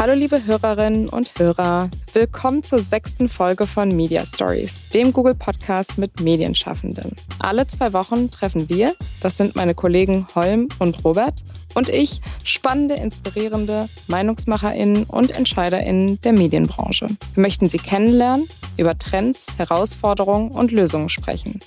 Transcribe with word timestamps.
Hallo 0.00 0.14
liebe 0.14 0.46
Hörerinnen 0.46 1.10
und 1.10 1.30
Hörer, 1.38 1.90
willkommen 2.14 2.62
zur 2.64 2.78
sechsten 2.78 3.28
Folge 3.28 3.66
von 3.66 3.94
Media 3.94 4.24
Stories, 4.24 4.88
dem 4.88 5.12
Google 5.12 5.34
Podcast 5.34 5.98
mit 5.98 6.22
Medienschaffenden. 6.22 7.14
Alle 7.38 7.66
zwei 7.66 7.92
Wochen 7.92 8.30
treffen 8.30 8.70
wir, 8.70 8.94
das 9.20 9.36
sind 9.36 9.56
meine 9.56 9.74
Kollegen 9.74 10.26
Holm 10.34 10.70
und 10.78 11.04
Robert, 11.04 11.44
und 11.74 11.90
ich, 11.90 12.22
spannende, 12.44 12.94
inspirierende 12.94 13.90
Meinungsmacherinnen 14.06 15.04
und 15.04 15.32
Entscheiderinnen 15.32 16.18
der 16.22 16.32
Medienbranche. 16.32 17.06
Wir 17.34 17.42
möchten 17.42 17.68
sie 17.68 17.76
kennenlernen, 17.76 18.48
über 18.78 18.96
Trends, 18.96 19.48
Herausforderungen 19.58 20.50
und 20.50 20.72
Lösungen 20.72 21.10
sprechen. 21.10 21.60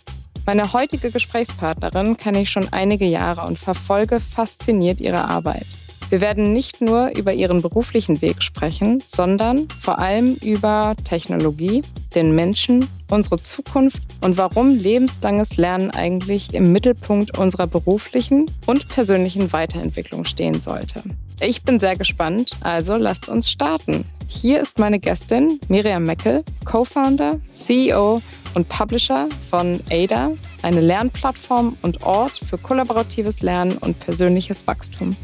Meine 0.47 0.73
heutige 0.73 1.11
Gesprächspartnerin 1.11 2.17
kenne 2.17 2.41
ich 2.41 2.49
schon 2.49 2.67
einige 2.73 3.05
Jahre 3.05 3.45
und 3.45 3.59
verfolge 3.59 4.19
fasziniert 4.19 4.99
ihre 4.99 5.29
Arbeit. 5.29 5.67
Wir 6.13 6.21
werden 6.21 6.53
nicht 6.53 6.79
nur 6.79 7.09
über 7.17 7.33
ihren 7.33 7.63
beruflichen 7.63 8.21
Weg 8.21 8.43
sprechen, 8.43 9.01
sondern 9.03 9.67
vor 9.81 9.97
allem 9.97 10.35
über 10.43 10.93
Technologie, 11.05 11.81
den 12.13 12.35
Menschen, 12.35 12.87
unsere 13.09 13.39
Zukunft 13.41 14.03
und 14.21 14.37
warum 14.37 14.77
lebenslanges 14.77 15.57
Lernen 15.57 15.89
eigentlich 15.89 16.53
im 16.53 16.71
Mittelpunkt 16.71 17.35
unserer 17.39 17.65
beruflichen 17.65 18.45
und 18.67 18.89
persönlichen 18.89 19.51
Weiterentwicklung 19.53 20.25
stehen 20.25 20.59
sollte. 20.59 21.01
Ich 21.41 21.63
bin 21.63 21.79
sehr 21.79 21.95
gespannt, 21.95 22.51
also 22.61 22.93
lasst 22.93 23.27
uns 23.27 23.49
starten. 23.49 24.05
Hier 24.27 24.61
ist 24.61 24.77
meine 24.77 24.99
Gästin 24.99 25.59
Miriam 25.67 26.03
Meckel, 26.03 26.43
Co-Founder, 26.63 27.39
CEO 27.49 28.21
und 28.53 28.69
Publisher 28.69 29.29
von 29.49 29.79
ADA, 29.89 30.33
eine 30.61 30.81
Lernplattform 30.81 31.75
und 31.81 32.03
Ort 32.03 32.39
für 32.47 32.59
kollaboratives 32.59 33.41
Lernen 33.41 33.79
und 33.79 33.99
persönliches 33.99 34.67
Wachstum. 34.67 35.17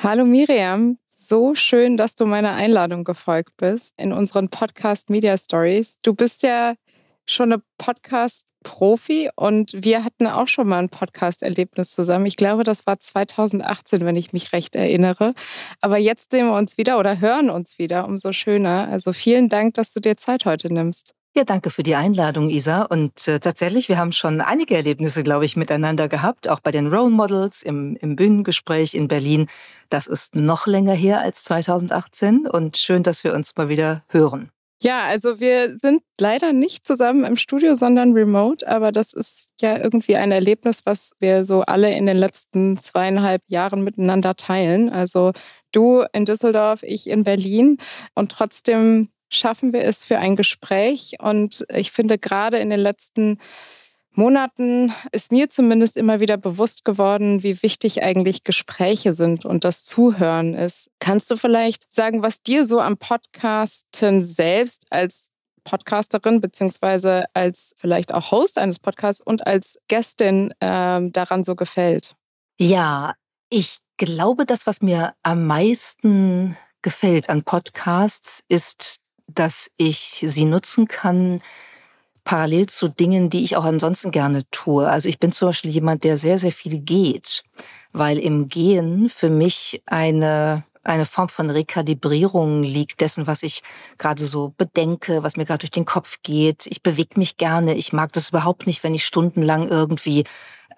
Hallo 0.00 0.24
Miriam, 0.24 0.96
so 1.10 1.56
schön, 1.56 1.96
dass 1.96 2.14
du 2.14 2.24
meiner 2.24 2.52
Einladung 2.52 3.02
gefolgt 3.02 3.56
bist 3.56 3.94
in 3.96 4.12
unseren 4.12 4.48
Podcast 4.48 5.10
Media 5.10 5.36
Stories. 5.36 5.96
Du 6.02 6.14
bist 6.14 6.44
ja 6.44 6.74
schon 7.26 7.52
eine 7.52 7.62
Podcast-Profi 7.78 9.30
und 9.34 9.72
wir 9.74 10.04
hatten 10.04 10.28
auch 10.28 10.46
schon 10.46 10.68
mal 10.68 10.78
ein 10.78 10.88
Podcast-Erlebnis 10.88 11.90
zusammen. 11.90 12.26
Ich 12.26 12.36
glaube, 12.36 12.62
das 12.62 12.86
war 12.86 13.00
2018, 13.00 14.04
wenn 14.04 14.14
ich 14.14 14.32
mich 14.32 14.52
recht 14.52 14.76
erinnere. 14.76 15.34
Aber 15.80 15.98
jetzt 15.98 16.30
sehen 16.30 16.46
wir 16.46 16.54
uns 16.54 16.78
wieder 16.78 17.00
oder 17.00 17.18
hören 17.18 17.50
uns 17.50 17.80
wieder, 17.80 18.06
umso 18.06 18.32
schöner. 18.32 18.86
Also 18.88 19.12
vielen 19.12 19.48
Dank, 19.48 19.74
dass 19.74 19.92
du 19.92 19.98
dir 19.98 20.16
Zeit 20.16 20.44
heute 20.44 20.72
nimmst. 20.72 21.17
Ja, 21.36 21.44
danke 21.44 21.70
für 21.70 21.82
die 21.82 21.94
Einladung, 21.94 22.50
Isa. 22.50 22.82
Und 22.82 23.28
äh, 23.28 23.38
tatsächlich, 23.38 23.88
wir 23.88 23.98
haben 23.98 24.12
schon 24.12 24.40
einige 24.40 24.74
Erlebnisse, 24.74 25.22
glaube 25.22 25.44
ich, 25.44 25.56
miteinander 25.56 26.08
gehabt, 26.08 26.48
auch 26.48 26.60
bei 26.60 26.70
den 26.70 26.88
Role 26.88 27.10
Models 27.10 27.62
im, 27.62 27.96
im 28.00 28.16
Bühnengespräch 28.16 28.94
in 28.94 29.08
Berlin. 29.08 29.48
Das 29.88 30.06
ist 30.06 30.34
noch 30.34 30.66
länger 30.66 30.94
her 30.94 31.20
als 31.20 31.44
2018 31.44 32.46
und 32.46 32.76
schön, 32.76 33.02
dass 33.02 33.24
wir 33.24 33.34
uns 33.34 33.54
mal 33.56 33.68
wieder 33.68 34.02
hören. 34.08 34.50
Ja, 34.80 35.02
also 35.02 35.40
wir 35.40 35.76
sind 35.78 36.02
leider 36.20 36.52
nicht 36.52 36.86
zusammen 36.86 37.24
im 37.24 37.36
Studio, 37.36 37.74
sondern 37.74 38.12
remote, 38.12 38.66
aber 38.68 38.92
das 38.92 39.12
ist 39.12 39.48
ja 39.60 39.76
irgendwie 39.76 40.14
ein 40.14 40.30
Erlebnis, 40.30 40.82
was 40.84 41.10
wir 41.18 41.44
so 41.44 41.62
alle 41.62 41.92
in 41.96 42.06
den 42.06 42.16
letzten 42.16 42.76
zweieinhalb 42.76 43.42
Jahren 43.48 43.82
miteinander 43.82 44.36
teilen. 44.36 44.88
Also 44.88 45.32
du 45.72 46.04
in 46.12 46.24
Düsseldorf, 46.24 46.84
ich 46.84 47.08
in 47.08 47.24
Berlin 47.24 47.78
und 48.14 48.30
trotzdem 48.30 49.08
schaffen 49.28 49.72
wir 49.72 49.82
es 49.82 50.04
für 50.04 50.18
ein 50.18 50.36
Gespräch. 50.36 51.16
Und 51.20 51.64
ich 51.74 51.92
finde, 51.92 52.18
gerade 52.18 52.58
in 52.58 52.70
den 52.70 52.80
letzten 52.80 53.38
Monaten 54.12 54.92
ist 55.12 55.30
mir 55.30 55.48
zumindest 55.48 55.96
immer 55.96 56.18
wieder 56.18 56.36
bewusst 56.36 56.84
geworden, 56.84 57.42
wie 57.42 57.62
wichtig 57.62 58.02
eigentlich 58.02 58.42
Gespräche 58.42 59.14
sind 59.14 59.44
und 59.44 59.64
das 59.64 59.84
Zuhören 59.84 60.54
ist. 60.54 60.90
Kannst 60.98 61.30
du 61.30 61.36
vielleicht 61.36 61.92
sagen, 61.92 62.22
was 62.22 62.42
dir 62.42 62.66
so 62.66 62.80
am 62.80 62.96
Podcasten 62.96 64.24
selbst 64.24 64.86
als 64.90 65.30
Podcasterin 65.62 66.40
beziehungsweise 66.40 67.26
als 67.34 67.74
vielleicht 67.78 68.12
auch 68.12 68.30
Host 68.30 68.58
eines 68.58 68.78
Podcasts 68.78 69.20
und 69.20 69.46
als 69.46 69.78
Gästin 69.86 70.50
äh, 70.60 71.10
daran 71.10 71.44
so 71.44 71.54
gefällt? 71.54 72.16
Ja, 72.58 73.14
ich 73.50 73.78
glaube, 73.98 74.46
das, 74.46 74.66
was 74.66 74.82
mir 74.82 75.14
am 75.22 75.46
meisten 75.46 76.56
gefällt 76.82 77.28
an 77.28 77.44
Podcasts, 77.44 78.42
ist 78.48 79.00
dass 79.28 79.70
ich 79.76 80.24
sie 80.26 80.44
nutzen 80.44 80.88
kann, 80.88 81.40
parallel 82.24 82.66
zu 82.66 82.88
Dingen, 82.88 83.30
die 83.30 83.44
ich 83.44 83.56
auch 83.56 83.64
ansonsten 83.64 84.10
gerne 84.10 84.42
tue. 84.50 84.88
Also 84.88 85.08
ich 85.08 85.18
bin 85.18 85.32
zum 85.32 85.48
Beispiel 85.48 85.70
jemand, 85.70 86.04
der 86.04 86.18
sehr, 86.18 86.38
sehr 86.38 86.52
viel 86.52 86.78
geht, 86.80 87.42
weil 87.92 88.18
im 88.18 88.48
Gehen 88.48 89.08
für 89.08 89.30
mich 89.30 89.82
eine 89.86 90.64
eine 90.88 91.04
Form 91.04 91.28
von 91.28 91.50
Rekalibrierung 91.50 92.62
liegt 92.62 93.00
dessen, 93.00 93.26
was 93.26 93.42
ich 93.42 93.62
gerade 93.98 94.24
so 94.24 94.54
bedenke, 94.56 95.22
was 95.22 95.36
mir 95.36 95.44
gerade 95.44 95.58
durch 95.58 95.70
den 95.70 95.84
Kopf 95.84 96.18
geht. 96.22 96.66
Ich 96.66 96.82
bewege 96.82 97.18
mich 97.18 97.36
gerne. 97.36 97.74
Ich 97.74 97.92
mag 97.92 98.12
das 98.12 98.30
überhaupt 98.30 98.66
nicht, 98.66 98.82
wenn 98.82 98.94
ich 98.94 99.04
stundenlang 99.04 99.68
irgendwie 99.68 100.24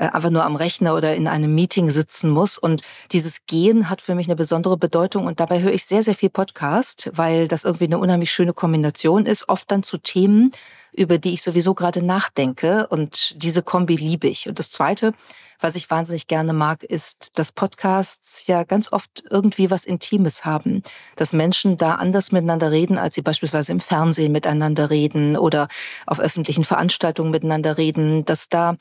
einfach 0.09 0.31
nur 0.31 0.44
am 0.44 0.56
Rechner 0.56 0.94
oder 0.94 1.15
in 1.15 1.28
einem 1.28 1.55
Meeting 1.55 1.91
sitzen 1.91 2.31
muss. 2.31 2.59
Und 2.59 2.83
dieses 3.12 3.47
Gehen 3.47 3.91
hat 3.91 4.00
für 4.00 4.15
mich 4.15 4.27
eine 4.27 4.37
besondere 4.37 4.77
Bedeutung. 4.77 5.27
Und 5.27 5.41
dabei 5.41 5.61
höre 5.61 5.72
ich 5.72 5.84
sehr, 5.84 6.03
sehr 6.03 6.15
viel 6.15 6.31
Podcast, 6.31 7.11
weil 7.15 7.49
das 7.49 7.65
irgendwie 7.65 7.84
eine 7.84 7.99
unheimlich 7.99 8.33
schöne 8.33 8.53
Kombination 8.53 9.27
ist. 9.27 9.49
Oft 9.49 9.71
dann 9.71 9.83
zu 9.83 9.99
Themen, 9.99 10.53
über 10.93 11.19
die 11.19 11.34
ich 11.34 11.43
sowieso 11.43 11.75
gerade 11.75 12.03
nachdenke. 12.03 12.87
Und 12.88 13.43
diese 13.43 13.62
Kombi 13.62 13.97
liebe 13.97 14.27
ich. 14.27 14.49
Und 14.49 14.59
das 14.59 14.71
Zweite, 14.71 15.12
was 15.61 15.77
ich 15.77 15.91
wahnsinnig 15.91 16.27
gerne 16.27 16.55
mag, 16.55 16.82
ist, 16.82 17.38
dass 17.38 17.53
Podcasts 17.53 18.47
ja 18.47 18.65
ganz 18.65 18.93
oft 18.93 19.22
irgendwie 19.28 19.71
was 19.71 19.84
Intimes 19.84 20.47
haben. 20.47 20.82
Dass 21.17 21.34
Menschen 21.34 21.77
da 21.77 21.97
anders 21.97 22.32
miteinander 22.32 22.71
reden, 22.71 22.97
als 22.97 23.15
sie 23.15 23.22
beispielsweise 23.22 23.72
im 23.72 23.81
Fernsehen 23.81 24.32
miteinander 24.32 24.88
reden 24.88 25.37
oder 25.37 25.69
auf 26.06 26.21
öffentlichen 26.21 26.65
Veranstaltungen 26.65 27.31
miteinander 27.31 27.77
reden. 27.77 28.25
Dass 28.25 28.49
da 28.49 28.77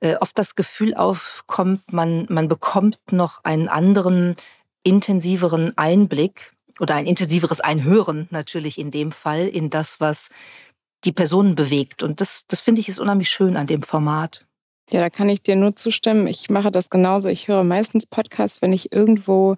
äh, 0.00 0.16
oft 0.16 0.38
das 0.38 0.54
Gefühl 0.54 0.94
aufkommt, 0.94 1.92
man, 1.92 2.26
man 2.28 2.48
bekommt 2.48 2.98
noch 3.10 3.42
einen 3.44 3.68
anderen, 3.68 4.36
intensiveren 4.82 5.76
Einblick 5.76 6.52
oder 6.80 6.94
ein 6.94 7.06
intensiveres 7.06 7.60
Einhören 7.60 8.28
natürlich 8.30 8.78
in 8.78 8.90
dem 8.90 9.12
Fall 9.12 9.46
in 9.46 9.70
das, 9.70 10.00
was 10.00 10.28
die 11.04 11.12
Personen 11.12 11.54
bewegt. 11.54 12.02
Und 12.02 12.20
das, 12.20 12.46
das 12.46 12.60
finde 12.60 12.80
ich 12.80 12.88
ist 12.88 12.98
unheimlich 12.98 13.30
schön 13.30 13.56
an 13.56 13.66
dem 13.66 13.82
Format. 13.82 14.46
Ja, 14.90 15.00
da 15.00 15.10
kann 15.10 15.28
ich 15.28 15.42
dir 15.42 15.56
nur 15.56 15.76
zustimmen. 15.76 16.26
Ich 16.26 16.50
mache 16.50 16.70
das 16.70 16.90
genauso. 16.90 17.28
Ich 17.28 17.48
höre 17.48 17.64
meistens 17.64 18.06
Podcasts, 18.06 18.60
wenn 18.60 18.72
ich 18.72 18.92
irgendwo 18.92 19.56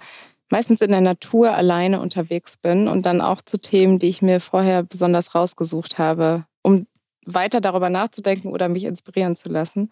meistens 0.50 0.80
in 0.80 0.90
der 0.90 1.00
Natur 1.00 1.52
alleine 1.52 2.00
unterwegs 2.00 2.56
bin 2.56 2.86
und 2.86 3.04
dann 3.04 3.20
auch 3.20 3.42
zu 3.42 3.58
Themen, 3.58 3.98
die 3.98 4.08
ich 4.08 4.22
mir 4.22 4.40
vorher 4.40 4.84
besonders 4.84 5.34
rausgesucht 5.34 5.98
habe, 5.98 6.46
um 6.62 6.86
weiter 7.24 7.60
darüber 7.60 7.90
nachzudenken 7.90 8.52
oder 8.52 8.68
mich 8.68 8.84
inspirieren 8.84 9.34
zu 9.34 9.48
lassen. 9.48 9.90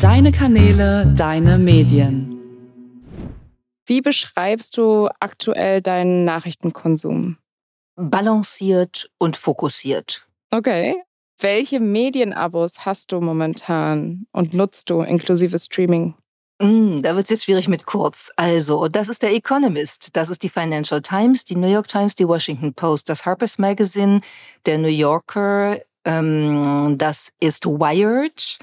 Deine 0.00 0.32
Kanäle, 0.32 1.06
deine 1.16 1.58
Medien. 1.58 2.38
Wie 3.86 4.00
beschreibst 4.00 4.76
du 4.76 5.08
aktuell 5.20 5.80
deinen 5.80 6.24
Nachrichtenkonsum? 6.24 7.38
Balanciert 7.96 9.10
und 9.18 9.36
fokussiert. 9.36 10.26
Okay. 10.50 10.96
Welche 11.38 11.80
Medienabos 11.80 12.84
hast 12.84 13.12
du 13.12 13.20
momentan 13.20 14.26
und 14.32 14.54
nutzt 14.54 14.90
du 14.90 15.00
inklusive 15.00 15.58
Streaming? 15.58 16.14
Mm, 16.60 17.02
da 17.02 17.16
wird 17.16 17.24
es 17.24 17.30
jetzt 17.30 17.44
schwierig 17.44 17.68
mit 17.68 17.86
kurz. 17.86 18.30
Also, 18.36 18.88
das 18.88 19.08
ist 19.08 19.22
der 19.22 19.34
Economist, 19.34 20.10
das 20.16 20.28
ist 20.28 20.42
die 20.42 20.48
Financial 20.48 21.02
Times, 21.02 21.44
die 21.44 21.56
New 21.56 21.70
York 21.70 21.88
Times, 21.88 22.14
die 22.14 22.28
Washington 22.28 22.72
Post, 22.74 23.08
das 23.08 23.26
Harper's 23.26 23.58
Magazine, 23.58 24.20
der 24.64 24.78
New 24.78 24.88
Yorker, 24.88 25.80
ähm, 26.04 26.96
das 26.96 27.32
ist 27.40 27.66
Wired, 27.66 28.58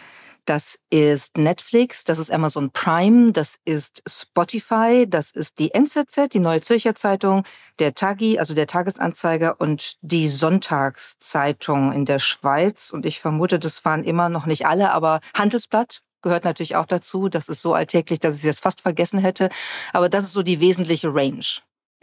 das 0.45 0.79
ist 0.89 1.38
Netflix, 1.38 2.03
das 2.03 2.19
ist 2.19 2.31
Amazon 2.31 2.71
Prime, 2.71 3.31
das 3.31 3.57
ist 3.65 4.01
Spotify, 4.07 5.05
das 5.07 5.31
ist 5.31 5.59
die 5.59 5.73
NZZ, 5.73 6.29
die 6.33 6.39
Neue 6.39 6.61
Zürcher 6.61 6.95
Zeitung, 6.95 7.43
der 7.79 7.93
Tagi, 7.93 8.39
also 8.39 8.53
der 8.53 8.67
Tagesanzeiger 8.67 9.59
und 9.59 9.97
die 10.01 10.27
Sonntagszeitung 10.27 11.93
in 11.93 12.05
der 12.05 12.19
Schweiz. 12.19 12.91
Und 12.91 13.05
ich 13.05 13.19
vermute, 13.19 13.59
das 13.59 13.85
waren 13.85 14.03
immer 14.03 14.29
noch 14.29 14.45
nicht 14.45 14.65
alle, 14.65 14.91
aber 14.91 15.21
Handelsblatt 15.35 16.01
gehört 16.21 16.45
natürlich 16.45 16.75
auch 16.75 16.85
dazu. 16.85 17.29
Das 17.29 17.49
ist 17.49 17.61
so 17.61 17.73
alltäglich, 17.73 18.19
dass 18.19 18.35
ich 18.35 18.41
es 18.41 18.45
jetzt 18.45 18.61
fast 18.61 18.81
vergessen 18.81 19.19
hätte. 19.19 19.49
Aber 19.93 20.09
das 20.09 20.23
ist 20.23 20.33
so 20.33 20.43
die 20.43 20.59
wesentliche 20.59 21.13
Range. 21.13 21.45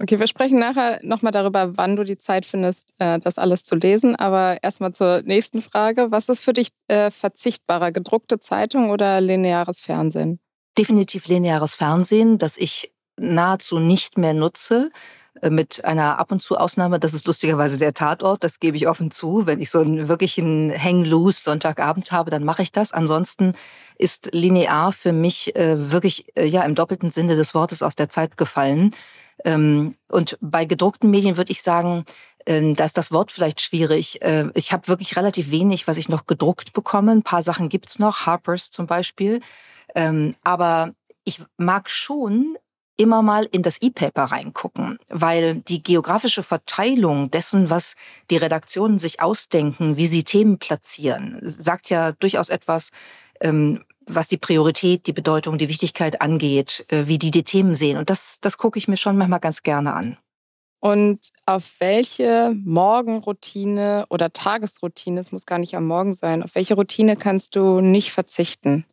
Okay, 0.00 0.20
wir 0.20 0.28
sprechen 0.28 0.58
nachher 0.60 1.00
nochmal 1.02 1.32
darüber, 1.32 1.76
wann 1.76 1.96
du 1.96 2.04
die 2.04 2.18
Zeit 2.18 2.46
findest, 2.46 2.94
äh, 2.98 3.18
das 3.18 3.36
alles 3.36 3.64
zu 3.64 3.74
lesen. 3.74 4.14
Aber 4.14 4.62
erstmal 4.62 4.92
zur 4.92 5.22
nächsten 5.22 5.60
Frage. 5.60 6.12
Was 6.12 6.28
ist 6.28 6.40
für 6.40 6.52
dich 6.52 6.68
äh, 6.86 7.10
verzichtbarer, 7.10 7.90
gedruckte 7.90 8.38
Zeitung 8.38 8.90
oder 8.90 9.20
lineares 9.20 9.80
Fernsehen? 9.80 10.38
Definitiv 10.76 11.26
lineares 11.26 11.74
Fernsehen, 11.74 12.38
das 12.38 12.56
ich 12.56 12.92
nahezu 13.18 13.80
nicht 13.80 14.16
mehr 14.18 14.34
nutze 14.34 14.90
Äh, 15.42 15.50
mit 15.50 15.84
einer 15.84 16.18
ab 16.18 16.32
und 16.32 16.42
zu 16.42 16.56
Ausnahme, 16.56 16.98
das 16.98 17.14
ist 17.14 17.26
lustigerweise 17.26 17.76
der 17.76 17.94
Tatort, 17.94 18.42
das 18.44 18.58
gebe 18.60 18.76
ich 18.76 18.88
offen 18.88 19.10
zu. 19.10 19.46
Wenn 19.46 19.60
ich 19.60 19.70
so 19.70 19.80
einen 19.80 20.08
wirklichen 20.08 20.72
Hang-Loose 20.72 21.42
Sonntagabend 21.42 22.10
habe, 22.12 22.30
dann 22.30 22.44
mache 22.44 22.62
ich 22.62 22.72
das. 22.72 22.92
Ansonsten 22.92 23.54
ist 23.98 24.30
linear 24.32 24.92
für 24.92 25.12
mich 25.12 25.54
äh, 25.56 25.92
wirklich 25.92 26.36
äh, 26.36 26.46
ja 26.46 26.62
im 26.64 26.74
doppelten 26.74 27.10
Sinne 27.10 27.36
des 27.36 27.54
Wortes 27.54 27.82
aus 27.82 27.96
der 27.96 28.08
Zeit 28.08 28.36
gefallen. 28.36 28.94
Ähm, 29.44 29.96
und 30.08 30.38
bei 30.40 30.64
gedruckten 30.64 31.10
Medien 31.10 31.36
würde 31.36 31.52
ich 31.52 31.62
sagen, 31.62 32.04
äh, 32.44 32.74
da 32.74 32.84
ist 32.84 32.96
das 32.96 33.12
Wort 33.12 33.32
vielleicht 33.32 33.60
schwierig. 33.60 34.22
Äh, 34.22 34.50
ich 34.54 34.72
habe 34.72 34.88
wirklich 34.88 35.16
relativ 35.16 35.50
wenig, 35.50 35.86
was 35.86 35.96
ich 35.96 36.08
noch 36.08 36.26
gedruckt 36.26 36.72
bekomme. 36.72 37.12
Ein 37.12 37.22
paar 37.22 37.42
Sachen 37.42 37.68
gibt's 37.68 37.98
noch, 37.98 38.26
Harper's 38.26 38.70
zum 38.70 38.86
Beispiel. 38.86 39.40
Ähm, 39.94 40.34
aber 40.42 40.92
ich 41.24 41.42
mag 41.56 41.90
schon 41.90 42.56
immer 42.96 43.22
mal 43.22 43.44
in 43.44 43.62
das 43.62 43.80
E-Paper 43.80 44.24
reingucken, 44.24 44.98
weil 45.08 45.56
die 45.60 45.82
geografische 45.82 46.42
Verteilung 46.42 47.30
dessen, 47.30 47.70
was 47.70 47.94
die 48.28 48.36
Redaktionen 48.36 48.98
sich 48.98 49.20
ausdenken, 49.20 49.96
wie 49.96 50.08
sie 50.08 50.24
Themen 50.24 50.58
platzieren, 50.58 51.38
sagt 51.42 51.90
ja 51.90 52.12
durchaus 52.12 52.48
etwas, 52.48 52.90
ähm, 53.40 53.84
was 54.08 54.28
die 54.28 54.36
Priorität, 54.36 55.06
die 55.06 55.12
Bedeutung, 55.12 55.58
die 55.58 55.68
Wichtigkeit 55.68 56.20
angeht, 56.20 56.84
äh, 56.88 57.06
wie 57.06 57.18
die 57.18 57.30
die 57.30 57.44
Themen 57.44 57.74
sehen. 57.74 57.98
Und 57.98 58.10
das, 58.10 58.38
das 58.40 58.58
gucke 58.58 58.78
ich 58.78 58.88
mir 58.88 58.96
schon 58.96 59.16
manchmal 59.16 59.40
ganz 59.40 59.62
gerne 59.62 59.94
an. 59.94 60.18
Und 60.80 61.30
auf 61.44 61.72
welche 61.80 62.54
Morgenroutine 62.64 64.06
oder 64.10 64.32
Tagesroutine, 64.32 65.18
es 65.18 65.32
muss 65.32 65.44
gar 65.44 65.58
nicht 65.58 65.74
am 65.76 65.86
Morgen 65.86 66.14
sein, 66.14 66.42
auf 66.42 66.54
welche 66.54 66.74
Routine 66.74 67.16
kannst 67.16 67.56
du 67.56 67.80
nicht 67.80 68.12
verzichten? 68.12 68.84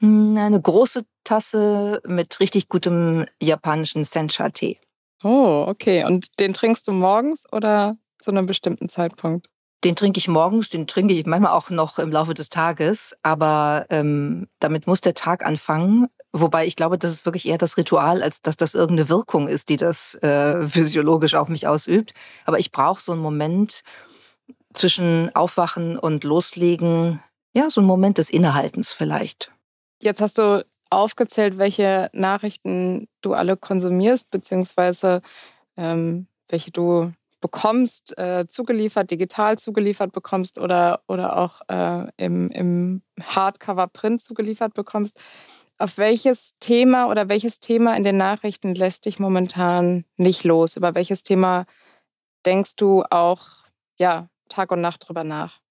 Hm, 0.00 0.36
eine 0.36 0.60
große 0.60 1.04
Tasse 1.24 2.00
mit 2.06 2.38
richtig 2.38 2.68
gutem 2.68 3.26
japanischen 3.42 4.04
Sencha-Tee. 4.04 4.78
Oh, 5.24 5.64
okay. 5.66 6.04
Und 6.04 6.38
den 6.38 6.54
trinkst 6.54 6.86
du 6.86 6.92
morgens 6.92 7.44
oder 7.52 7.96
zu 8.20 8.30
einem 8.30 8.46
bestimmten 8.46 8.88
Zeitpunkt? 8.88 9.48
Den 9.84 9.96
trinke 9.96 10.18
ich 10.18 10.28
morgens, 10.28 10.70
den 10.70 10.86
trinke 10.86 11.12
ich 11.12 11.26
manchmal 11.26 11.52
auch 11.52 11.68
noch 11.68 11.98
im 11.98 12.10
Laufe 12.10 12.32
des 12.32 12.48
Tages, 12.48 13.14
aber 13.22 13.84
ähm, 13.90 14.48
damit 14.58 14.86
muss 14.86 15.02
der 15.02 15.12
Tag 15.12 15.44
anfangen. 15.44 16.08
Wobei 16.32 16.66
ich 16.66 16.74
glaube, 16.74 16.98
das 16.98 17.12
ist 17.12 17.26
wirklich 17.26 17.46
eher 17.46 17.58
das 17.58 17.76
Ritual, 17.76 18.22
als 18.22 18.40
dass 18.40 18.56
das 18.56 18.74
irgendeine 18.74 19.10
Wirkung 19.10 19.46
ist, 19.46 19.68
die 19.68 19.76
das 19.76 20.14
äh, 20.16 20.66
physiologisch 20.66 21.34
auf 21.34 21.48
mich 21.48 21.68
ausübt. 21.68 22.14
Aber 22.46 22.58
ich 22.58 22.72
brauche 22.72 23.02
so 23.02 23.12
einen 23.12 23.20
Moment 23.20 23.82
zwischen 24.72 25.34
Aufwachen 25.36 25.98
und 25.98 26.24
Loslegen, 26.24 27.22
ja, 27.52 27.68
so 27.68 27.80
einen 27.80 27.86
Moment 27.86 28.16
des 28.16 28.30
Innehaltens 28.30 28.92
vielleicht. 28.92 29.52
Jetzt 30.00 30.20
hast 30.20 30.38
du 30.38 30.64
aufgezählt, 30.90 31.58
welche 31.58 32.10
Nachrichten 32.14 33.06
du 33.20 33.34
alle 33.34 33.56
konsumierst, 33.56 34.30
beziehungsweise 34.30 35.20
ähm, 35.76 36.26
welche 36.48 36.70
du 36.70 37.12
bekommst, 37.44 38.16
äh, 38.16 38.46
zugeliefert, 38.46 39.10
digital 39.10 39.58
zugeliefert 39.58 40.12
bekommst 40.12 40.56
oder, 40.56 41.02
oder 41.08 41.36
auch 41.36 41.60
äh, 41.68 42.10
im, 42.16 42.48
im 42.48 43.02
Hardcover-Print 43.20 44.22
zugeliefert 44.22 44.72
bekommst. 44.72 45.20
Auf 45.76 45.98
welches 45.98 46.58
Thema 46.58 47.10
oder 47.10 47.28
welches 47.28 47.60
Thema 47.60 47.98
in 47.98 48.02
den 48.02 48.16
Nachrichten 48.16 48.74
lässt 48.74 49.04
dich 49.04 49.18
momentan 49.18 50.06
nicht 50.16 50.44
los? 50.44 50.74
Über 50.78 50.94
welches 50.94 51.22
Thema 51.22 51.66
denkst 52.46 52.76
du 52.76 53.02
auch 53.10 53.42
ja, 53.98 54.30
Tag 54.48 54.72
und 54.72 54.80
Nacht 54.80 55.06
drüber 55.06 55.22
nach? 55.22 55.63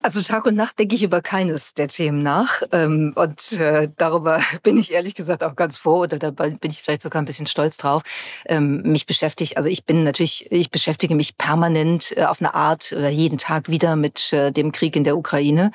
Also 0.00 0.22
Tag 0.22 0.46
und 0.46 0.54
Nacht 0.54 0.78
denke 0.78 0.94
ich 0.94 1.02
über 1.02 1.22
keines 1.22 1.74
der 1.74 1.88
Themen 1.88 2.22
nach. 2.22 2.62
Ähm, 2.70 3.12
und 3.16 3.52
äh, 3.54 3.88
darüber 3.96 4.40
bin 4.62 4.78
ich 4.78 4.92
ehrlich 4.92 5.16
gesagt 5.16 5.42
auch 5.42 5.56
ganz 5.56 5.76
froh 5.76 6.02
oder 6.02 6.18
da 6.18 6.30
bin 6.30 6.70
ich 6.70 6.82
vielleicht 6.82 7.02
sogar 7.02 7.20
ein 7.20 7.24
bisschen 7.24 7.48
stolz 7.48 7.78
drauf. 7.78 8.02
Ähm, 8.46 8.82
mich 8.82 9.06
beschäftigt, 9.06 9.56
also 9.56 9.68
ich 9.68 9.84
bin 9.84 10.04
natürlich, 10.04 10.50
ich 10.52 10.70
beschäftige 10.70 11.16
mich 11.16 11.36
permanent 11.36 12.16
äh, 12.16 12.24
auf 12.24 12.40
eine 12.40 12.54
Art 12.54 12.92
oder 12.92 13.08
jeden 13.08 13.38
Tag 13.38 13.68
wieder 13.68 13.96
mit 13.96 14.32
äh, 14.32 14.52
dem 14.52 14.70
Krieg 14.70 14.94
in 14.94 15.02
der 15.02 15.16
Ukraine. 15.16 15.72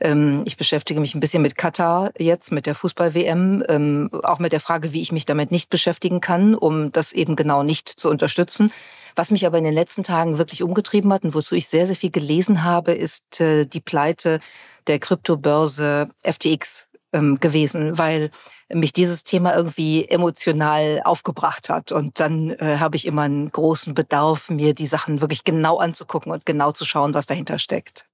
Ähm, 0.00 0.42
ich 0.46 0.56
beschäftige 0.56 0.98
mich 0.98 1.14
ein 1.14 1.20
bisschen 1.20 1.42
mit 1.42 1.56
Katar 1.56 2.12
jetzt, 2.18 2.52
mit 2.52 2.64
der 2.64 2.74
Fußball-WM, 2.74 4.10
auch 4.22 4.38
mit 4.38 4.52
der 4.52 4.60
Frage, 4.60 4.94
wie 4.94 5.02
ich 5.02 5.12
mich 5.12 5.26
damit 5.26 5.50
nicht 5.50 5.68
beschäftigen 5.68 6.20
kann, 6.20 6.54
um 6.54 6.92
das 6.92 7.12
eben 7.12 7.36
genau 7.36 7.62
nicht 7.62 7.88
zu 7.88 8.08
unterstützen. 8.08 8.72
Was 9.16 9.30
mich 9.30 9.46
aber 9.46 9.56
in 9.56 9.64
den 9.64 9.72
letzten 9.72 10.02
Tagen 10.02 10.36
wirklich 10.36 10.62
umgetrieben 10.62 11.10
hat 11.10 11.24
und 11.24 11.34
wozu 11.34 11.54
ich 11.54 11.68
sehr, 11.68 11.86
sehr 11.86 11.96
viel 11.96 12.10
gelesen 12.10 12.62
habe, 12.62 12.92
ist 12.92 13.40
äh, 13.40 13.64
die 13.64 13.80
Pleite 13.80 14.40
der 14.86 14.98
Kryptobörse 14.98 16.10
FTX 16.22 16.86
ähm, 17.14 17.40
gewesen, 17.40 17.96
weil 17.96 18.30
mich 18.68 18.92
dieses 18.92 19.24
Thema 19.24 19.56
irgendwie 19.56 20.06
emotional 20.06 21.00
aufgebracht 21.02 21.70
hat. 21.70 21.92
Und 21.92 22.20
dann 22.20 22.50
äh, 22.50 22.76
habe 22.78 22.96
ich 22.96 23.06
immer 23.06 23.22
einen 23.22 23.50
großen 23.50 23.94
Bedarf, 23.94 24.50
mir 24.50 24.74
die 24.74 24.86
Sachen 24.86 25.22
wirklich 25.22 25.44
genau 25.44 25.78
anzugucken 25.78 26.30
und 26.30 26.44
genau 26.44 26.72
zu 26.72 26.84
schauen, 26.84 27.14
was 27.14 27.24
dahinter 27.24 27.58
steckt. 27.58 28.04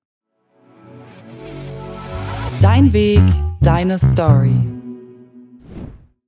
Dein 2.60 2.92
Weg, 2.92 3.22
deine 3.60 3.98
Story. 3.98 4.54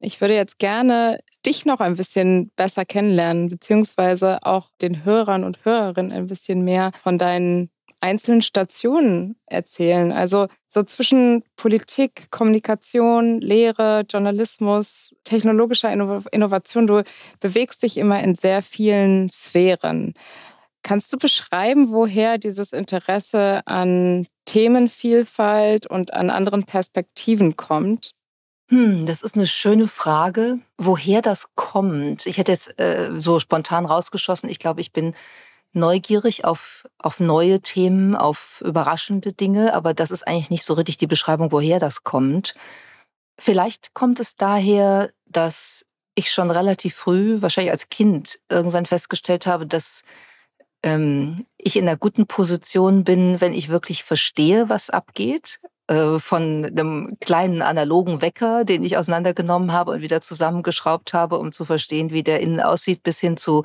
Ich 0.00 0.20
würde 0.20 0.34
jetzt 0.34 0.58
gerne 0.58 1.20
dich 1.46 1.64
noch 1.64 1.80
ein 1.80 1.96
bisschen 1.96 2.50
besser 2.56 2.84
kennenlernen, 2.84 3.48
beziehungsweise 3.48 4.44
auch 4.44 4.70
den 4.80 5.04
Hörern 5.04 5.44
und 5.44 5.64
Hörerinnen 5.64 6.12
ein 6.12 6.26
bisschen 6.26 6.64
mehr 6.64 6.90
von 7.02 7.18
deinen 7.18 7.70
einzelnen 8.00 8.42
Stationen 8.42 9.36
erzählen. 9.46 10.12
Also 10.12 10.48
so 10.68 10.82
zwischen 10.82 11.42
Politik, 11.56 12.30
Kommunikation, 12.30 13.40
Lehre, 13.40 14.04
Journalismus, 14.10 15.16
technologischer 15.24 15.90
Innovation. 15.90 16.86
Du 16.86 17.02
bewegst 17.40 17.82
dich 17.82 17.96
immer 17.96 18.22
in 18.22 18.34
sehr 18.34 18.60
vielen 18.60 19.30
Sphären. 19.30 20.12
Kannst 20.82 21.10
du 21.14 21.16
beschreiben, 21.16 21.90
woher 21.90 22.36
dieses 22.36 22.74
Interesse 22.74 23.62
an 23.64 24.26
Themenvielfalt 24.44 25.86
und 25.86 26.12
an 26.12 26.28
anderen 26.28 26.64
Perspektiven 26.64 27.56
kommt? 27.56 28.10
Hm, 28.70 29.04
das 29.06 29.22
ist 29.22 29.34
eine 29.36 29.46
schöne 29.46 29.88
Frage, 29.88 30.58
woher 30.78 31.20
das 31.20 31.48
kommt. 31.54 32.26
Ich 32.26 32.38
hätte 32.38 32.52
es 32.52 32.68
äh, 32.78 33.10
so 33.18 33.38
spontan 33.38 33.84
rausgeschossen. 33.84 34.48
Ich 34.48 34.58
glaube, 34.58 34.80
ich 34.80 34.92
bin 34.92 35.14
neugierig 35.74 36.44
auf, 36.44 36.86
auf 36.98 37.20
neue 37.20 37.60
Themen, 37.60 38.14
auf 38.16 38.62
überraschende 38.64 39.32
Dinge, 39.32 39.74
aber 39.74 39.92
das 39.92 40.10
ist 40.10 40.26
eigentlich 40.26 40.50
nicht 40.50 40.64
so 40.64 40.74
richtig 40.74 40.96
die 40.96 41.06
Beschreibung, 41.06 41.52
woher 41.52 41.78
das 41.78 42.04
kommt. 42.04 42.54
Vielleicht 43.38 43.92
kommt 43.94 44.20
es 44.20 44.36
daher, 44.36 45.10
dass 45.26 45.84
ich 46.14 46.30
schon 46.30 46.50
relativ 46.50 46.94
früh, 46.94 47.42
wahrscheinlich 47.42 47.72
als 47.72 47.88
Kind, 47.88 48.38
irgendwann 48.48 48.86
festgestellt 48.86 49.46
habe, 49.46 49.66
dass 49.66 50.04
ähm, 50.84 51.46
ich 51.58 51.76
in 51.76 51.88
einer 51.88 51.96
guten 51.96 52.26
Position 52.26 53.04
bin, 53.04 53.40
wenn 53.40 53.52
ich 53.52 53.68
wirklich 53.68 54.04
verstehe, 54.04 54.68
was 54.68 54.90
abgeht. 54.90 55.60
Äh, 55.86 56.18
von 56.18 56.64
einem 56.64 57.18
kleinen 57.20 57.60
analogen 57.60 58.22
Wecker, 58.22 58.64
den 58.64 58.82
ich 58.84 58.96
auseinandergenommen 58.96 59.72
habe 59.72 59.90
und 59.90 60.00
wieder 60.00 60.22
zusammengeschraubt 60.22 61.12
habe, 61.12 61.36
um 61.38 61.52
zu 61.52 61.66
verstehen, 61.66 62.10
wie 62.10 62.22
der 62.22 62.40
innen 62.40 62.60
aussieht, 62.60 63.02
bis 63.02 63.20
hin 63.20 63.36
zu 63.36 63.64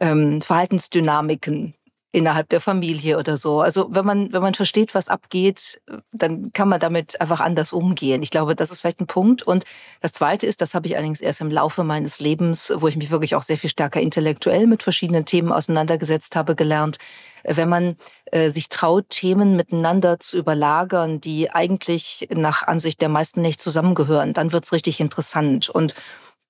ähm, 0.00 0.42
Verhaltensdynamiken 0.42 1.74
innerhalb 2.16 2.48
der 2.48 2.62
Familie 2.62 3.18
oder 3.18 3.36
so. 3.36 3.60
Also 3.60 3.88
wenn 3.90 4.06
man, 4.06 4.32
wenn 4.32 4.40
man 4.40 4.54
versteht, 4.54 4.94
was 4.94 5.08
abgeht, 5.08 5.82
dann 6.12 6.50
kann 6.54 6.66
man 6.66 6.80
damit 6.80 7.20
einfach 7.20 7.40
anders 7.40 7.74
umgehen. 7.74 8.22
Ich 8.22 8.30
glaube, 8.30 8.56
das 8.56 8.70
ist 8.70 8.80
vielleicht 8.80 9.02
ein 9.02 9.06
Punkt. 9.06 9.42
Und 9.42 9.64
das 10.00 10.12
Zweite 10.12 10.46
ist, 10.46 10.62
das 10.62 10.72
habe 10.72 10.86
ich 10.86 10.96
allerdings 10.96 11.20
erst 11.20 11.42
im 11.42 11.50
Laufe 11.50 11.84
meines 11.84 12.18
Lebens, 12.18 12.72
wo 12.74 12.88
ich 12.88 12.96
mich 12.96 13.10
wirklich 13.10 13.34
auch 13.34 13.42
sehr 13.42 13.58
viel 13.58 13.68
stärker 13.68 14.00
intellektuell 14.00 14.66
mit 14.66 14.82
verschiedenen 14.82 15.26
Themen 15.26 15.52
auseinandergesetzt 15.52 16.36
habe, 16.36 16.54
gelernt. 16.56 16.96
Wenn 17.44 17.68
man 17.68 17.96
äh, 18.32 18.48
sich 18.48 18.70
traut, 18.70 19.10
Themen 19.10 19.54
miteinander 19.54 20.18
zu 20.18 20.38
überlagern, 20.38 21.20
die 21.20 21.50
eigentlich 21.50 22.28
nach 22.34 22.62
Ansicht 22.62 23.02
der 23.02 23.10
meisten 23.10 23.42
nicht 23.42 23.60
zusammengehören, 23.60 24.32
dann 24.32 24.52
wird 24.52 24.64
es 24.64 24.72
richtig 24.72 25.00
interessant. 25.00 25.68
Und 25.68 25.94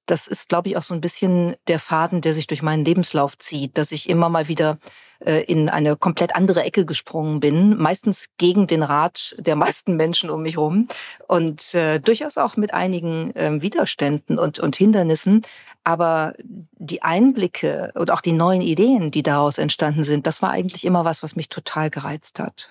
das 0.06 0.26
ist, 0.26 0.48
glaube 0.48 0.68
ich, 0.68 0.76
auch 0.76 0.82
so 0.82 0.94
ein 0.94 1.00
bisschen 1.00 1.56
der 1.68 1.78
Faden, 1.78 2.20
der 2.20 2.32
sich 2.32 2.46
durch 2.46 2.62
meinen 2.62 2.84
Lebenslauf 2.84 3.36
zieht, 3.38 3.76
dass 3.76 3.92
ich 3.92 4.08
immer 4.08 4.28
mal 4.28 4.48
wieder 4.48 4.78
äh, 5.24 5.42
in 5.44 5.68
eine 5.68 5.96
komplett 5.96 6.34
andere 6.34 6.62
Ecke 6.62 6.84
gesprungen 6.86 7.40
bin, 7.40 7.76
meistens 7.76 8.28
gegen 8.38 8.66
den 8.66 8.82
Rat 8.82 9.34
der 9.38 9.56
meisten 9.56 9.96
Menschen 9.96 10.30
um 10.30 10.42
mich 10.42 10.56
herum 10.56 10.88
und 11.26 11.74
äh, 11.74 11.98
durchaus 11.98 12.36
auch 12.36 12.56
mit 12.56 12.74
einigen 12.74 13.34
äh, 13.34 13.60
Widerständen 13.60 14.38
und, 14.38 14.58
und 14.58 14.76
Hindernissen. 14.76 15.42
Aber 15.84 16.34
die 16.42 17.02
Einblicke 17.02 17.92
und 17.94 18.10
auch 18.10 18.20
die 18.20 18.32
neuen 18.32 18.60
Ideen, 18.60 19.10
die 19.10 19.22
daraus 19.22 19.58
entstanden 19.58 20.02
sind, 20.02 20.26
das 20.26 20.42
war 20.42 20.50
eigentlich 20.50 20.84
immer 20.84 21.04
was, 21.04 21.22
was 21.22 21.36
mich 21.36 21.48
total 21.48 21.90
gereizt 21.90 22.40
hat. 22.40 22.70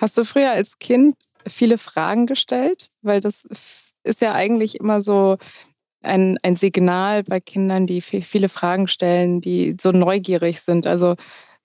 Hast 0.00 0.18
du 0.18 0.24
früher 0.24 0.50
als 0.50 0.78
Kind 0.78 1.16
viele 1.46 1.78
Fragen 1.78 2.26
gestellt? 2.26 2.90
Weil 3.02 3.20
das 3.20 3.46
ist 4.02 4.20
ja 4.20 4.32
eigentlich 4.32 4.80
immer 4.80 5.00
so 5.00 5.38
ein, 6.02 6.38
ein 6.42 6.56
Signal 6.56 7.24
bei 7.24 7.40
Kindern, 7.40 7.86
die 7.86 8.00
viele 8.00 8.48
Fragen 8.48 8.88
stellen, 8.88 9.40
die 9.40 9.76
so 9.80 9.90
neugierig 9.92 10.60
sind. 10.60 10.86
Also 10.86 11.16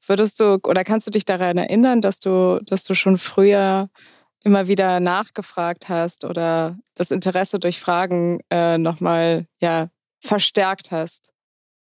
Würdest 0.06 0.40
du 0.40 0.60
oder 0.63 0.84
kannst 0.84 1.08
du 1.08 1.12
dich 1.12 1.25
daran 1.25 1.58
erinnern, 1.58 2.02
dass 2.02 2.20
du, 2.20 2.60
dass 2.66 2.84
du 2.84 2.94
schon 2.94 3.18
früher 3.18 3.90
immer 4.44 4.68
wieder 4.68 5.00
nachgefragt 5.00 5.88
hast 5.88 6.25
oder 6.25 6.78
das 6.96 7.12
Interesse 7.12 7.60
durch 7.60 7.80
Fragen 7.80 8.42
äh, 8.50 8.78
nochmal 8.78 9.46
ja, 9.62 9.88
verstärkt 10.20 10.92
hast? 10.92 11.30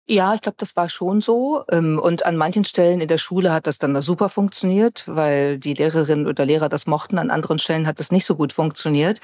Ja, 0.07 0.35
ich 0.35 0.41
glaube, 0.41 0.57
das 0.59 0.75
war 0.75 0.89
schon 0.89 1.21
so. 1.21 1.63
Ähm, 1.71 1.97
und 1.97 2.25
an 2.25 2.37
manchen 2.37 2.65
Stellen 2.65 3.01
in 3.01 3.07
der 3.07 3.17
Schule 3.17 3.51
hat 3.51 3.65
das 3.65 3.79
dann 3.79 3.99
super 4.01 4.29
funktioniert, 4.29 5.03
weil 5.07 5.57
die 5.57 5.73
Lehrerinnen 5.73 6.27
oder 6.27 6.45
Lehrer 6.45 6.69
das 6.69 6.85
mochten. 6.85 7.17
An 7.17 7.31
anderen 7.31 7.59
Stellen 7.59 7.87
hat 7.87 7.99
das 7.99 8.11
nicht 8.11 8.25
so 8.25 8.35
gut 8.35 8.53
funktioniert. 8.53 9.19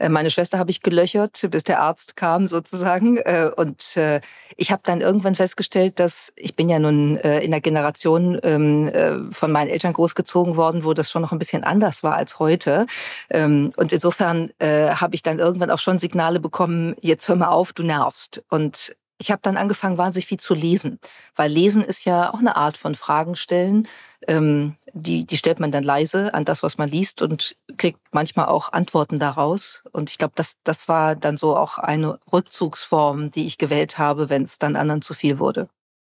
Äh, 0.00 0.08
meine 0.08 0.30
Schwester 0.30 0.58
habe 0.58 0.70
ich 0.70 0.82
gelöchert, 0.82 1.46
bis 1.50 1.62
der 1.62 1.80
Arzt 1.80 2.16
kam 2.16 2.48
sozusagen. 2.48 3.18
Äh, 3.18 3.50
und 3.54 3.96
äh, 3.96 4.20
ich 4.56 4.72
habe 4.72 4.82
dann 4.84 5.00
irgendwann 5.00 5.34
festgestellt, 5.34 6.00
dass 6.00 6.32
ich 6.36 6.56
bin 6.56 6.68
ja 6.68 6.78
nun 6.78 7.16
in 7.16 7.50
der 7.50 7.60
Generation 7.60 8.38
ähm, 8.42 9.30
von 9.32 9.52
meinen 9.52 9.68
Eltern 9.68 9.92
großgezogen 9.92 10.56
worden, 10.56 10.84
wo 10.84 10.94
das 10.94 11.10
schon 11.10 11.22
noch 11.22 11.32
ein 11.32 11.38
bisschen 11.38 11.64
anders 11.64 12.02
war 12.02 12.14
als 12.14 12.38
heute. 12.38 12.86
Ähm, 13.30 13.72
und 13.76 13.92
insofern 13.92 14.50
habe 14.60 15.14
ich 15.14 15.22
dann 15.22 15.38
irgendwann 15.38 15.70
auch 15.70 15.78
schon 15.78 15.98
Signale 15.98 16.40
bekommen, 16.40 16.94
jetzt 17.00 17.28
hör 17.28 17.36
mal 17.36 17.48
auf, 17.48 17.72
du 17.72 17.82
nervst. 17.82 18.42
Und 18.48 18.94
ich 19.18 19.30
habe 19.30 19.40
dann 19.42 19.56
angefangen, 19.56 19.98
wahnsinnig 19.98 20.26
viel 20.26 20.40
zu 20.40 20.54
lesen, 20.54 20.98
weil 21.36 21.50
Lesen 21.50 21.84
ist 21.84 22.04
ja 22.04 22.32
auch 22.32 22.38
eine 22.38 22.56
Art 22.56 22.76
von 22.76 22.94
Fragen 22.94 23.36
stellen. 23.36 23.86
Ähm, 24.28 24.76
die, 24.92 25.24
die 25.24 25.36
stellt 25.36 25.60
man 25.60 25.72
dann 25.72 25.84
leise 25.84 26.34
an 26.34 26.44
das, 26.44 26.62
was 26.62 26.78
man 26.78 26.88
liest 26.88 27.22
und 27.22 27.56
kriegt 27.76 28.00
manchmal 28.12 28.46
auch 28.46 28.72
Antworten 28.72 29.18
daraus. 29.18 29.82
Und 29.92 30.10
ich 30.10 30.18
glaube, 30.18 30.34
das, 30.36 30.56
das 30.64 30.88
war 30.88 31.16
dann 31.16 31.36
so 31.36 31.56
auch 31.56 31.78
eine 31.78 32.18
Rückzugsform, 32.32 33.30
die 33.30 33.46
ich 33.46 33.58
gewählt 33.58 33.98
habe, 33.98 34.28
wenn 34.28 34.42
es 34.42 34.58
dann 34.58 34.76
anderen 34.76 35.02
zu 35.02 35.14
viel 35.14 35.38
wurde. 35.38 35.68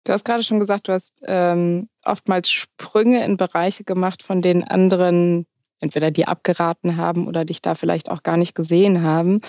Du 0.04 0.12
hast 0.12 0.24
gerade 0.24 0.42
schon 0.42 0.60
gesagt, 0.60 0.88
du 0.88 0.92
hast 0.92 1.22
ähm, 1.26 1.88
oftmals 2.04 2.50
Sprünge 2.50 3.24
in 3.24 3.36
Bereiche 3.36 3.84
gemacht, 3.84 4.22
von 4.22 4.40
denen 4.40 4.64
anderen 4.64 5.46
entweder 5.80 6.10
die 6.10 6.26
abgeraten 6.26 6.96
haben 6.96 7.26
oder 7.26 7.44
dich 7.44 7.62
da 7.62 7.74
vielleicht 7.74 8.10
auch 8.10 8.22
gar 8.22 8.36
nicht 8.36 8.54
gesehen 8.54 9.02
haben. 9.02 9.40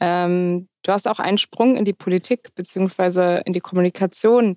Ähm, 0.00 0.68
du 0.82 0.92
hast 0.92 1.08
auch 1.08 1.18
einen 1.18 1.38
Sprung 1.38 1.76
in 1.76 1.84
die 1.84 1.92
Politik 1.92 2.54
beziehungsweise 2.54 3.42
in 3.46 3.52
die 3.52 3.60
Kommunikation 3.60 4.56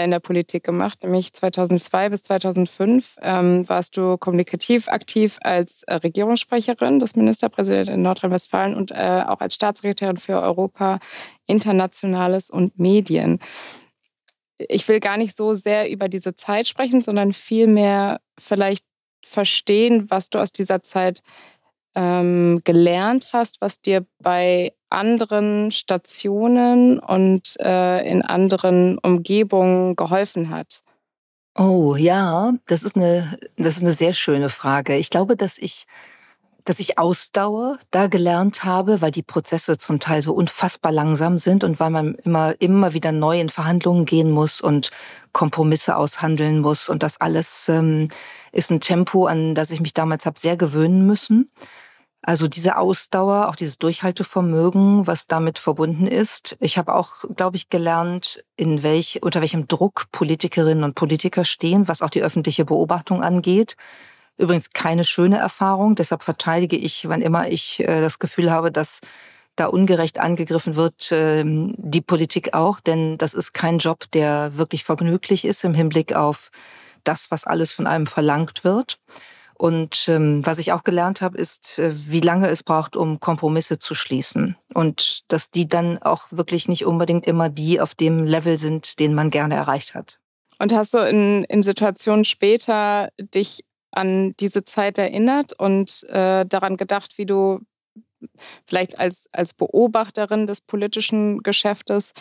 in 0.00 0.10
der 0.10 0.20
Politik 0.20 0.64
gemacht, 0.64 1.02
nämlich 1.02 1.32
2002 1.32 2.08
bis 2.10 2.22
2005 2.22 3.16
ähm, 3.20 3.68
warst 3.68 3.96
du 3.96 4.16
kommunikativ 4.16 4.88
aktiv 4.88 5.38
als 5.42 5.82
äh, 5.84 5.94
Regierungssprecherin 5.94 6.98
des 6.98 7.16
Ministerpräsidenten 7.16 7.94
in 7.94 8.02
Nordrhein-Westfalen 8.02 8.74
und 8.74 8.90
äh, 8.90 9.24
auch 9.26 9.40
als 9.40 9.54
Staatssekretärin 9.54 10.16
für 10.16 10.40
Europa, 10.40 10.98
Internationales 11.46 12.50
und 12.50 12.78
Medien. 12.78 13.38
Ich 14.58 14.86
will 14.88 15.00
gar 15.00 15.16
nicht 15.16 15.36
so 15.36 15.54
sehr 15.54 15.90
über 15.90 16.08
diese 16.08 16.34
Zeit 16.34 16.68
sprechen, 16.68 17.00
sondern 17.00 17.32
vielmehr 17.32 18.20
vielleicht 18.38 18.84
verstehen, 19.24 20.10
was 20.10 20.30
du 20.30 20.38
aus 20.38 20.52
dieser 20.52 20.82
Zeit 20.82 21.22
ähm, 21.94 22.60
gelernt 22.64 23.28
hast, 23.32 23.60
was 23.60 23.80
dir 23.80 24.06
bei 24.20 24.72
anderen 24.90 25.72
Stationen 25.72 26.98
und 26.98 27.56
äh, 27.60 28.08
in 28.08 28.22
anderen 28.22 28.98
Umgebungen 28.98 29.96
geholfen 29.96 30.50
hat? 30.50 30.82
Oh 31.56 31.96
ja, 31.96 32.54
das 32.66 32.82
ist 32.82 32.96
eine, 32.96 33.38
das 33.56 33.76
ist 33.76 33.82
eine 33.82 33.92
sehr 33.92 34.14
schöne 34.14 34.48
Frage. 34.48 34.96
Ich 34.96 35.10
glaube, 35.10 35.36
dass 35.36 35.58
ich, 35.58 35.86
dass 36.64 36.80
ich 36.80 36.98
Ausdauer 36.98 37.78
da 37.90 38.06
gelernt 38.06 38.64
habe, 38.64 39.02
weil 39.02 39.10
die 39.10 39.22
Prozesse 39.22 39.76
zum 39.76 40.00
Teil 40.00 40.22
so 40.22 40.32
unfassbar 40.32 40.92
langsam 40.92 41.36
sind 41.36 41.62
und 41.62 41.78
weil 41.78 41.90
man 41.90 42.14
immer, 42.14 42.54
immer 42.58 42.94
wieder 42.94 43.12
neu 43.12 43.38
in 43.38 43.50
Verhandlungen 43.50 44.06
gehen 44.06 44.30
muss 44.30 44.62
und 44.62 44.90
Kompromisse 45.32 45.96
aushandeln 45.96 46.60
muss. 46.60 46.88
Und 46.88 47.02
das 47.02 47.20
alles 47.20 47.68
ähm, 47.68 48.08
ist 48.52 48.70
ein 48.70 48.80
Tempo, 48.80 49.26
an 49.26 49.54
das 49.54 49.70
ich 49.70 49.80
mich 49.80 49.92
damals 49.92 50.24
habe 50.24 50.40
sehr 50.40 50.56
gewöhnen 50.56 51.06
müssen. 51.06 51.50
Also 52.24 52.46
diese 52.46 52.78
Ausdauer, 52.78 53.48
auch 53.48 53.56
dieses 53.56 53.78
Durchhaltevermögen, 53.78 55.08
was 55.08 55.26
damit 55.26 55.58
verbunden 55.58 56.06
ist. 56.06 56.56
Ich 56.60 56.78
habe 56.78 56.94
auch, 56.94 57.24
glaube 57.34 57.56
ich, 57.56 57.68
gelernt, 57.68 58.44
in 58.56 58.84
welch, 58.84 59.22
unter 59.22 59.40
welchem 59.40 59.66
Druck 59.66 60.04
Politikerinnen 60.12 60.84
und 60.84 60.94
Politiker 60.94 61.44
stehen, 61.44 61.88
was 61.88 62.00
auch 62.00 62.10
die 62.10 62.22
öffentliche 62.22 62.64
Beobachtung 62.64 63.24
angeht. 63.24 63.76
Übrigens 64.38 64.70
keine 64.70 65.04
schöne 65.04 65.38
Erfahrung. 65.38 65.96
Deshalb 65.96 66.22
verteidige 66.22 66.76
ich, 66.76 67.08
wann 67.08 67.22
immer 67.22 67.48
ich 67.48 67.80
äh, 67.80 68.00
das 68.00 68.20
Gefühl 68.20 68.52
habe, 68.52 68.70
dass 68.70 69.00
da 69.56 69.66
ungerecht 69.66 70.20
angegriffen 70.20 70.76
wird, 70.76 71.10
äh, 71.10 71.42
die 71.44 72.00
Politik 72.00 72.54
auch. 72.54 72.78
Denn 72.78 73.18
das 73.18 73.34
ist 73.34 73.52
kein 73.52 73.78
Job, 73.78 74.04
der 74.12 74.56
wirklich 74.56 74.84
vergnüglich 74.84 75.44
ist 75.44 75.64
im 75.64 75.74
Hinblick 75.74 76.14
auf 76.14 76.52
das, 77.02 77.32
was 77.32 77.44
alles 77.44 77.72
von 77.72 77.88
einem 77.88 78.06
verlangt 78.06 78.62
wird. 78.62 79.00
Und 79.62 80.08
ähm, 80.08 80.44
was 80.44 80.58
ich 80.58 80.72
auch 80.72 80.82
gelernt 80.82 81.20
habe, 81.20 81.38
ist, 81.38 81.78
äh, 81.78 81.92
wie 81.94 82.18
lange 82.18 82.48
es 82.48 82.64
braucht, 82.64 82.96
um 82.96 83.20
Kompromisse 83.20 83.78
zu 83.78 83.94
schließen. 83.94 84.56
Und 84.74 85.22
dass 85.28 85.52
die 85.52 85.68
dann 85.68 85.98
auch 86.02 86.26
wirklich 86.32 86.66
nicht 86.66 86.84
unbedingt 86.84 87.28
immer 87.28 87.48
die 87.48 87.80
auf 87.80 87.94
dem 87.94 88.24
Level 88.24 88.58
sind, 88.58 88.98
den 88.98 89.14
man 89.14 89.30
gerne 89.30 89.54
erreicht 89.54 89.94
hat. 89.94 90.18
Und 90.58 90.72
hast 90.74 90.94
du 90.94 90.98
in, 90.98 91.44
in 91.44 91.62
Situationen 91.62 92.24
später 92.24 93.10
dich 93.20 93.64
an 93.92 94.34
diese 94.40 94.64
Zeit 94.64 94.98
erinnert 94.98 95.52
und 95.52 96.02
äh, 96.08 96.44
daran 96.44 96.76
gedacht, 96.76 97.16
wie 97.16 97.26
du 97.26 97.60
vielleicht 98.66 98.98
als, 98.98 99.28
als 99.30 99.54
Beobachterin 99.54 100.48
des 100.48 100.60
politischen 100.60 101.40
Geschäftes 101.44 102.14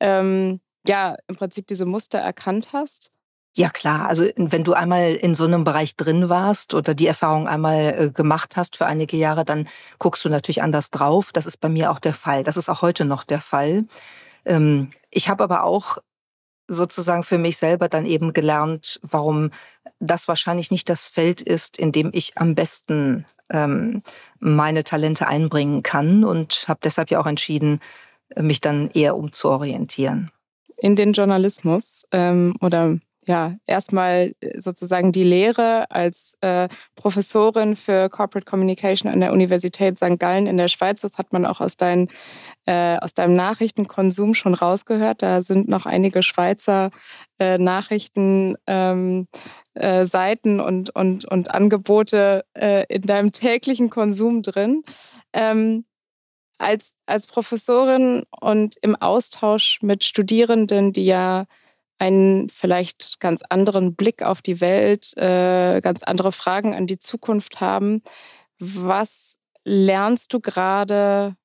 ähm, 0.00 0.60
ja 0.88 1.16
im 1.28 1.36
Prinzip 1.36 1.66
diese 1.66 1.84
Muster 1.84 2.20
erkannt 2.20 2.68
hast? 2.72 3.10
Ja 3.58 3.70
klar, 3.70 4.06
also 4.06 4.26
wenn 4.36 4.64
du 4.64 4.74
einmal 4.74 5.14
in 5.14 5.34
so 5.34 5.44
einem 5.44 5.64
Bereich 5.64 5.96
drin 5.96 6.28
warst 6.28 6.74
oder 6.74 6.94
die 6.94 7.06
Erfahrung 7.06 7.48
einmal 7.48 7.94
äh, 7.98 8.10
gemacht 8.10 8.54
hast 8.54 8.76
für 8.76 8.84
einige 8.84 9.16
Jahre, 9.16 9.46
dann 9.46 9.66
guckst 9.98 10.22
du 10.26 10.28
natürlich 10.28 10.60
anders 10.60 10.90
drauf. 10.90 11.32
Das 11.32 11.46
ist 11.46 11.56
bei 11.56 11.70
mir 11.70 11.90
auch 11.90 11.98
der 11.98 12.12
Fall. 12.12 12.44
Das 12.44 12.58
ist 12.58 12.68
auch 12.68 12.82
heute 12.82 13.06
noch 13.06 13.24
der 13.24 13.40
Fall. 13.40 13.86
Ähm, 14.44 14.90
ich 15.10 15.30
habe 15.30 15.42
aber 15.42 15.64
auch 15.64 15.96
sozusagen 16.68 17.22
für 17.22 17.38
mich 17.38 17.56
selber 17.56 17.88
dann 17.88 18.04
eben 18.04 18.34
gelernt, 18.34 19.00
warum 19.02 19.50
das 20.00 20.28
wahrscheinlich 20.28 20.70
nicht 20.70 20.90
das 20.90 21.08
Feld 21.08 21.40
ist, 21.40 21.78
in 21.78 21.92
dem 21.92 22.10
ich 22.12 22.36
am 22.36 22.54
besten 22.54 23.24
ähm, 23.48 24.02
meine 24.38 24.84
Talente 24.84 25.28
einbringen 25.28 25.82
kann 25.82 26.24
und 26.24 26.66
habe 26.68 26.80
deshalb 26.84 27.10
ja 27.10 27.20
auch 27.20 27.26
entschieden, 27.26 27.80
mich 28.38 28.60
dann 28.60 28.90
eher 28.90 29.16
umzuorientieren. 29.16 30.30
In 30.76 30.94
den 30.94 31.14
Journalismus 31.14 32.04
ähm, 32.12 32.54
oder 32.60 32.98
ja, 33.26 33.56
erstmal 33.66 34.34
äh, 34.40 34.60
sozusagen 34.60 35.12
die 35.12 35.24
Lehre 35.24 35.90
als 35.90 36.36
äh, 36.40 36.68
Professorin 36.94 37.76
für 37.76 38.08
Corporate 38.08 38.48
Communication 38.48 39.10
an 39.10 39.20
der 39.20 39.32
Universität 39.32 39.98
St. 39.98 40.18
Gallen 40.18 40.46
in 40.46 40.56
der 40.56 40.68
Schweiz. 40.68 41.00
Das 41.00 41.18
hat 41.18 41.32
man 41.32 41.44
auch 41.44 41.60
aus, 41.60 41.76
dein, 41.76 42.08
äh, 42.66 42.96
aus 42.98 43.14
deinem 43.14 43.34
Nachrichtenkonsum 43.36 44.34
schon 44.34 44.54
rausgehört. 44.54 45.22
Da 45.22 45.42
sind 45.42 45.68
noch 45.68 45.86
einige 45.86 46.22
Schweizer 46.22 46.90
äh, 47.38 47.58
Nachrichten. 47.58 48.56
Ähm, 48.66 49.26
äh, 49.74 50.06
Seiten 50.06 50.58
und, 50.58 50.88
und, 50.96 51.26
und 51.26 51.50
Angebote 51.50 52.46
äh, 52.54 52.86
in 52.88 53.02
deinem 53.02 53.30
täglichen 53.30 53.90
Konsum 53.90 54.40
drin. 54.40 54.82
Ähm, 55.34 55.84
als, 56.58 56.94
als 57.04 57.26
Professorin 57.26 58.24
und 58.40 58.76
im 58.80 58.96
Austausch 58.96 59.80
mit 59.82 60.04
Studierenden, 60.04 60.94
die 60.94 61.04
ja 61.04 61.44
einen 61.98 62.48
vielleicht 62.50 63.20
ganz 63.20 63.42
anderen 63.48 63.94
Blick 63.94 64.22
auf 64.22 64.42
die 64.42 64.60
Welt, 64.60 65.16
äh, 65.16 65.80
ganz 65.80 66.02
andere 66.02 66.32
Fragen 66.32 66.74
an 66.74 66.86
die 66.86 66.98
Zukunft 66.98 67.60
haben. 67.60 68.02
Was 68.58 69.38
lernst 69.64 70.32
du 70.32 70.40
gerade 70.40 71.36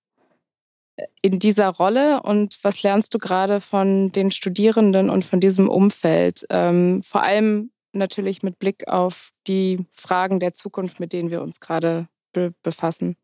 äh, 0.98 1.05
in 1.22 1.39
dieser 1.39 1.70
Rolle 1.70 2.22
und 2.24 2.60
was 2.63 2.84
lernst 2.84 3.13
du 3.13 3.17
gerade 3.17 3.62
von 3.62 4.12
den 4.12 4.31
Studierenden 4.31 5.10
und 5.10 5.25
von 5.25 5.39
diesem 5.39 5.70
Umfeld? 5.70 6.46
Ähm, 6.50 7.01
vor 7.01 7.24
allem 7.24 7.72
natürlich 7.93 8.43
mit 8.43 8.60
Blick 8.60 8.88
auf 8.88 9.31
die 9.48 9.86
Fragen 9.91 10.39
der 10.39 10.53
Zukunft, 10.53 11.00
mit 11.00 11.13
denen 11.13 11.29
wir 11.29 11.41
uns 11.41 11.60
gerade 11.60 12.08
be 12.34 12.53
befassen. 12.63 13.15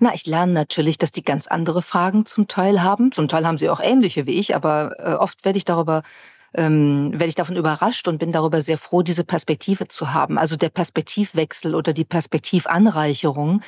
Na, 0.00 0.14
ich 0.14 0.26
lerne 0.26 0.52
natürlich, 0.52 0.98
dass 0.98 1.12
die 1.12 1.24
ganz 1.24 1.46
andere 1.46 1.82
Fragen 1.82 2.26
zum 2.26 2.48
Teil 2.48 2.82
haben. 2.82 3.12
Zum 3.12 3.28
Teil 3.28 3.46
haben 3.46 3.58
sie 3.58 3.68
auch 3.68 3.80
ähnliche 3.80 4.26
wie 4.26 4.38
ich, 4.38 4.54
aber 4.54 4.94
äh, 4.98 5.14
oft 5.14 5.44
werde 5.44 5.58
ich 5.58 5.64
darüber 5.64 6.02
ähm, 6.54 7.12
werde 7.12 7.26
ich 7.26 7.34
davon 7.34 7.56
überrascht 7.56 8.08
und 8.08 8.18
bin 8.18 8.32
darüber 8.32 8.62
sehr 8.62 8.78
froh, 8.78 9.02
diese 9.02 9.24
Perspektive 9.24 9.88
zu 9.88 10.12
haben. 10.12 10.38
Also 10.38 10.56
der 10.56 10.68
Perspektivwechsel 10.70 11.74
oder 11.74 11.92
die 11.92 12.04
Perspektivanreicherung 12.04 13.60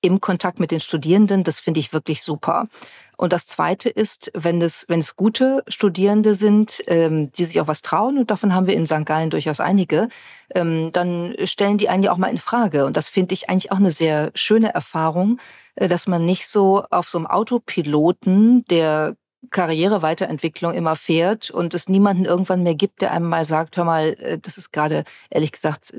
im 0.00 0.20
Kontakt 0.20 0.60
mit 0.60 0.70
den 0.70 0.80
Studierenden, 0.80 1.44
das 1.44 1.60
finde 1.60 1.80
ich 1.80 1.92
wirklich 1.92 2.22
super. 2.22 2.68
Und 3.16 3.32
das 3.32 3.48
Zweite 3.48 3.88
ist, 3.88 4.30
wenn 4.32 4.62
es, 4.62 4.84
wenn 4.88 5.00
es 5.00 5.16
gute 5.16 5.64
Studierende 5.66 6.34
sind, 6.34 6.84
ähm, 6.86 7.32
die 7.32 7.44
sich 7.44 7.60
auch 7.60 7.66
was 7.66 7.82
trauen, 7.82 8.16
und 8.16 8.30
davon 8.30 8.54
haben 8.54 8.68
wir 8.68 8.74
in 8.74 8.86
St. 8.86 9.04
Gallen 9.04 9.30
durchaus 9.30 9.58
einige, 9.58 10.08
ähm, 10.54 10.90
dann 10.92 11.34
stellen 11.44 11.78
die 11.78 11.88
einen 11.88 12.04
ja 12.04 12.12
auch 12.12 12.16
mal 12.16 12.30
in 12.30 12.38
Frage. 12.38 12.86
Und 12.86 12.96
das 12.96 13.08
finde 13.08 13.34
ich 13.34 13.50
eigentlich 13.50 13.72
auch 13.72 13.78
eine 13.78 13.90
sehr 13.90 14.30
schöne 14.34 14.72
Erfahrung, 14.72 15.40
äh, 15.74 15.88
dass 15.88 16.06
man 16.06 16.24
nicht 16.24 16.46
so 16.46 16.84
auf 16.90 17.08
so 17.08 17.18
einem 17.18 17.26
Autopiloten, 17.26 18.64
der 18.66 19.16
Karriereweiterentwicklung 19.50 20.74
immer 20.74 20.96
fährt 20.96 21.50
und 21.50 21.72
es 21.74 21.88
niemanden 21.88 22.24
irgendwann 22.24 22.62
mehr 22.62 22.74
gibt, 22.74 23.02
der 23.02 23.12
einem 23.12 23.28
mal 23.28 23.44
sagt, 23.44 23.76
hör 23.76 23.84
mal, 23.84 24.16
äh, 24.20 24.38
das 24.38 24.58
ist 24.58 24.72
gerade 24.72 25.04
ehrlich 25.30 25.52
gesagt 25.52 25.94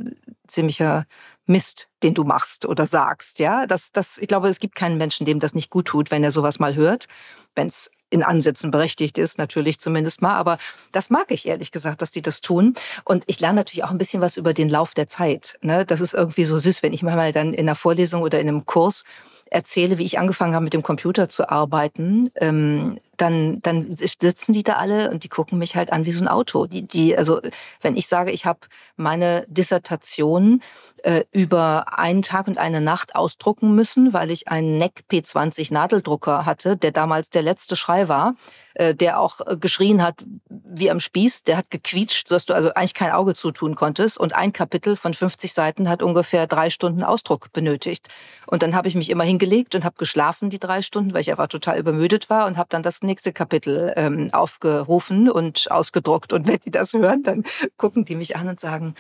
ziemlicher 0.48 1.05
Mist, 1.46 1.89
den 2.03 2.13
du 2.13 2.24
machst 2.24 2.65
oder 2.65 2.86
sagst. 2.86 3.39
Ja, 3.39 3.65
das, 3.65 3.91
das, 3.91 4.17
ich 4.17 4.27
glaube, 4.27 4.50
es 4.50 4.60
gibt 4.60 4.75
keinen 4.75 4.98
Menschen, 4.98 5.25
dem 5.25 5.39
das 5.39 5.55
nicht 5.55 5.69
gut 5.69 5.88
tut, 5.88 6.12
wenn 6.12 6.24
er 6.24 6.31
sowas 6.31 6.60
mal 6.60 6.75
hört, 6.75 7.08
wenn 7.55 7.67
es 7.67 7.89
in 8.09 8.23
Ansätzen 8.23 8.71
berechtigt 8.71 9.17
ist, 9.17 9.37
natürlich 9.37 9.79
zumindest 9.79 10.21
mal. 10.21 10.35
Aber 10.35 10.57
das 10.91 11.09
mag 11.09 11.31
ich 11.31 11.47
ehrlich 11.47 11.71
gesagt, 11.71 12.01
dass 12.01 12.11
die 12.11 12.21
das 12.21 12.41
tun. 12.41 12.75
Und 13.05 13.23
ich 13.27 13.39
lerne 13.39 13.57
natürlich 13.57 13.83
auch 13.83 13.91
ein 13.91 13.97
bisschen 13.97 14.21
was 14.21 14.37
über 14.37 14.53
den 14.53 14.69
Lauf 14.69 14.93
der 14.93 15.07
Zeit. 15.07 15.57
Ne? 15.61 15.85
Das 15.85 16.01
ist 16.01 16.13
irgendwie 16.13 16.45
so 16.45 16.57
süß, 16.57 16.83
wenn 16.83 16.93
ich 16.93 17.03
mal 17.03 17.31
dann 17.31 17.53
in 17.53 17.67
einer 17.67 17.75
Vorlesung 17.75 18.21
oder 18.21 18.39
in 18.39 18.47
einem 18.47 18.65
Kurs 18.65 19.03
erzähle, 19.51 19.97
wie 19.97 20.05
ich 20.05 20.19
angefangen 20.19 20.53
habe, 20.53 20.63
mit 20.63 20.73
dem 20.73 20.83
Computer 20.83 21.29
zu 21.29 21.49
arbeiten, 21.49 22.31
ähm, 22.35 22.99
dann, 23.17 23.61
dann 23.61 23.95
sitzen 23.95 24.53
die 24.53 24.63
da 24.63 24.73
alle 24.73 25.09
und 25.11 25.23
die 25.23 25.29
gucken 25.29 25.57
mich 25.57 25.75
halt 25.75 25.91
an 25.91 26.05
wie 26.05 26.11
so 26.11 26.23
ein 26.23 26.27
Auto. 26.27 26.65
Die, 26.65 26.83
die, 26.83 27.17
also 27.17 27.41
wenn 27.81 27.97
ich 27.97 28.07
sage, 28.07 28.31
ich 28.31 28.45
habe 28.45 28.59
meine 28.95 29.45
Dissertation 29.47 30.61
äh, 31.03 31.23
über 31.31 31.97
einen 31.97 32.21
Tag 32.21 32.47
und 32.47 32.57
eine 32.57 32.81
Nacht 32.81 33.15
ausdrucken 33.15 33.73
müssen, 33.75 34.13
weil 34.13 34.31
ich 34.31 34.47
einen 34.47 34.77
NEC 34.77 35.03
P20 35.09 35.73
Nadeldrucker 35.73 36.45
hatte, 36.45 36.77
der 36.77 36.91
damals 36.91 37.29
der 37.29 37.41
letzte 37.41 37.75
Schrei 37.99 38.07
war, 38.07 38.35
äh, 38.75 38.95
der 38.95 39.19
auch 39.19 39.41
äh, 39.45 39.57
geschrien 39.57 40.01
hat 40.01 40.23
wie 40.49 40.91
am 40.91 40.99
Spieß, 40.99 41.43
der 41.43 41.57
hat 41.57 41.69
gequietscht, 41.69 42.27
sodass 42.27 42.45
du 42.45 42.53
also 42.53 42.73
eigentlich 42.73 42.93
kein 42.93 43.11
Auge 43.11 43.33
zutun 43.33 43.75
konntest. 43.75 44.17
Und 44.17 44.35
ein 44.35 44.53
Kapitel 44.53 44.95
von 44.95 45.13
50 45.13 45.53
Seiten 45.53 45.89
hat 45.89 46.03
ungefähr 46.03 46.47
drei 46.47 46.69
Stunden 46.69 47.03
Ausdruck 47.03 47.51
benötigt. 47.51 48.07
Und 48.47 48.63
dann 48.63 48.75
habe 48.75 48.87
ich 48.87 48.95
mich 48.95 49.09
immer 49.09 49.23
hingelegt 49.23 49.75
und 49.75 49.83
habe 49.83 49.95
geschlafen 49.97 50.49
die 50.49 50.59
drei 50.59 50.81
Stunden, 50.81 51.13
weil 51.13 51.21
ich 51.21 51.31
einfach 51.31 51.47
total 51.47 51.77
übermüdet 51.77 52.29
war 52.29 52.45
und 52.45 52.57
habe 52.57 52.69
dann 52.69 52.83
das 52.83 53.01
nächste 53.01 53.33
Kapitel 53.33 53.93
ähm, 53.95 54.29
aufgerufen 54.31 55.29
und 55.29 55.71
ausgedruckt. 55.71 56.33
Und 56.33 56.47
wenn 56.47 56.59
die 56.65 56.71
das 56.71 56.93
hören, 56.93 57.23
dann 57.23 57.43
gucken 57.77 58.05
die 58.05 58.15
mich 58.15 58.37
an 58.37 58.47
und 58.47 58.59
sagen, 58.59 58.95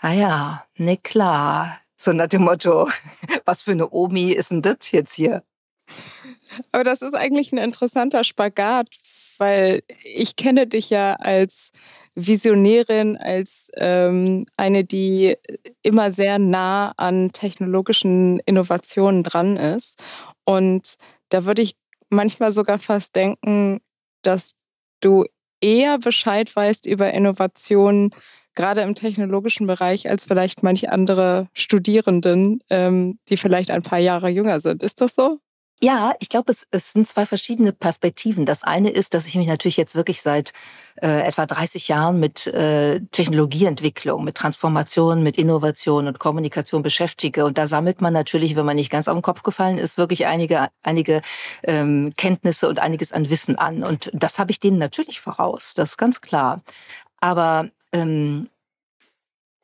ah 0.00 0.12
ja, 0.12 0.64
ne 0.76 0.96
klar. 0.96 1.78
So 1.96 2.12
nach 2.12 2.28
dem 2.28 2.42
Motto, 2.42 2.88
was 3.44 3.62
für 3.62 3.72
eine 3.72 3.90
Omi 3.90 4.32
ist 4.32 4.50
denn 4.50 4.62
das 4.62 4.90
jetzt 4.90 5.14
hier? 5.14 5.42
Aber 6.72 6.84
das 6.84 7.02
ist 7.02 7.14
eigentlich 7.14 7.52
ein 7.52 7.58
interessanter 7.58 8.24
Spagat, 8.24 8.88
weil 9.38 9.82
ich 10.02 10.36
kenne 10.36 10.66
dich 10.66 10.90
ja 10.90 11.14
als 11.14 11.70
Visionärin, 12.14 13.16
als 13.16 13.70
ähm, 13.76 14.46
eine, 14.56 14.84
die 14.84 15.36
immer 15.82 16.12
sehr 16.12 16.38
nah 16.38 16.92
an 16.96 17.32
technologischen 17.32 18.38
Innovationen 18.40 19.24
dran 19.24 19.56
ist. 19.56 20.00
Und 20.44 20.96
da 21.30 21.44
würde 21.44 21.62
ich 21.62 21.76
manchmal 22.10 22.52
sogar 22.52 22.78
fast 22.78 23.16
denken, 23.16 23.80
dass 24.22 24.52
du 25.00 25.24
eher 25.60 25.98
Bescheid 25.98 26.54
weißt 26.54 26.86
über 26.86 27.12
Innovationen, 27.12 28.10
gerade 28.54 28.82
im 28.82 28.94
technologischen 28.94 29.66
Bereich, 29.66 30.08
als 30.08 30.24
vielleicht 30.26 30.62
manche 30.62 30.92
andere 30.92 31.48
Studierenden, 31.54 32.62
ähm, 32.70 33.18
die 33.28 33.36
vielleicht 33.36 33.70
ein 33.70 33.82
paar 33.82 33.98
Jahre 33.98 34.28
jünger 34.28 34.60
sind. 34.60 34.82
Ist 34.82 35.00
das 35.00 35.14
so? 35.16 35.40
Ja, 35.84 36.14
ich 36.18 36.30
glaube, 36.30 36.50
es, 36.50 36.66
es 36.70 36.92
sind 36.92 37.06
zwei 37.06 37.26
verschiedene 37.26 37.70
Perspektiven. 37.70 38.46
Das 38.46 38.62
eine 38.62 38.88
ist, 38.88 39.12
dass 39.12 39.26
ich 39.26 39.34
mich 39.34 39.46
natürlich 39.46 39.76
jetzt 39.76 39.94
wirklich 39.94 40.22
seit 40.22 40.54
äh, 41.02 41.20
etwa 41.26 41.44
30 41.44 41.88
Jahren 41.88 42.18
mit 42.18 42.46
äh, 42.46 43.02
Technologieentwicklung, 43.12 44.24
mit 44.24 44.34
Transformation, 44.34 45.22
mit 45.22 45.36
Innovation 45.36 46.06
und 46.06 46.18
Kommunikation 46.18 46.82
beschäftige. 46.82 47.44
Und 47.44 47.58
da 47.58 47.66
sammelt 47.66 48.00
man 48.00 48.14
natürlich, 48.14 48.56
wenn 48.56 48.64
man 48.64 48.76
nicht 48.76 48.88
ganz 48.88 49.08
auf 49.08 49.14
den 49.14 49.20
Kopf 49.20 49.42
gefallen 49.42 49.76
ist, 49.76 49.98
wirklich 49.98 50.24
einige, 50.24 50.68
einige 50.82 51.20
ähm, 51.64 52.14
Kenntnisse 52.16 52.66
und 52.66 52.78
einiges 52.78 53.12
an 53.12 53.28
Wissen 53.28 53.58
an. 53.58 53.84
Und 53.84 54.10
das 54.14 54.38
habe 54.38 54.52
ich 54.52 54.60
denen 54.60 54.78
natürlich 54.78 55.20
voraus, 55.20 55.74
das 55.74 55.90
ist 55.90 55.96
ganz 55.98 56.22
klar. 56.22 56.62
Aber 57.20 57.68
ähm, 57.92 58.48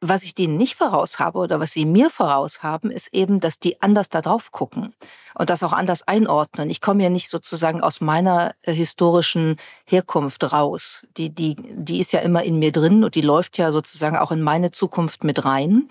was 0.01 0.23
ich 0.23 0.35
denen 0.35 0.57
nicht 0.57 0.77
voraus 0.77 1.19
habe 1.19 1.39
oder 1.39 1.61
was 1.61 1.73
sie 1.73 1.85
mir 1.85 2.11
voraus 2.11 2.63
haben, 2.63 2.91
ist 2.91 3.13
eben, 3.13 3.41
dass 3.41 3.59
die 3.59 3.83
anders 3.83 4.09
da 4.09 4.23
drauf 4.23 4.51
gucken 4.51 4.95
und 5.35 5.51
das 5.51 5.63
auch 5.63 5.73
anders 5.73 6.07
einordnen. 6.09 6.71
Ich 6.71 6.81
komme 6.81 7.03
ja 7.03 7.11
nicht 7.11 7.29
sozusagen 7.29 7.83
aus 7.83 8.01
meiner 8.01 8.55
äh, 8.63 8.73
historischen 8.73 9.57
Herkunft 9.85 10.53
raus. 10.53 11.07
Die, 11.17 11.31
die, 11.31 11.57
die 11.59 12.01
ist 12.01 12.13
ja 12.13 12.21
immer 12.21 12.43
in 12.43 12.59
mir 12.59 12.73
drin 12.73 13.05
und 13.05 13.15
die 13.15 13.21
läuft 13.21 13.59
ja 13.59 13.73
sozusagen 13.73 14.17
auch 14.17 14.33
in 14.33 14.41
meine 14.43 14.71
Zukunft 14.71 15.23
mit 15.23 15.45
rein. 15.45 15.89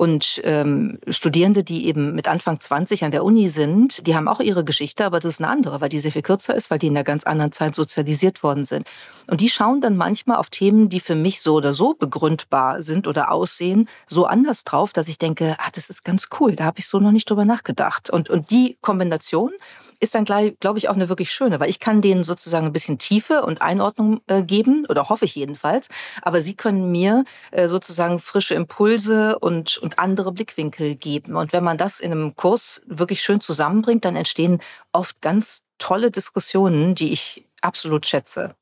Und 0.00 0.40
ähm, 0.44 0.98
Studierende, 1.10 1.62
die 1.62 1.86
eben 1.86 2.14
mit 2.14 2.26
Anfang 2.26 2.58
20 2.58 3.04
an 3.04 3.10
der 3.10 3.22
Uni 3.22 3.50
sind, 3.50 4.06
die 4.06 4.16
haben 4.16 4.28
auch 4.28 4.40
ihre 4.40 4.64
Geschichte, 4.64 5.04
aber 5.04 5.20
das 5.20 5.34
ist 5.34 5.40
eine 5.40 5.50
andere, 5.52 5.82
weil 5.82 5.90
die 5.90 5.98
sehr 5.98 6.10
viel 6.10 6.22
kürzer 6.22 6.54
ist, 6.54 6.70
weil 6.70 6.78
die 6.78 6.86
in 6.86 6.96
einer 6.96 7.04
ganz 7.04 7.24
anderen 7.24 7.52
Zeit 7.52 7.74
sozialisiert 7.74 8.42
worden 8.42 8.64
sind. 8.64 8.88
Und 9.30 9.42
die 9.42 9.50
schauen 9.50 9.82
dann 9.82 9.98
manchmal 9.98 10.38
auf 10.38 10.48
Themen, 10.48 10.88
die 10.88 11.00
für 11.00 11.14
mich 11.14 11.42
so 11.42 11.52
oder 11.52 11.74
so 11.74 11.92
begründbar 11.92 12.82
sind 12.82 13.08
oder 13.08 13.30
aussehen, 13.30 13.90
so 14.06 14.24
anders 14.24 14.64
drauf, 14.64 14.94
dass 14.94 15.06
ich 15.06 15.18
denke, 15.18 15.56
ah, 15.58 15.68
das 15.74 15.90
ist 15.90 16.02
ganz 16.02 16.30
cool, 16.40 16.56
da 16.56 16.64
habe 16.64 16.78
ich 16.78 16.88
so 16.88 16.98
noch 16.98 17.12
nicht 17.12 17.28
drüber 17.28 17.44
nachgedacht. 17.44 18.08
Und, 18.08 18.30
und 18.30 18.50
die 18.50 18.78
Kombination 18.80 19.52
ist 20.00 20.14
dann, 20.14 20.24
glaube 20.24 20.78
ich, 20.78 20.88
auch 20.88 20.94
eine 20.94 21.08
wirklich 21.08 21.30
schöne, 21.30 21.60
weil 21.60 21.70
ich 21.70 21.78
kann 21.78 22.00
denen 22.00 22.24
sozusagen 22.24 22.66
ein 22.66 22.72
bisschen 22.72 22.98
Tiefe 22.98 23.42
und 23.42 23.62
Einordnung 23.62 24.22
äh, 24.26 24.42
geben, 24.42 24.86
oder 24.88 25.08
hoffe 25.08 25.26
ich 25.26 25.34
jedenfalls, 25.34 25.88
aber 26.22 26.40
sie 26.40 26.54
können 26.54 26.90
mir 26.90 27.24
äh, 27.50 27.68
sozusagen 27.68 28.18
frische 28.18 28.54
Impulse 28.54 29.38
und, 29.38 29.78
und 29.78 29.98
andere 29.98 30.32
Blickwinkel 30.32 30.96
geben. 30.96 31.36
Und 31.36 31.52
wenn 31.52 31.64
man 31.64 31.76
das 31.76 32.00
in 32.00 32.12
einem 32.12 32.34
Kurs 32.34 32.82
wirklich 32.86 33.22
schön 33.22 33.40
zusammenbringt, 33.40 34.04
dann 34.04 34.16
entstehen 34.16 34.60
oft 34.92 35.20
ganz 35.20 35.62
tolle 35.78 36.10
Diskussionen, 36.10 36.94
die 36.94 37.12
ich 37.12 37.46
absolut 37.60 38.06
schätze. 38.06 38.54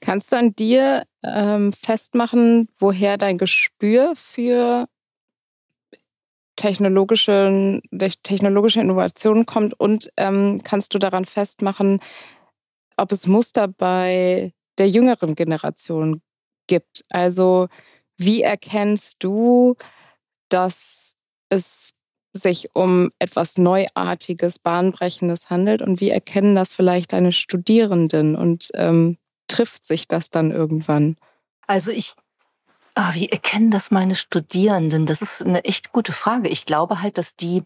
Kannst 0.00 0.32
du 0.32 0.36
an 0.36 0.54
dir 0.56 1.04
ähm, 1.22 1.72
festmachen, 1.72 2.68
woher 2.78 3.16
dein 3.16 3.38
Gespür 3.38 4.14
für 4.16 4.86
technologische, 6.56 7.80
technologische 8.22 8.80
Innovation 8.80 9.46
kommt 9.46 9.78
und 9.78 10.12
ähm, 10.16 10.60
kannst 10.62 10.94
du 10.94 10.98
daran 10.98 11.24
festmachen, 11.24 12.00
ob 12.96 13.12
es 13.12 13.26
Muster 13.26 13.68
bei 13.68 14.52
der 14.78 14.88
jüngeren 14.88 15.34
Generation 15.34 16.22
gibt. 16.66 17.04
Also 17.08 17.68
wie 18.16 18.42
erkennst 18.42 19.16
du, 19.20 19.76
dass 20.48 21.14
es 21.48 21.92
sich 22.34 22.74
um 22.74 23.10
etwas 23.18 23.58
Neuartiges, 23.58 24.58
Bahnbrechendes 24.58 25.50
handelt 25.50 25.82
und 25.82 26.00
wie 26.00 26.10
erkennen 26.10 26.54
das 26.54 26.72
vielleicht 26.72 27.12
deine 27.12 27.32
Studierenden 27.32 28.36
und 28.36 28.70
ähm, 28.74 29.18
trifft 29.48 29.84
sich 29.84 30.08
das 30.08 30.30
dann 30.30 30.50
irgendwann? 30.50 31.16
Also 31.66 31.90
ich 31.90 32.14
Ah, 32.94 33.14
wie 33.14 33.28
erkennen 33.30 33.70
das 33.70 33.90
meine 33.90 34.14
Studierenden? 34.14 35.06
Das 35.06 35.22
ist 35.22 35.42
eine 35.42 35.64
echt 35.64 35.92
gute 35.92 36.12
Frage. 36.12 36.48
Ich 36.50 36.66
glaube 36.66 37.00
halt, 37.00 37.16
dass 37.16 37.36
die 37.36 37.64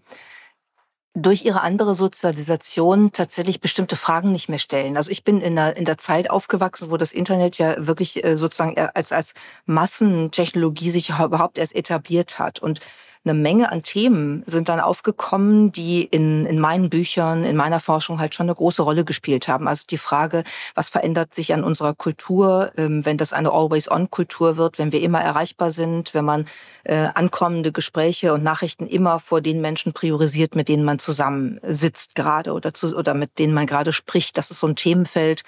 durch 1.15 1.45
ihre 1.45 1.62
andere 1.62 1.95
Sozialisation 1.95 3.11
tatsächlich 3.11 3.61
bestimmte 3.61 3.97
Fragen 3.97 4.33
nicht 4.33 4.49
mehr 4.49 4.59
stellen. 4.59 4.97
Also 4.97 5.11
ich 5.11 5.25
bin 5.25 5.41
in 5.41 5.57
der, 5.57 5.77
in 5.77 5.87
der 5.87 5.99
Zeit 5.99 6.31
aufgewachsen, 6.31 6.91
wo 6.91 6.97
das 6.99 7.12
Internet 7.12 7.59
ja 7.59 7.87
wirklich 7.87 8.23
äh, 8.23 8.37
sozusagen 8.37 8.79
als, 8.79 9.12
als 9.12 9.33
Massentechnologie 9.65 10.91
sich 10.91 11.11
überhaupt 11.11 11.59
erst 11.59 11.75
etabliert 11.75 12.39
hat. 12.39 12.61
Und 12.61 12.81
eine 13.27 13.35
Menge 13.35 13.73
an 13.73 13.83
Themen 13.83 14.43
sind 14.47 14.69
dann 14.69 14.81
aufgekommen, 14.81 15.73
die 15.73 16.03
in, 16.03 16.47
in 16.47 16.61
meinen 16.61 16.89
Büchern, 16.89 17.45
in 17.45 17.57
meiner 17.57 17.81
Forschung 17.81 18.21
halt 18.21 18.35
schon 18.35 18.47
eine 18.47 18.55
große 18.55 18.83
Rolle 18.83 19.05
gespielt 19.05 19.49
haben. 19.49 19.67
Also 19.67 19.85
die 19.91 19.99
Frage, 19.99 20.45
was 20.75 20.89
verändert 20.89 21.35
sich 21.35 21.53
an 21.53 21.65
unserer 21.65 21.95
Kultur, 21.95 22.73
ähm, 22.77 23.05
wenn 23.05 23.19
das 23.19 23.33
eine 23.33 23.51
Always-on-Kultur 23.51 24.57
wird, 24.57 24.79
wenn 24.79 24.93
wir 24.93 25.03
immer 25.03 25.21
erreichbar 25.21 25.73
sind, 25.73 26.15
wenn 26.15 26.25
man 26.25 26.47
äh, 26.85 27.09
ankommende 27.15 27.73
Gespräche 27.73 28.33
und 28.33 28.45
Nachrichten 28.45 28.87
immer 28.87 29.19
vor 29.19 29.41
den 29.41 29.61
Menschen 29.61 29.93
priorisiert, 29.93 30.55
mit 30.55 30.69
denen 30.69 30.85
man 30.85 30.99
zusammensitzt 30.99 32.15
gerade 32.15 32.53
oder, 32.53 32.73
zu, 32.75 32.97
oder 32.97 33.15
mit 33.15 33.39
denen 33.39 33.55
man 33.55 33.67
gerade 33.67 33.93
spricht. 33.93 34.39
Das 34.39 34.51
ist 34.51 34.61
so 34.61 34.69
ein 34.69 34.77
Themenfeld, 34.77 35.43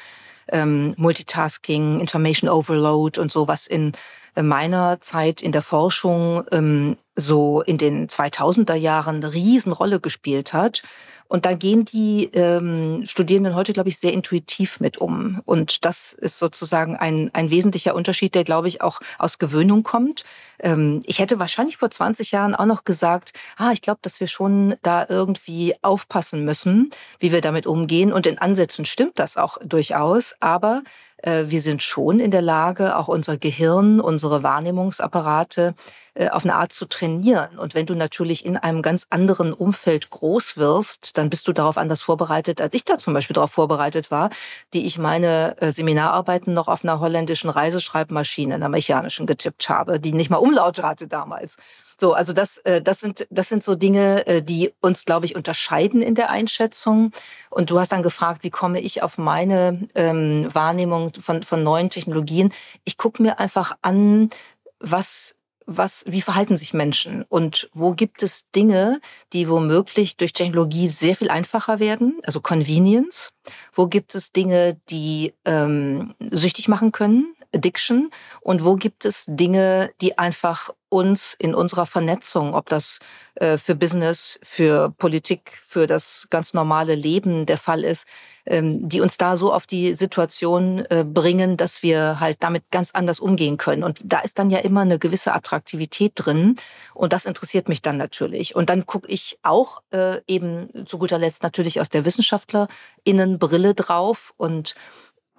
ähm, 0.50 0.94
Multitasking, 0.96 2.00
Information 2.00 2.50
Overload 2.50 3.20
und 3.20 3.30
so, 3.30 3.48
was 3.48 3.66
in 3.66 3.92
meiner 4.36 5.00
Zeit 5.00 5.42
in 5.42 5.52
der 5.52 5.62
Forschung 5.62 6.44
ähm, 6.52 6.96
so 7.16 7.62
in 7.62 7.78
den 7.78 8.08
2000er 8.08 8.74
Jahren 8.74 9.16
eine 9.16 9.34
Riesenrolle 9.34 10.00
gespielt 10.00 10.52
hat. 10.52 10.82
Und 11.28 11.44
da 11.44 11.52
gehen 11.52 11.84
die 11.84 12.24
ähm, 12.32 13.04
Studierenden 13.06 13.54
heute, 13.54 13.74
glaube 13.74 13.90
ich, 13.90 13.98
sehr 13.98 14.14
intuitiv 14.14 14.80
mit 14.80 14.96
um. 14.96 15.42
Und 15.44 15.84
das 15.84 16.14
ist 16.14 16.38
sozusagen 16.38 16.96
ein, 16.96 17.30
ein 17.34 17.50
wesentlicher 17.50 17.94
Unterschied, 17.94 18.34
der, 18.34 18.44
glaube 18.44 18.68
ich, 18.68 18.80
auch 18.80 19.00
aus 19.18 19.38
Gewöhnung 19.38 19.82
kommt. 19.82 20.24
Ähm, 20.58 21.02
ich 21.04 21.18
hätte 21.18 21.38
wahrscheinlich 21.38 21.76
vor 21.76 21.90
20 21.90 22.32
Jahren 22.32 22.54
auch 22.54 22.64
noch 22.64 22.84
gesagt, 22.84 23.34
ah, 23.58 23.72
ich 23.72 23.82
glaube, 23.82 24.00
dass 24.00 24.20
wir 24.20 24.26
schon 24.26 24.76
da 24.82 25.04
irgendwie 25.06 25.74
aufpassen 25.82 26.46
müssen, 26.46 26.90
wie 27.18 27.30
wir 27.30 27.42
damit 27.42 27.66
umgehen. 27.66 28.10
Und 28.10 28.26
in 28.26 28.38
Ansätzen 28.38 28.86
stimmt 28.86 29.18
das 29.18 29.36
auch 29.36 29.58
durchaus. 29.62 30.34
Aber 30.40 30.78
äh, 30.78 30.88
wir 31.22 31.60
sind 31.60 31.82
schon 31.82 32.20
in 32.20 32.30
der 32.30 32.42
Lage, 32.42 32.96
auch 32.96 33.08
unser 33.08 33.36
Gehirn, 33.36 34.00
unsere 34.00 34.42
Wahrnehmungsapparate 34.42 35.74
äh, 36.18 36.30
auf 36.30 36.44
eine 36.44 36.56
Art 36.56 36.72
zu 36.72 36.86
trainieren. 36.86 37.58
Und 37.58 37.74
wenn 37.74 37.86
du 37.86 37.94
natürlich 37.94 38.44
in 38.44 38.56
einem 38.56 38.82
ganz 38.82 39.06
anderen 39.08 39.52
Umfeld 39.52 40.10
groß 40.10 40.56
wirst, 40.56 41.16
dann 41.16 41.30
bist 41.30 41.46
du 41.46 41.52
darauf 41.52 41.78
anders 41.78 42.02
vorbereitet, 42.02 42.60
als 42.60 42.74
ich 42.74 42.84
da 42.84 42.98
zum 42.98 43.14
Beispiel 43.14 43.34
darauf 43.34 43.52
vorbereitet 43.52 44.10
war, 44.10 44.30
die 44.74 44.84
ich 44.84 44.98
meine 44.98 45.56
äh, 45.60 45.70
Seminararbeiten 45.70 46.54
noch 46.54 46.66
auf 46.66 46.82
einer 46.82 46.98
holländischen 46.98 47.50
Reiseschreibmaschine, 47.50 48.54
einer 48.54 48.68
mechanischen 48.68 49.26
getippt 49.26 49.68
habe, 49.68 50.00
die 50.00 50.12
nicht 50.12 50.28
mal 50.28 50.38
Umlaute 50.38 50.82
hatte 50.82 51.06
damals. 51.06 51.56
So, 52.00 52.12
also 52.12 52.32
das, 52.32 52.58
äh, 52.58 52.80
das 52.80 53.00
sind, 53.00 53.26
das 53.30 53.48
sind 53.48 53.64
so 53.64 53.74
Dinge, 53.74 54.26
äh, 54.26 54.42
die 54.42 54.72
uns, 54.80 55.04
glaube 55.04 55.26
ich, 55.26 55.34
unterscheiden 55.34 56.00
in 56.00 56.14
der 56.14 56.30
Einschätzung. 56.30 57.10
Und 57.50 57.70
du 57.70 57.80
hast 57.80 57.90
dann 57.90 58.04
gefragt, 58.04 58.44
wie 58.44 58.50
komme 58.50 58.80
ich 58.80 59.02
auf 59.02 59.18
meine 59.18 59.88
ähm, 59.94 60.48
Wahrnehmung 60.52 61.12
von, 61.18 61.42
von 61.42 61.62
neuen 61.62 61.90
Technologien? 61.90 62.52
Ich 62.84 62.98
gucke 62.98 63.22
mir 63.22 63.40
einfach 63.40 63.76
an, 63.82 64.30
was 64.78 65.34
was, 65.70 66.02
wie 66.08 66.22
verhalten 66.22 66.56
sich 66.56 66.72
Menschen 66.72 67.24
und 67.28 67.68
wo 67.74 67.92
gibt 67.92 68.22
es 68.22 68.50
Dinge, 68.52 69.02
die 69.34 69.50
womöglich 69.50 70.16
durch 70.16 70.32
Technologie 70.32 70.88
sehr 70.88 71.14
viel 71.14 71.28
einfacher 71.28 71.78
werden, 71.78 72.18
also 72.24 72.40
Convenience? 72.40 73.34
Wo 73.74 73.86
gibt 73.86 74.14
es 74.14 74.32
Dinge, 74.32 74.80
die 74.88 75.34
ähm, 75.44 76.14
süchtig 76.30 76.68
machen 76.68 76.90
können, 76.90 77.34
Addiction? 77.54 78.10
Und 78.40 78.64
wo 78.64 78.76
gibt 78.76 79.04
es 79.04 79.24
Dinge, 79.26 79.90
die 80.00 80.18
einfach 80.18 80.70
uns 80.88 81.34
in 81.38 81.54
unserer 81.54 81.86
Vernetzung, 81.86 82.54
ob 82.54 82.68
das 82.68 82.98
äh, 83.34 83.58
für 83.58 83.74
Business, 83.74 84.38
für 84.42 84.90
Politik, 84.96 85.58
für 85.62 85.86
das 85.86 86.28
ganz 86.30 86.54
normale 86.54 86.94
Leben 86.94 87.44
der 87.44 87.58
Fall 87.58 87.84
ist, 87.84 88.06
ähm, 88.46 88.88
die 88.88 89.02
uns 89.02 89.18
da 89.18 89.36
so 89.36 89.52
auf 89.52 89.66
die 89.66 89.92
Situation 89.92 90.84
äh, 90.88 91.04
bringen, 91.04 91.56
dass 91.58 91.82
wir 91.82 92.20
halt 92.20 92.38
damit 92.40 92.70
ganz 92.70 92.92
anders 92.92 93.20
umgehen 93.20 93.58
können. 93.58 93.82
Und 93.82 94.00
da 94.02 94.20
ist 94.20 94.38
dann 94.38 94.50
ja 94.50 94.58
immer 94.58 94.80
eine 94.80 94.98
gewisse 94.98 95.34
Attraktivität 95.34 96.12
drin. 96.14 96.56
Und 96.94 97.12
das 97.12 97.26
interessiert 97.26 97.68
mich 97.68 97.82
dann 97.82 97.98
natürlich. 97.98 98.56
Und 98.56 98.70
dann 98.70 98.86
gucke 98.86 99.08
ich 99.08 99.38
auch 99.42 99.82
äh, 99.90 100.20
eben 100.26 100.86
zu 100.86 100.98
guter 100.98 101.18
Letzt 101.18 101.42
natürlich 101.42 101.80
aus 101.80 101.90
der 101.90 102.06
WissenschaftlerInnenbrille 102.06 103.74
drauf 103.74 104.32
und 104.38 104.74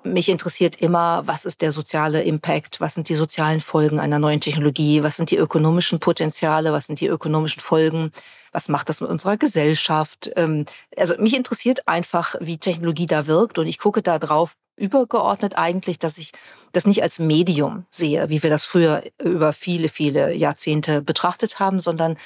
mich 0.03 0.29
interessiert 0.29 0.77
immer, 0.77 1.27
was 1.27 1.45
ist 1.45 1.61
der 1.61 1.71
soziale 1.71 2.23
Impact, 2.23 2.79
was 2.79 2.93
sind 2.93 3.09
die 3.09 3.15
sozialen 3.15 3.61
Folgen 3.61 3.99
einer 3.99 4.19
neuen 4.19 4.41
Technologie, 4.41 5.03
was 5.03 5.17
sind 5.17 5.31
die 5.31 5.37
ökonomischen 5.37 5.99
Potenziale, 5.99 6.71
was 6.71 6.87
sind 6.87 6.99
die 7.01 7.07
ökonomischen 7.07 7.61
Folgen, 7.61 8.11
was 8.51 8.69
macht 8.69 8.89
das 8.89 9.01
mit 9.01 9.09
unserer 9.09 9.37
Gesellschaft. 9.37 10.31
Ähm, 10.35 10.65
also 10.97 11.15
mich 11.19 11.35
interessiert 11.35 11.87
einfach, 11.87 12.35
wie 12.39 12.57
Technologie 12.57 13.07
da 13.07 13.27
wirkt. 13.27 13.59
Und 13.59 13.67
ich 13.67 13.77
gucke 13.77 14.01
da 14.01 14.19
drauf 14.19 14.55
übergeordnet 14.77 15.57
eigentlich, 15.57 15.99
dass 15.99 16.17
ich 16.17 16.31
das 16.71 16.85
nicht 16.85 17.03
als 17.03 17.19
Medium 17.19 17.85
sehe, 17.89 18.29
wie 18.29 18.41
wir 18.41 18.49
das 18.49 18.63
früher 18.63 19.03
über 19.21 19.53
viele, 19.53 19.89
viele 19.89 20.33
Jahrzehnte 20.33 21.01
betrachtet 21.01 21.59
haben, 21.59 21.79
sondern 21.79 22.17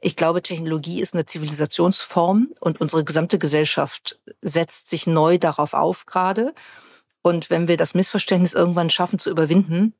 ich 0.00 0.16
glaube, 0.16 0.42
Technologie 0.42 1.00
ist 1.00 1.14
eine 1.14 1.24
Zivilisationsform 1.24 2.48
und 2.60 2.80
unsere 2.82 3.04
gesamte 3.04 3.38
Gesellschaft 3.38 4.18
setzt 4.42 4.90
sich 4.90 5.06
neu 5.06 5.38
darauf 5.38 5.72
auf 5.72 6.04
gerade. 6.04 6.52
Und 7.26 7.48
wenn 7.48 7.68
wir 7.68 7.78
das 7.78 7.94
Missverständnis 7.94 8.52
irgendwann 8.52 8.90
schaffen 8.90 9.18
zu 9.18 9.30
überwinden, 9.30 9.94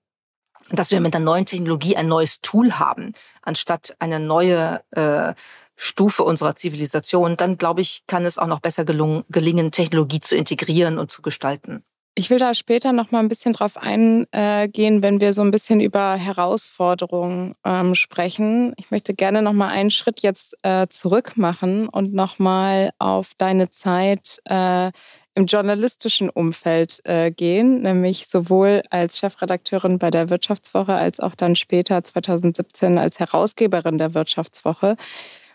dass 0.71 0.91
wir 0.91 1.01
mit 1.01 1.15
der 1.15 1.23
neuen 1.23 1.47
Technologie 1.47 1.97
ein 1.97 2.07
neues 2.07 2.43
Tool 2.43 2.73
haben, 2.75 3.15
anstatt 3.41 3.97
eine 3.99 4.21
neue 4.21 4.83
äh, 4.91 5.33
Stufe 5.75 6.23
unserer 6.23 6.55
Zivilisation, 6.55 7.39
dann 7.39 7.57
glaube 7.57 7.81
ich, 7.81 8.05
kann 8.07 8.27
es 8.27 8.39
auch 8.39 8.47
noch 8.47 8.61
besser 8.61 8.85
gelungen, 8.85 9.25
gelingen, 9.31 9.73
Technologie 9.73 10.21
zu 10.21 10.37
integrieren 10.37 10.99
und 10.99 11.11
zu 11.11 11.23
gestalten. 11.23 11.83
Ich 12.15 12.29
will 12.29 12.39
da 12.39 12.55
später 12.55 12.93
noch 12.93 13.11
mal 13.11 13.21
ein 13.21 13.29
bisschen 13.29 13.55
drauf 13.55 13.77
eingehen, 13.77 15.03
wenn 15.03 15.21
wir 15.21 15.33
so 15.33 15.43
ein 15.43 15.51
bisschen 15.51 15.81
über 15.81 16.15
Herausforderungen 16.15 17.55
ähm, 17.65 17.95
sprechen. 17.95 18.75
Ich 18.77 18.91
möchte 18.91 19.15
gerne 19.15 19.43
noch 19.43 19.55
mal 19.55 19.69
einen 19.69 19.91
Schritt 19.91 20.21
jetzt 20.21 20.57
äh, 20.63 20.87
zurück 20.89 21.37
machen 21.37 21.89
und 21.89 22.13
noch 22.13 22.39
mal 22.39 22.91
auf 22.99 23.33
deine 23.37 23.71
Zeit 23.71 24.41
äh, 24.45 24.93
im 25.35 25.47
journalistischen 25.47 26.31
Umfeld 26.31 27.01
äh, 27.05 27.31
gehen, 27.31 27.83
nämlich 27.83 28.29
sowohl 28.29 28.83
als 28.91 29.19
Chefredakteurin 29.19 29.99
bei 29.99 30.11
der 30.11 30.31
Wirtschaftswoche 30.31 30.95
als 30.95 31.19
auch 31.19 31.35
dann 31.35 31.57
später 31.57 32.03
2017 32.03 32.99
als 32.99 33.19
Herausgeberin 33.19 33.99
der 33.99 34.15
Wirtschaftswoche, 34.15 34.97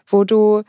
wo 0.08 0.26
du 0.26 0.63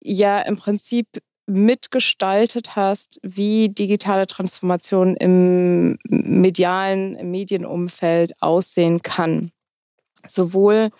ja 0.00 0.40
im 0.40 0.56
Prinzip 0.56 1.06
mitgestaltet 1.46 2.74
hast, 2.74 3.20
wie 3.22 3.68
digitale 3.68 4.26
Transformation 4.26 5.14
im 5.16 5.98
medialen, 6.08 7.14
im 7.16 7.30
Medienumfeld 7.30 8.32
aussehen 8.42 9.02
kann. 9.02 9.52
Sowohl 10.26 10.90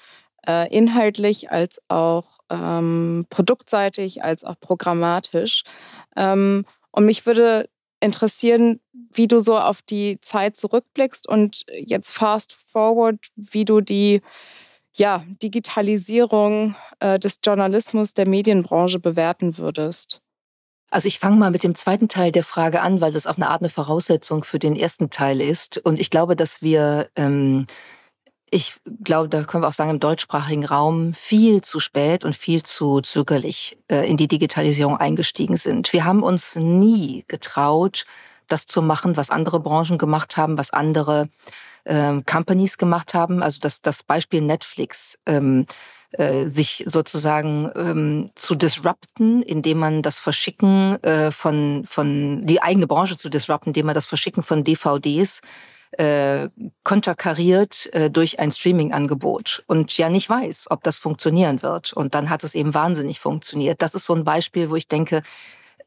äh, 0.47 0.73
inhaltlich 0.73 1.51
als 1.51 1.81
auch 1.89 2.39
ähm, 2.49 3.27
produktseitig, 3.29 4.23
als 4.23 4.45
auch 4.45 4.61
programmatisch. 4.61 5.65
Ähm, 6.15 6.65
und 6.97 7.05
mich 7.05 7.27
würde 7.27 7.69
interessieren, 8.01 8.81
wie 9.13 9.29
du 9.29 9.39
so 9.39 9.59
auf 9.59 9.83
die 9.83 10.19
Zeit 10.21 10.57
zurückblickst 10.57 11.29
und 11.29 11.65
jetzt 11.73 12.11
fast 12.11 12.55
forward, 12.55 13.17
wie 13.37 13.65
du 13.65 13.81
die 13.81 14.23
ja, 14.95 15.23
Digitalisierung 15.43 16.75
äh, 17.01 17.19
des 17.19 17.41
Journalismus 17.45 18.15
der 18.15 18.27
Medienbranche 18.27 18.99
bewerten 18.99 19.59
würdest. 19.59 20.23
Also 20.91 21.09
ich 21.09 21.19
fange 21.19 21.37
mal 21.37 21.51
mit 21.51 21.65
dem 21.65 21.75
zweiten 21.75 22.09
Teil 22.09 22.33
der 22.33 22.45
Frage 22.45 22.81
an, 22.81 23.03
weil 23.03 23.13
das 23.13 23.27
auf 23.27 23.37
eine 23.37 23.51
Art 23.51 23.61
eine 23.61 23.71
Voraussetzung 23.71 24.43
für 24.43 24.59
den 24.59 24.75
ersten 24.75 25.11
Teil 25.11 25.43
ist. 25.43 25.77
Und 25.79 26.01
ich 26.01 26.09
glaube, 26.11 26.35
dass 26.35 26.63
wir 26.63 27.11
ähm, 27.17 27.67
ich 28.51 28.75
glaube, 29.03 29.29
da 29.29 29.43
können 29.43 29.63
wir 29.65 29.69
auch 29.69 29.73
sagen, 29.73 29.91
im 29.91 30.01
deutschsprachigen 30.01 30.65
Raum 30.65 31.15
viel 31.15 31.63
zu 31.63 31.81
spät 31.81 32.25
und 32.25 32.37
viel 32.37 32.63
zu 32.63 33.01
zögerlich 33.01 33.77
äh, 33.89 34.09
in 34.09 34.17
die 34.17 34.29
Digitalisierung 34.29 34.97
eingestiegen 34.97 35.57
sind. 35.57 35.93
Wir 35.93 36.05
haben 36.05 36.23
uns 36.23 36.55
nie 36.55 37.25
getraut, 37.27 38.07
das 38.49 38.67
zu 38.67 38.83
machen, 38.83 39.17
was 39.17 39.31
andere 39.31 39.59
Branchen 39.59 39.99
gemacht 39.99 40.37
haben, 40.37 40.59
was 40.59 40.71
andere 40.71 41.29
äh, 41.85 42.21
Companies 42.23 42.79
gemacht 42.79 43.15
haben. 43.15 43.43
Also 43.43 43.59
das, 43.61 43.83
das 43.83 44.03
Beispiel 44.03 44.41
Netflix. 44.43 45.19
Ähm, 45.27 45.67
äh, 46.13 46.47
sich 46.49 46.85
sozusagen 46.87 47.71
ähm, 47.75 48.31
zu 48.37 48.55
disrupten, 48.55 49.43
indem 49.43 49.79
man 49.79 50.03
das 50.03 50.21
Verschicken 50.21 51.03
äh, 51.03 51.33
von, 51.33 51.85
von 51.85 52.47
die 52.47 52.63
eigene 52.63 52.87
Branche 52.87 53.17
zu 53.17 53.29
disrupten, 53.29 53.71
indem 53.71 53.87
man 53.87 53.95
das 53.95 54.07
Verschicken 54.07 54.43
von 54.43 54.63
DVDs 54.63 55.41
äh, 55.99 56.49
konterkariert 56.85 57.93
äh, 57.93 58.11
durch 58.11 58.39
ein 58.39 58.53
Streaming-Angebot 58.53 59.65
und 59.67 59.97
ja 59.97 60.09
nicht 60.09 60.29
weiß, 60.29 60.67
ob 60.71 60.83
das 60.83 60.99
funktionieren 60.99 61.63
wird. 61.63 61.93
Und 61.93 62.15
dann 62.15 62.31
hat 62.31 62.45
es 62.45 62.55
eben 62.55 62.75
wahnsinnig 62.75 63.21
funktioniert. 63.21 63.83
Das 63.83 63.95
ist 63.95 64.05
so 64.05 64.15
ein 64.15 64.25
Beispiel, 64.25 64.71
wo 64.71 64.77
ich 64.77 64.89
denke, 64.89 65.23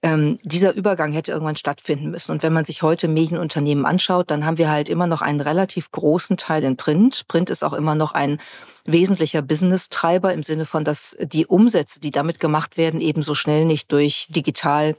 ähm, 0.01 0.39
dieser 0.43 0.73
Übergang 0.73 1.11
hätte 1.11 1.31
irgendwann 1.31 1.57
stattfinden 1.57 2.09
müssen. 2.09 2.31
Und 2.31 2.41
wenn 2.41 2.53
man 2.53 2.65
sich 2.65 2.81
heute 2.81 3.07
Medienunternehmen 3.07 3.85
anschaut, 3.85 4.31
dann 4.31 4.45
haben 4.45 4.57
wir 4.57 4.69
halt 4.69 4.87
immer 4.87 5.07
noch 5.07 5.21
einen 5.21 5.41
relativ 5.41 5.91
großen 5.91 6.37
Teil 6.37 6.63
in 6.63 6.77
Print. 6.77 7.27
Print 7.27 7.49
ist 7.49 7.63
auch 7.63 7.73
immer 7.73 7.95
noch 7.95 8.13
ein 8.13 8.39
wesentlicher 8.85 9.41
Business-Treiber 9.41 10.33
im 10.33 10.43
Sinne 10.43 10.65
von, 10.65 10.85
dass 10.85 11.17
die 11.21 11.45
Umsätze, 11.45 11.99
die 11.99 12.11
damit 12.11 12.39
gemacht 12.39 12.77
werden, 12.77 13.01
eben 13.01 13.23
so 13.23 13.35
schnell 13.35 13.65
nicht 13.65 13.91
durch 13.91 14.27
digital 14.29 14.95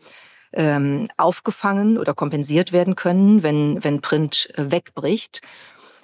ähm, 0.53 1.09
aufgefangen 1.17 1.99
oder 1.99 2.15
kompensiert 2.15 2.73
werden 2.73 2.97
können, 2.97 3.43
wenn, 3.43 3.83
wenn 3.83 4.01
Print 4.01 4.49
äh, 4.57 4.71
wegbricht. 4.71 5.41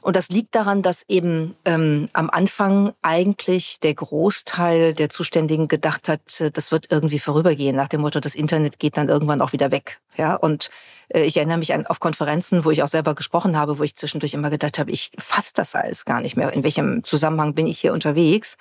Und 0.06 0.14
das 0.14 0.28
liegt 0.28 0.54
daran, 0.54 0.82
dass 0.82 1.04
eben 1.08 1.56
ähm, 1.64 2.08
am 2.12 2.30
Anfang 2.30 2.92
eigentlich 3.02 3.80
der 3.80 3.92
Großteil 3.92 4.94
der 4.94 5.10
Zuständigen 5.10 5.66
gedacht 5.66 6.08
hat, 6.08 6.40
äh, 6.40 6.52
das 6.52 6.70
wird 6.70 6.92
irgendwie 6.92 7.18
vorübergehen, 7.18 7.74
nach 7.74 7.88
dem 7.88 8.02
Motto, 8.02 8.20
das 8.20 8.36
Internet 8.36 8.78
geht 8.78 8.96
dann 8.96 9.08
irgendwann 9.08 9.40
auch 9.40 9.52
wieder 9.52 9.72
weg. 9.72 9.98
Ja, 10.16 10.36
und 10.36 10.70
äh, 11.08 11.22
ich 11.22 11.36
erinnere 11.36 11.58
mich 11.58 11.74
an 11.74 11.86
auf 11.88 11.98
Konferenzen, 11.98 12.64
wo 12.64 12.70
ich 12.70 12.84
auch 12.84 12.88
selber 12.88 13.16
gesprochen 13.16 13.56
habe, 13.56 13.80
wo 13.80 13.82
ich 13.82 13.96
zwischendurch 13.96 14.34
immer 14.34 14.48
gedacht 14.48 14.78
habe, 14.78 14.92
ich 14.92 15.10
fasse 15.18 15.50
das 15.56 15.74
alles 15.74 16.04
gar 16.04 16.20
nicht 16.20 16.36
mehr. 16.36 16.52
In 16.52 16.62
welchem 16.62 17.02
Zusammenhang 17.02 17.54
bin 17.54 17.66
ich 17.66 17.80
hier 17.80 17.92
unterwegs? 17.92 18.56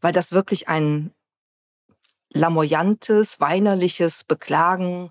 Weil 0.00 0.12
das 0.12 0.30
wirklich 0.30 0.68
ein 0.68 1.10
lamoyantes, 2.34 3.40
weinerliches 3.40 4.24
Beklagen 4.24 5.10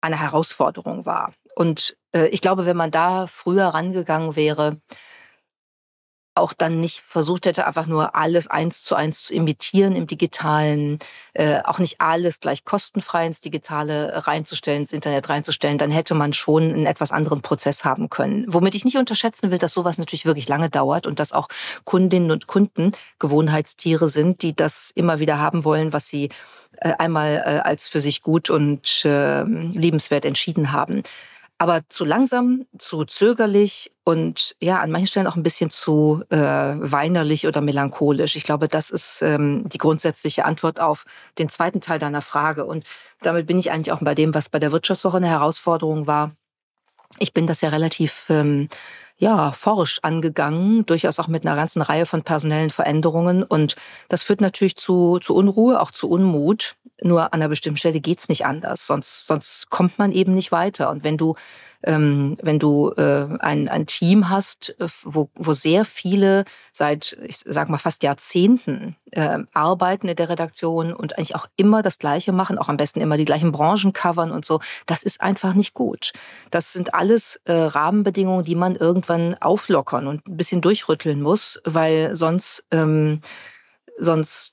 einer 0.00 0.20
Herausforderung 0.20 1.06
war. 1.06 1.32
Und 1.54 1.96
äh, 2.12 2.26
ich 2.26 2.40
glaube, 2.40 2.66
wenn 2.66 2.76
man 2.76 2.90
da 2.90 3.26
früher 3.26 3.68
rangegangen 3.68 4.36
wäre, 4.36 4.80
auch 6.34 6.52
dann 6.52 6.80
nicht 6.80 7.00
versucht 7.00 7.46
hätte, 7.46 7.66
einfach 7.66 7.86
nur 7.86 8.14
alles 8.14 8.46
eins 8.46 8.82
zu 8.82 8.94
eins 8.94 9.22
zu 9.22 9.34
imitieren 9.34 9.94
im 9.94 10.06
Digitalen, 10.06 10.98
äh, 11.34 11.60
auch 11.64 11.78
nicht 11.78 12.00
alles 12.00 12.40
gleich 12.40 12.64
kostenfrei 12.64 13.26
ins 13.26 13.40
Digitale 13.40 14.26
reinzustellen, 14.26 14.82
ins 14.82 14.92
Internet 14.92 15.28
reinzustellen, 15.28 15.78
dann 15.78 15.90
hätte 15.90 16.14
man 16.14 16.32
schon 16.32 16.62
einen 16.62 16.86
etwas 16.86 17.12
anderen 17.12 17.42
Prozess 17.42 17.84
haben 17.84 18.08
können. 18.08 18.44
Womit 18.48 18.74
ich 18.74 18.84
nicht 18.84 18.96
unterschätzen 18.96 19.50
will, 19.50 19.58
dass 19.58 19.74
sowas 19.74 19.98
natürlich 19.98 20.26
wirklich 20.26 20.48
lange 20.48 20.70
dauert 20.70 21.06
und 21.06 21.20
dass 21.20 21.32
auch 21.32 21.48
Kundinnen 21.84 22.30
und 22.30 22.46
Kunden 22.46 22.92
Gewohnheitstiere 23.18 24.08
sind, 24.08 24.42
die 24.42 24.56
das 24.56 24.90
immer 24.94 25.18
wieder 25.18 25.38
haben 25.38 25.64
wollen, 25.64 25.92
was 25.92 26.08
sie 26.08 26.30
äh, 26.78 26.92
einmal 26.98 27.42
äh, 27.44 27.60
als 27.60 27.88
für 27.88 28.00
sich 28.00 28.22
gut 28.22 28.50
und 28.50 29.04
äh, 29.04 29.44
liebenswert 29.44 30.24
entschieden 30.24 30.72
haben. 30.72 31.02
Aber 31.58 31.82
zu 31.88 32.04
langsam, 32.04 32.66
zu 32.78 33.04
zögerlich 33.04 33.90
und 34.04 34.56
ja, 34.60 34.80
an 34.80 34.90
manchen 34.90 35.06
Stellen 35.06 35.26
auch 35.28 35.36
ein 35.36 35.44
bisschen 35.44 35.70
zu 35.70 36.24
äh, 36.30 36.36
weinerlich 36.36 37.46
oder 37.46 37.60
melancholisch. 37.60 38.34
Ich 38.34 38.42
glaube, 38.42 38.66
das 38.66 38.90
ist 38.90 39.22
ähm, 39.22 39.68
die 39.68 39.78
grundsätzliche 39.78 40.44
Antwort 40.44 40.80
auf 40.80 41.04
den 41.38 41.48
zweiten 41.48 41.80
Teil 41.80 42.00
deiner 42.00 42.22
Frage. 42.22 42.64
Und 42.64 42.84
damit 43.20 43.46
bin 43.46 43.58
ich 43.58 43.70
eigentlich 43.70 43.92
auch 43.92 44.00
bei 44.00 44.14
dem, 44.14 44.34
was 44.34 44.48
bei 44.48 44.58
der 44.58 44.72
Wirtschaftswoche 44.72 45.18
eine 45.18 45.28
Herausforderung 45.28 46.06
war. 46.08 46.32
Ich 47.18 47.32
bin 47.32 47.46
das 47.46 47.60
ja 47.60 47.68
relativ 47.68 48.26
ähm, 48.30 48.68
ja, 49.22 49.52
forsch 49.52 50.00
angegangen, 50.02 50.84
durchaus 50.84 51.20
auch 51.20 51.28
mit 51.28 51.46
einer 51.46 51.54
ganzen 51.54 51.80
Reihe 51.80 52.06
von 52.06 52.24
personellen 52.24 52.70
Veränderungen. 52.70 53.44
Und 53.44 53.76
das 54.08 54.24
führt 54.24 54.40
natürlich 54.40 54.74
zu, 54.74 55.20
zu 55.20 55.36
Unruhe, 55.36 55.80
auch 55.80 55.92
zu 55.92 56.10
Unmut. 56.10 56.74
Nur 57.02 57.32
an 57.32 57.40
einer 57.40 57.48
bestimmten 57.48 57.78
Stelle 57.78 58.00
geht's 58.00 58.28
nicht 58.28 58.46
anders, 58.46 58.86
sonst, 58.86 59.26
sonst 59.26 59.70
kommt 59.70 59.98
man 59.98 60.12
eben 60.12 60.34
nicht 60.34 60.52
weiter. 60.52 60.90
Und 60.90 61.04
wenn 61.04 61.16
du 61.16 61.34
ähm, 61.84 62.36
wenn 62.42 62.58
du 62.58 62.92
äh, 62.96 63.26
ein, 63.40 63.68
ein 63.68 63.86
Team 63.86 64.28
hast, 64.28 64.74
äh, 64.78 64.86
wo, 65.02 65.30
wo 65.34 65.52
sehr 65.52 65.84
viele 65.84 66.44
seit, 66.72 67.16
ich 67.26 67.38
sag 67.44 67.68
mal, 67.68 67.78
fast 67.78 68.02
Jahrzehnten 68.02 68.96
äh, 69.10 69.38
arbeiten 69.52 70.08
in 70.08 70.16
der 70.16 70.28
Redaktion 70.28 70.92
und 70.92 71.18
eigentlich 71.18 71.34
auch 71.34 71.46
immer 71.56 71.82
das 71.82 71.98
Gleiche 71.98 72.32
machen, 72.32 72.58
auch 72.58 72.68
am 72.68 72.76
besten 72.76 73.00
immer 73.00 73.16
die 73.16 73.24
gleichen 73.24 73.52
Branchen 73.52 73.92
covern 73.92 74.30
und 74.30 74.44
so, 74.44 74.60
das 74.86 75.02
ist 75.02 75.20
einfach 75.20 75.54
nicht 75.54 75.74
gut. 75.74 76.12
Das 76.50 76.72
sind 76.72 76.94
alles 76.94 77.40
äh, 77.44 77.52
Rahmenbedingungen, 77.52 78.44
die 78.44 78.54
man 78.54 78.76
irgendwann 78.76 79.34
auflockern 79.40 80.06
und 80.06 80.26
ein 80.26 80.36
bisschen 80.36 80.60
durchrütteln 80.60 81.20
muss, 81.20 81.60
weil 81.64 82.14
sonst, 82.14 82.64
ähm, 82.70 83.20
sonst 83.98 84.52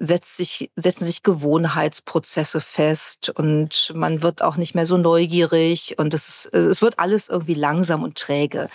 setzt 0.00 0.36
sich, 0.36 0.70
setzen 0.76 1.04
sich 1.04 1.22
Gewohnheitsprozesse 1.22 2.62
fest 2.62 3.28
und 3.28 3.92
man 3.94 4.22
wird 4.22 4.42
auch 4.42 4.56
nicht 4.56 4.74
mehr 4.74 4.86
so 4.86 4.96
neugierig 4.96 5.96
und 5.98 6.14
es, 6.14 6.28
ist, 6.28 6.54
es 6.54 6.80
wird 6.80 6.98
alles 6.98 7.28
irgendwie 7.28 7.54
langsam 7.54 8.02
und 8.02 8.16
träge. 8.16 8.68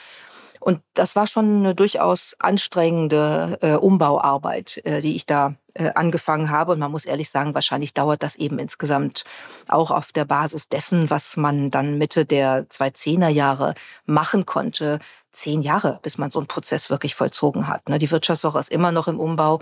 Und 0.59 0.81
das 0.93 1.15
war 1.15 1.27
schon 1.27 1.57
eine 1.57 1.75
durchaus 1.75 2.35
anstrengende 2.39 3.57
äh, 3.61 3.73
Umbauarbeit, 3.73 4.81
äh, 4.83 5.01
die 5.01 5.15
ich 5.15 5.25
da 5.25 5.55
äh, 5.75 5.91
angefangen 5.93 6.49
habe. 6.49 6.71
Und 6.71 6.79
man 6.79 6.89
muss 6.89 7.05
ehrlich 7.05 7.29
sagen, 7.29 7.53
wahrscheinlich 7.53 7.93
dauert 7.93 8.23
das 8.23 8.35
eben 8.35 8.57
insgesamt 8.57 9.25
auch 9.67 9.91
auf 9.91 10.11
der 10.11 10.25
Basis 10.25 10.67
dessen, 10.67 11.11
was 11.11 11.38
man 11.38 11.69
dann 11.69 11.99
Mitte 11.99 12.25
der 12.25 12.67
2010er 12.69 13.27
Jahre 13.27 13.75
machen 14.05 14.47
konnte, 14.47 14.99
zehn 15.31 15.61
Jahre, 15.61 15.99
bis 16.01 16.17
man 16.17 16.31
so 16.31 16.39
einen 16.39 16.47
Prozess 16.47 16.89
wirklich 16.89 17.13
vollzogen 17.13 17.67
hat. 17.67 17.88
Ne? 17.88 17.99
Die 17.99 18.09
Wirtschaftswoche 18.09 18.59
ist 18.59 18.71
immer 18.71 18.91
noch 18.91 19.07
im 19.07 19.19
Umbau. 19.19 19.61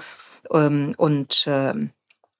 Ähm, 0.52 0.94
und 0.98 1.46
ähm, 1.48 1.92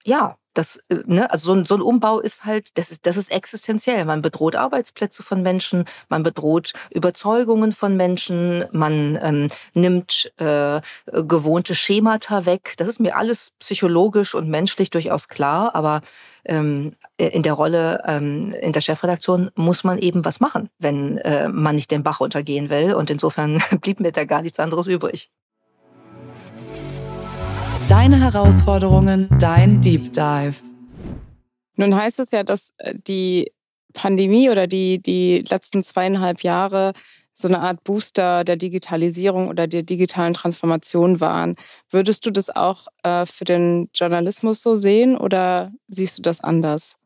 ja, 0.06 0.38
das, 0.54 0.78
äh, 0.90 0.98
ne, 1.06 1.30
also 1.32 1.48
so 1.48 1.60
ein, 1.60 1.66
so 1.66 1.76
ein 1.76 1.82
Umbau 1.82 2.20
ist 2.20 2.46
halt, 2.46 2.78
das 2.78 2.92
ist, 2.92 3.06
das 3.06 3.18
ist 3.18 3.32
existenziell. 3.32 4.06
Man 4.06 4.22
bedroht 4.22 4.56
Arbeitsplätze 4.56 5.24
von 5.24 5.42
Menschen, 5.42 5.86
man 6.10 6.24
bedroht 6.24 6.74
Überzeugungen 6.92 7.72
von 7.72 7.98
Menschen, 7.98 8.66
man 8.72 9.18
ähm, 9.22 9.50
nimmt 9.74 10.32
äh, 10.38 10.82
gewohnte 11.12 11.76
Schemata 11.76 12.46
weg. 12.46 12.76
Das 12.78 12.88
ist 12.88 13.00
mir 13.00 13.18
alles 13.18 13.52
psychologisch 13.60 14.36
und 14.36 14.48
menschlich 14.50 14.90
durchaus 14.90 15.28
klar, 15.28 15.76
aber 15.76 16.02
ähm, 16.46 16.96
in 17.18 17.44
der 17.44 17.54
Rolle 17.54 18.04
ähm, 18.06 18.54
in 18.62 18.74
der 18.74 18.82
Chefredaktion 18.82 19.50
muss 19.56 19.84
man 19.84 19.98
eben 19.98 20.26
was 20.26 20.40
machen, 20.40 20.70
wenn 20.78 21.18
äh, 21.20 21.48
man 21.48 21.76
nicht 21.76 21.92
den 21.92 22.04
Bach 22.04 22.20
runtergehen 22.20 22.70
will. 22.70 22.94
Und 22.94 23.10
insofern 23.10 23.62
blieb 23.82 24.00
mir 24.00 24.12
da 24.12 24.26
gar 24.26 24.42
nichts 24.42 24.60
anderes 24.60 24.88
übrig. 24.88 25.32
Deine 27.88 28.20
Herausforderungen, 28.20 29.30
dein 29.40 29.82
Deep 29.82 30.14
Dive. 30.14 30.56
Nun 31.76 31.96
heißt 31.96 32.20
es 32.20 32.32
ja, 32.32 32.44
dass 32.44 32.74
äh, 32.78 32.96
die 32.96 33.52
Pandemie 33.94 34.50
oder 34.50 34.68
die, 34.68 35.02
die 35.02 35.44
letzten 35.48 35.84
zweieinhalb 35.84 36.42
Jahre 36.44 36.94
so 37.34 37.48
eine 37.48 37.60
Art 37.60 37.84
Booster 37.84 38.44
der 38.44 38.56
Digitalisierung 38.56 39.48
oder 39.48 39.68
der 39.68 39.84
digitalen 39.84 40.34
Transformation 40.34 41.20
waren. 41.20 41.56
Würdest 41.90 42.26
du 42.26 42.32
das 42.32 42.50
auch 42.50 42.88
äh, 43.04 43.26
für 43.26 43.46
den 43.46 43.90
Journalismus 43.94 44.62
so 44.62 44.76
sehen 44.76 45.18
oder 45.18 45.72
siehst 45.88 46.18
du 46.18 46.22
das 46.22 46.42
anders? 46.42 46.98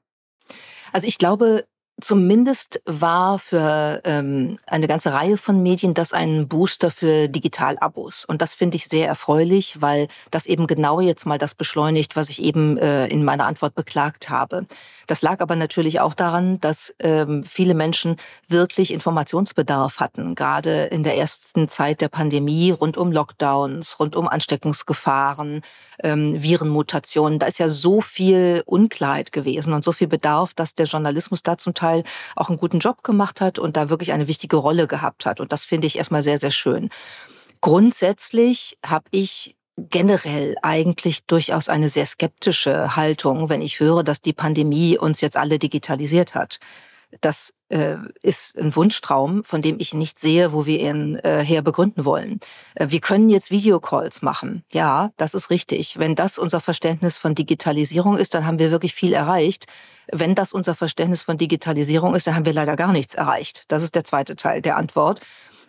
Also 0.91 1.07
ich 1.07 1.17
glaube, 1.17 1.65
Zumindest 1.99 2.79
war 2.85 3.39
für 3.39 4.01
ähm, 4.03 4.57
eine 4.67 4.87
ganze 4.87 5.13
Reihe 5.13 5.35
von 5.35 5.63
Medien 5.63 5.95
das 5.95 6.13
ein 6.13 6.47
Booster 6.47 6.91
für 6.91 7.27
Digitalabos. 7.27 8.23
Und 8.23 8.43
das 8.43 8.53
finde 8.53 8.77
ich 8.77 8.85
sehr 8.85 9.07
erfreulich, 9.07 9.81
weil 9.81 10.07
das 10.29 10.45
eben 10.45 10.67
genau 10.67 10.99
jetzt 10.99 11.25
mal 11.25 11.39
das 11.39 11.55
beschleunigt, 11.55 12.15
was 12.15 12.29
ich 12.29 12.43
eben 12.43 12.77
äh, 12.77 13.07
in 13.07 13.23
meiner 13.23 13.47
Antwort 13.47 13.73
beklagt 13.73 14.29
habe. 14.29 14.67
Das 15.07 15.23
lag 15.23 15.39
aber 15.39 15.55
natürlich 15.55 15.99
auch 15.99 16.13
daran, 16.13 16.59
dass 16.59 16.93
ähm, 16.99 17.43
viele 17.43 17.73
Menschen 17.73 18.17
wirklich 18.47 18.93
Informationsbedarf 18.93 19.99
hatten, 19.99 20.35
gerade 20.35 20.83
in 20.85 21.01
der 21.01 21.17
ersten 21.17 21.67
Zeit 21.67 22.01
der 22.01 22.09
Pandemie, 22.09 22.69
rund 22.69 22.97
um 22.97 23.11
Lockdowns, 23.11 23.99
rund 23.99 24.15
um 24.15 24.27
Ansteckungsgefahren, 24.27 25.63
ähm, 26.03 26.41
Virenmutationen. 26.41 27.39
Da 27.39 27.47
ist 27.47 27.59
ja 27.59 27.69
so 27.69 28.01
viel 28.01 28.63
Unklarheit 28.65 29.31
gewesen 29.31 29.73
und 29.73 29.83
so 29.83 29.91
viel 29.91 30.07
Bedarf, 30.07 30.53
dass 30.53 30.75
der 30.75 30.85
Journalismus 30.85 31.43
da 31.43 31.57
zum 31.57 31.73
Teil 31.73 32.03
auch 32.35 32.49
einen 32.49 32.57
guten 32.57 32.79
Job 32.79 33.03
gemacht 33.03 33.41
hat 33.41 33.59
und 33.59 33.77
da 33.77 33.89
wirklich 33.89 34.11
eine 34.11 34.27
wichtige 34.27 34.57
Rolle 34.57 34.87
gehabt 34.87 35.25
hat. 35.25 35.39
Und 35.39 35.51
das 35.51 35.65
finde 35.65 35.87
ich 35.87 35.97
erstmal 35.97 36.23
sehr, 36.23 36.37
sehr 36.37 36.51
schön. 36.51 36.89
Grundsätzlich 37.61 38.77
habe 38.85 39.05
ich 39.11 39.55
generell 39.77 40.55
eigentlich 40.63 41.25
durchaus 41.25 41.69
eine 41.69 41.89
sehr 41.89 42.05
skeptische 42.05 42.95
Haltung, 42.95 43.49
wenn 43.49 43.61
ich 43.61 43.79
höre, 43.79 44.03
dass 44.03 44.21
die 44.21 44.33
Pandemie 44.33 44.97
uns 44.97 45.21
jetzt 45.21 45.37
alle 45.37 45.59
digitalisiert 45.59 46.33
hat. 46.33 46.59
Das 47.21 47.53
äh, 47.69 47.95
ist 48.21 48.57
ein 48.57 48.75
Wunschtraum, 48.75 49.43
von 49.43 49.61
dem 49.61 49.79
ich 49.79 49.93
nicht 49.93 50.19
sehe, 50.19 50.51
wo 50.51 50.65
wir 50.65 50.79
ihn 50.79 51.15
äh, 51.17 51.43
her 51.43 51.61
begründen 51.61 52.05
wollen. 52.05 52.39
Äh, 52.75 52.87
wir 52.89 52.99
können 52.99 53.29
jetzt 53.29 53.51
Videocalls 53.51 54.21
machen. 54.21 54.63
Ja, 54.71 55.11
das 55.17 55.33
ist 55.33 55.49
richtig. 55.49 55.97
Wenn 55.99 56.15
das 56.15 56.37
unser 56.37 56.59
Verständnis 56.59 57.17
von 57.17 57.35
Digitalisierung 57.35 58.17
ist, 58.17 58.33
dann 58.33 58.45
haben 58.45 58.59
wir 58.59 58.71
wirklich 58.71 58.93
viel 58.93 59.13
erreicht. 59.13 59.67
Wenn 60.11 60.35
das 60.35 60.53
unser 60.53 60.75
Verständnis 60.75 61.21
von 61.21 61.37
Digitalisierung 61.37 62.15
ist, 62.15 62.27
dann 62.27 62.35
haben 62.35 62.45
wir 62.45 62.53
leider 62.53 62.75
gar 62.75 62.91
nichts 62.91 63.15
erreicht. 63.15 63.65
Das 63.69 63.83
ist 63.83 63.95
der 63.95 64.03
zweite 64.03 64.35
Teil 64.35 64.61
der 64.61 64.77
Antwort. 64.77 65.21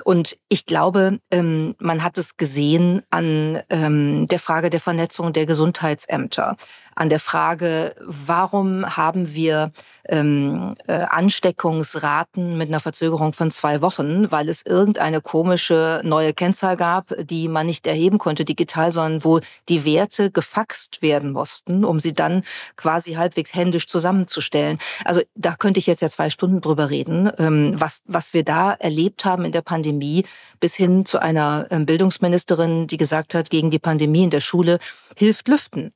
Und 0.05 0.39
ich 0.49 0.67
glaube, 0.67 1.21
ähm, 1.31 1.75
man 1.79 2.03
hat 2.03 2.19
es 2.19 2.37
gesehen 2.37 3.03
an 3.11 3.61
ähm, 3.69 4.27
der 4.29 4.39
Frage 4.39 4.71
der 4.71 4.81
Vernetzung 4.81 5.33
der 5.33 5.47
Gesundheitsämter, 5.47 6.57
an 6.99 7.09
der 7.09 7.21
Frage, 7.21 7.95
warum 8.01 8.97
haben 8.97 9.33
wir 9.33 9.71
ähm, 10.09 10.75
äh, 10.89 10.95
Ansteckungsraten 10.95 12.59
mit 12.59 12.69
einer 12.69 12.81
Verzögerung 12.81 13.33
von 13.33 13.53
zwei 13.53 13.81
Wochen, 13.83 14.33
weil 14.33 14.49
es 14.49 14.67
irgendeine 14.67 15.21
komische 15.21 16.01
neue 16.03 16.35
Kennzahl 16.35 16.77
gab, 16.77 17.15
die 17.21 17.47
man 17.47 17.67
nicht 17.67 17.87
erheben 17.87 18.19
konnte 18.19 18.45
digital, 18.45 18.91
sondern 18.91 19.23
wo 19.23 19.41
die 19.69 19.85
Werte 19.85 20.33
gefaxt 20.33 21.01
werden 21.01 21.31
mussten, 21.31 21.85
um 21.85 22.01
sie 22.01 22.15
dann 22.15 22.43
quasi 22.77 23.13
halbwegs 23.13 23.55
händisch 23.55 23.87
zusammenzustellen. 23.87 24.79
Also 25.05 25.21
da 25.37 25.55
könnte 25.55 25.79
ich 25.79 25.87
jetzt 25.87 26.03
ja 26.03 26.09
zwei 26.09 26.31
Stunden 26.31 26.61
drüber 26.61 26.91
reden, 26.91 27.31
ähm, 27.39 27.75
was, 27.77 28.03
was 28.07 28.35
wir 28.35 28.43
da 28.43 28.73
erlebt 28.73 29.25
haben 29.25 29.45
in 29.45 29.53
der 29.53 29.63
Pandemie, 29.63 30.25
bis 30.59 30.75
hin 30.75 31.07
zu 31.07 31.23
einer 31.23 31.69
ähm, 31.71 31.87
Bildungsministerin, 31.87 32.89
die 32.89 32.97
gesagt 32.97 33.35
hat, 33.35 33.51
gegen 33.51 33.71
die 33.71 33.79
Pandemie 33.79 34.25
in 34.25 34.31
der 34.31 34.41
Schule 34.41 34.81
hilft 35.15 35.47
Lüften. 35.47 35.93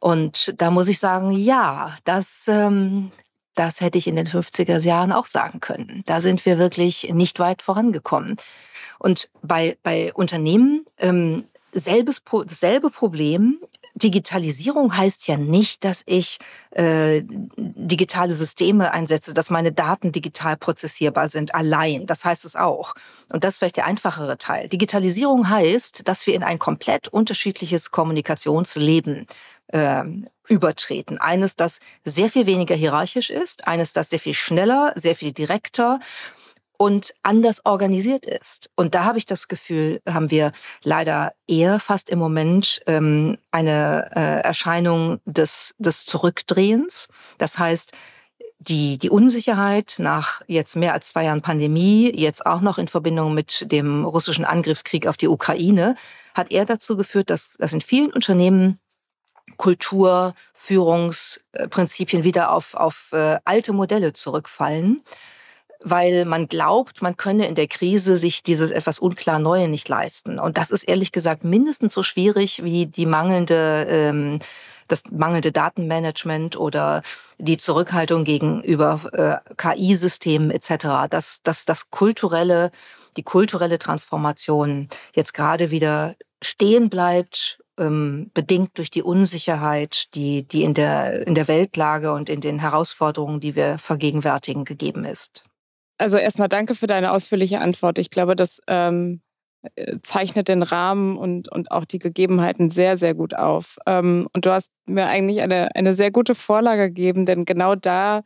Und 0.00 0.54
da 0.58 0.70
muss 0.70 0.88
ich 0.88 0.98
sagen, 0.98 1.32
ja, 1.32 1.96
das, 2.04 2.44
ähm, 2.46 3.10
das 3.54 3.80
hätte 3.80 3.98
ich 3.98 4.06
in 4.06 4.16
den 4.16 4.26
50er 4.26 4.80
Jahren 4.80 5.12
auch 5.12 5.26
sagen 5.26 5.60
können. 5.60 6.02
Da 6.06 6.20
sind 6.20 6.44
wir 6.44 6.58
wirklich 6.58 7.10
nicht 7.12 7.38
weit 7.38 7.62
vorangekommen. 7.62 8.36
Und 8.98 9.28
bei, 9.42 9.76
bei 9.82 10.12
Unternehmen 10.14 10.86
ähm, 10.98 11.44
selbes, 11.72 12.22
selbe 12.48 12.90
Problem. 12.90 13.58
Digitalisierung 13.96 14.96
heißt 14.96 15.28
ja 15.28 15.36
nicht, 15.36 15.84
dass 15.84 16.02
ich 16.06 16.38
äh, 16.72 17.22
digitale 17.56 18.34
Systeme 18.34 18.92
einsetze, 18.92 19.34
dass 19.34 19.50
meine 19.50 19.70
Daten 19.70 20.10
digital 20.10 20.56
prozessierbar 20.56 21.28
sind, 21.28 21.54
allein. 21.54 22.06
Das 22.06 22.24
heißt 22.24 22.44
es 22.44 22.56
auch. 22.56 22.94
Und 23.28 23.44
das 23.44 23.54
ist 23.54 23.58
vielleicht 23.58 23.76
der 23.76 23.86
einfachere 23.86 24.36
Teil. 24.36 24.68
Digitalisierung 24.68 25.48
heißt, 25.48 26.08
dass 26.08 26.26
wir 26.26 26.34
in 26.34 26.42
ein 26.42 26.58
komplett 26.58 27.06
unterschiedliches 27.06 27.92
Kommunikationsleben 27.92 29.28
äh, 29.68 30.04
übertreten. 30.48 31.18
Eines, 31.18 31.56
das 31.56 31.80
sehr 32.04 32.28
viel 32.28 32.46
weniger 32.46 32.74
hierarchisch 32.74 33.30
ist, 33.30 33.66
eines, 33.66 33.92
das 33.92 34.10
sehr 34.10 34.20
viel 34.20 34.34
schneller, 34.34 34.92
sehr 34.96 35.16
viel 35.16 35.32
direkter 35.32 36.00
und 36.76 37.14
anders 37.22 37.64
organisiert 37.64 38.26
ist. 38.26 38.68
Und 38.74 38.94
da 38.94 39.04
habe 39.04 39.18
ich 39.18 39.26
das 39.26 39.48
Gefühl, 39.48 40.00
haben 40.08 40.30
wir 40.30 40.52
leider 40.82 41.32
eher 41.46 41.78
fast 41.78 42.10
im 42.10 42.18
Moment 42.18 42.82
ähm, 42.86 43.38
eine 43.50 44.10
äh, 44.14 44.40
Erscheinung 44.40 45.20
des, 45.24 45.74
des 45.78 46.04
Zurückdrehens. 46.04 47.08
Das 47.38 47.58
heißt, 47.58 47.92
die, 48.58 48.98
die 48.98 49.10
Unsicherheit 49.10 49.96
nach 49.98 50.42
jetzt 50.46 50.74
mehr 50.74 50.94
als 50.94 51.08
zwei 51.08 51.24
Jahren 51.24 51.42
Pandemie, 51.42 52.10
jetzt 52.14 52.44
auch 52.46 52.60
noch 52.60 52.78
in 52.78 52.88
Verbindung 52.88 53.34
mit 53.34 53.70
dem 53.70 54.04
russischen 54.04 54.44
Angriffskrieg 54.44 55.06
auf 55.06 55.16
die 55.16 55.28
Ukraine, 55.28 55.96
hat 56.34 56.50
eher 56.50 56.64
dazu 56.64 56.96
geführt, 56.96 57.30
dass, 57.30 57.54
dass 57.58 57.72
in 57.72 57.80
vielen 57.80 58.12
Unternehmen 58.12 58.80
Kultur, 59.56 60.34
Führungsprinzipien 60.52 62.24
wieder 62.24 62.52
auf, 62.52 62.74
auf 62.74 63.10
äh, 63.12 63.38
alte 63.44 63.72
Modelle 63.72 64.12
zurückfallen 64.12 65.02
weil 65.86 66.24
man 66.24 66.48
glaubt, 66.48 67.02
man 67.02 67.18
könne 67.18 67.46
in 67.46 67.54
der 67.54 67.68
Krise 67.68 68.16
sich 68.16 68.42
dieses 68.42 68.70
etwas 68.70 68.98
unklar 68.98 69.38
Neue 69.38 69.68
nicht 69.68 69.86
leisten. 69.86 70.38
Und 70.38 70.56
das 70.56 70.70
ist 70.70 70.84
ehrlich 70.84 71.12
gesagt 71.12 71.44
mindestens 71.44 71.92
so 71.92 72.02
schwierig 72.02 72.64
wie 72.64 72.86
die 72.86 73.04
mangelnde 73.04 73.86
ähm, 73.88 74.38
das 74.88 75.02
mangelnde 75.10 75.52
Datenmanagement 75.52 76.56
oder 76.56 77.02
die 77.38 77.56
Zurückhaltung 77.56 78.24
gegenüber 78.24 79.42
äh, 79.46 79.54
KI-Systemen 79.56 80.50
etc. 80.50 81.08
Dass, 81.08 81.42
dass 81.42 81.64
das 81.64 81.90
kulturelle, 81.90 82.70
die 83.16 83.22
kulturelle 83.22 83.78
Transformation 83.78 84.88
jetzt 85.14 85.34
gerade 85.34 85.70
wieder 85.70 86.16
stehen 86.42 86.90
bleibt 86.90 87.58
ähm, 87.78 88.30
bedingt 88.34 88.78
durch 88.78 88.90
die 88.90 89.02
Unsicherheit, 89.02 90.14
die, 90.14 90.46
die 90.46 90.62
in, 90.62 90.74
der, 90.74 91.26
in 91.26 91.34
der 91.34 91.48
Weltlage 91.48 92.12
und 92.12 92.28
in 92.28 92.40
den 92.40 92.60
Herausforderungen, 92.60 93.40
die 93.40 93.54
wir 93.54 93.78
vergegenwärtigen, 93.78 94.64
gegeben 94.64 95.04
ist. 95.04 95.44
Also 95.98 96.16
erstmal 96.16 96.48
danke 96.48 96.74
für 96.74 96.86
deine 96.86 97.12
ausführliche 97.12 97.60
Antwort. 97.60 97.98
Ich 97.98 98.10
glaube, 98.10 98.36
das 98.36 98.60
ähm, 98.66 99.22
zeichnet 100.02 100.48
den 100.48 100.62
Rahmen 100.62 101.16
und, 101.16 101.50
und 101.50 101.70
auch 101.70 101.84
die 101.84 101.98
Gegebenheiten 101.98 102.70
sehr, 102.70 102.96
sehr 102.96 103.14
gut 103.14 103.34
auf. 103.34 103.78
Ähm, 103.86 104.28
und 104.34 104.44
du 104.44 104.52
hast 104.52 104.70
mir 104.86 105.06
eigentlich 105.06 105.40
eine, 105.40 105.74
eine 105.74 105.94
sehr 105.94 106.10
gute 106.10 106.34
Vorlage 106.34 106.88
gegeben, 106.88 107.26
denn 107.26 107.44
genau 107.44 107.74
da 107.74 108.22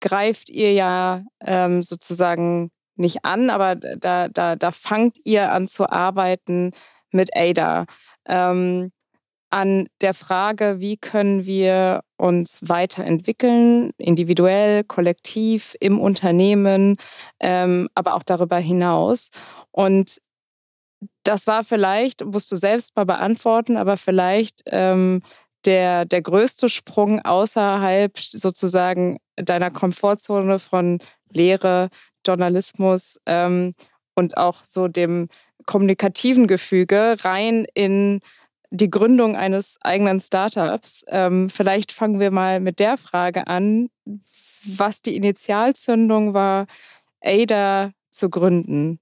greift 0.00 0.50
ihr 0.50 0.72
ja 0.72 1.24
ähm, 1.44 1.82
sozusagen 1.82 2.70
nicht 2.96 3.24
an, 3.24 3.50
aber 3.50 3.76
da, 3.76 4.28
da, 4.28 4.56
da 4.56 4.70
fangt 4.72 5.18
ihr 5.24 5.52
an 5.52 5.66
zu 5.66 5.88
arbeiten 5.88 6.72
mit 7.12 7.34
Ada 7.34 7.86
ähm, 8.30 8.92
an 9.50 9.88
der 10.00 10.14
Frage, 10.14 10.76
wie 10.78 10.96
können 10.96 11.44
wir 11.44 12.02
uns 12.16 12.60
weiterentwickeln, 12.68 13.90
individuell, 13.98 14.84
kollektiv, 14.84 15.74
im 15.80 15.98
Unternehmen, 15.98 16.96
ähm, 17.40 17.88
aber 17.94 18.14
auch 18.14 18.22
darüber 18.22 18.58
hinaus. 18.58 19.30
Und 19.72 20.18
das 21.24 21.46
war 21.46 21.64
vielleicht, 21.64 22.24
musst 22.24 22.50
du 22.52 22.56
selbst 22.56 22.94
mal 22.94 23.06
beantworten, 23.06 23.76
aber 23.76 23.96
vielleicht 23.96 24.62
ähm, 24.66 25.22
der, 25.64 26.04
der 26.04 26.22
größte 26.22 26.68
Sprung 26.68 27.20
außerhalb 27.20 28.18
sozusagen 28.18 29.18
deiner 29.36 29.70
Komfortzone 29.70 30.58
von 30.58 31.00
Lehre, 31.32 31.88
Journalismus 32.26 33.18
ähm, 33.26 33.74
und 34.14 34.36
auch 34.36 34.64
so 34.64 34.88
dem 34.88 35.28
kommunikativen 35.66 36.46
Gefüge 36.46 37.16
rein 37.20 37.66
in 37.74 38.20
die 38.70 38.90
Gründung 38.90 39.36
eines 39.36 39.78
eigenen 39.82 40.20
Startups. 40.20 41.04
Ähm, 41.08 41.50
vielleicht 41.50 41.92
fangen 41.92 42.20
wir 42.20 42.30
mal 42.30 42.60
mit 42.60 42.78
der 42.78 42.96
Frage 42.96 43.46
an, 43.46 43.88
was 44.64 45.02
die 45.02 45.16
Initialzündung 45.16 46.34
war, 46.34 46.66
Ada 47.20 47.92
zu 48.10 48.30
gründen. 48.30 49.00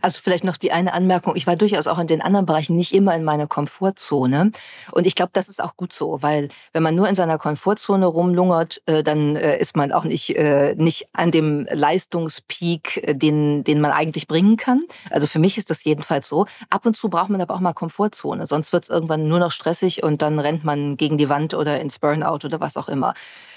Also 0.00 0.20
vielleicht 0.22 0.44
noch 0.44 0.56
die 0.56 0.72
eine 0.72 0.92
Anmerkung. 0.92 1.36
Ich 1.36 1.46
war 1.46 1.56
durchaus 1.56 1.86
auch 1.86 1.98
in 1.98 2.06
den 2.06 2.20
anderen 2.20 2.46
Bereichen 2.46 2.76
nicht 2.76 2.94
immer 2.94 3.14
in 3.14 3.24
meiner 3.24 3.46
Komfortzone. 3.46 4.52
Und 4.92 5.06
ich 5.06 5.14
glaube, 5.14 5.30
das 5.32 5.48
ist 5.48 5.62
auch 5.62 5.76
gut 5.76 5.92
so, 5.92 6.22
weil 6.22 6.48
wenn 6.72 6.82
man 6.82 6.94
nur 6.94 7.08
in 7.08 7.14
seiner 7.14 7.38
Komfortzone 7.38 8.06
rumlungert, 8.06 8.82
äh, 8.86 9.02
dann 9.02 9.36
äh, 9.36 9.58
ist 9.58 9.76
man 9.76 9.92
auch 9.92 10.04
nicht, 10.04 10.36
äh, 10.36 10.74
nicht 10.76 11.08
an 11.12 11.30
dem 11.30 11.66
Leistungspeak, 11.70 13.16
den, 13.18 13.64
den 13.64 13.80
man 13.80 13.92
eigentlich 13.92 14.26
bringen 14.26 14.56
kann. 14.56 14.82
Also 15.10 15.26
für 15.26 15.38
mich 15.38 15.58
ist 15.58 15.70
das 15.70 15.84
jedenfalls 15.84 16.28
so. 16.28 16.46
Ab 16.70 16.86
und 16.86 16.96
zu 16.96 17.08
braucht 17.08 17.30
man 17.30 17.40
aber 17.40 17.54
auch 17.54 17.60
mal 17.60 17.72
Komfortzone. 17.72 18.46
Sonst 18.46 18.72
wird 18.72 18.84
es 18.84 18.90
irgendwann 18.90 19.28
nur 19.28 19.38
noch 19.38 19.52
stressig 19.52 20.02
und 20.02 20.22
dann 20.22 20.38
rennt 20.38 20.64
man 20.64 20.96
gegen 20.96 21.18
die 21.18 21.28
Wand 21.28 21.54
oder 21.54 21.80
ins 21.80 21.98
Burnout 21.98 22.44
oder 22.44 22.60
was 22.60 22.76
auch 22.76 22.88
immer. 22.88 23.14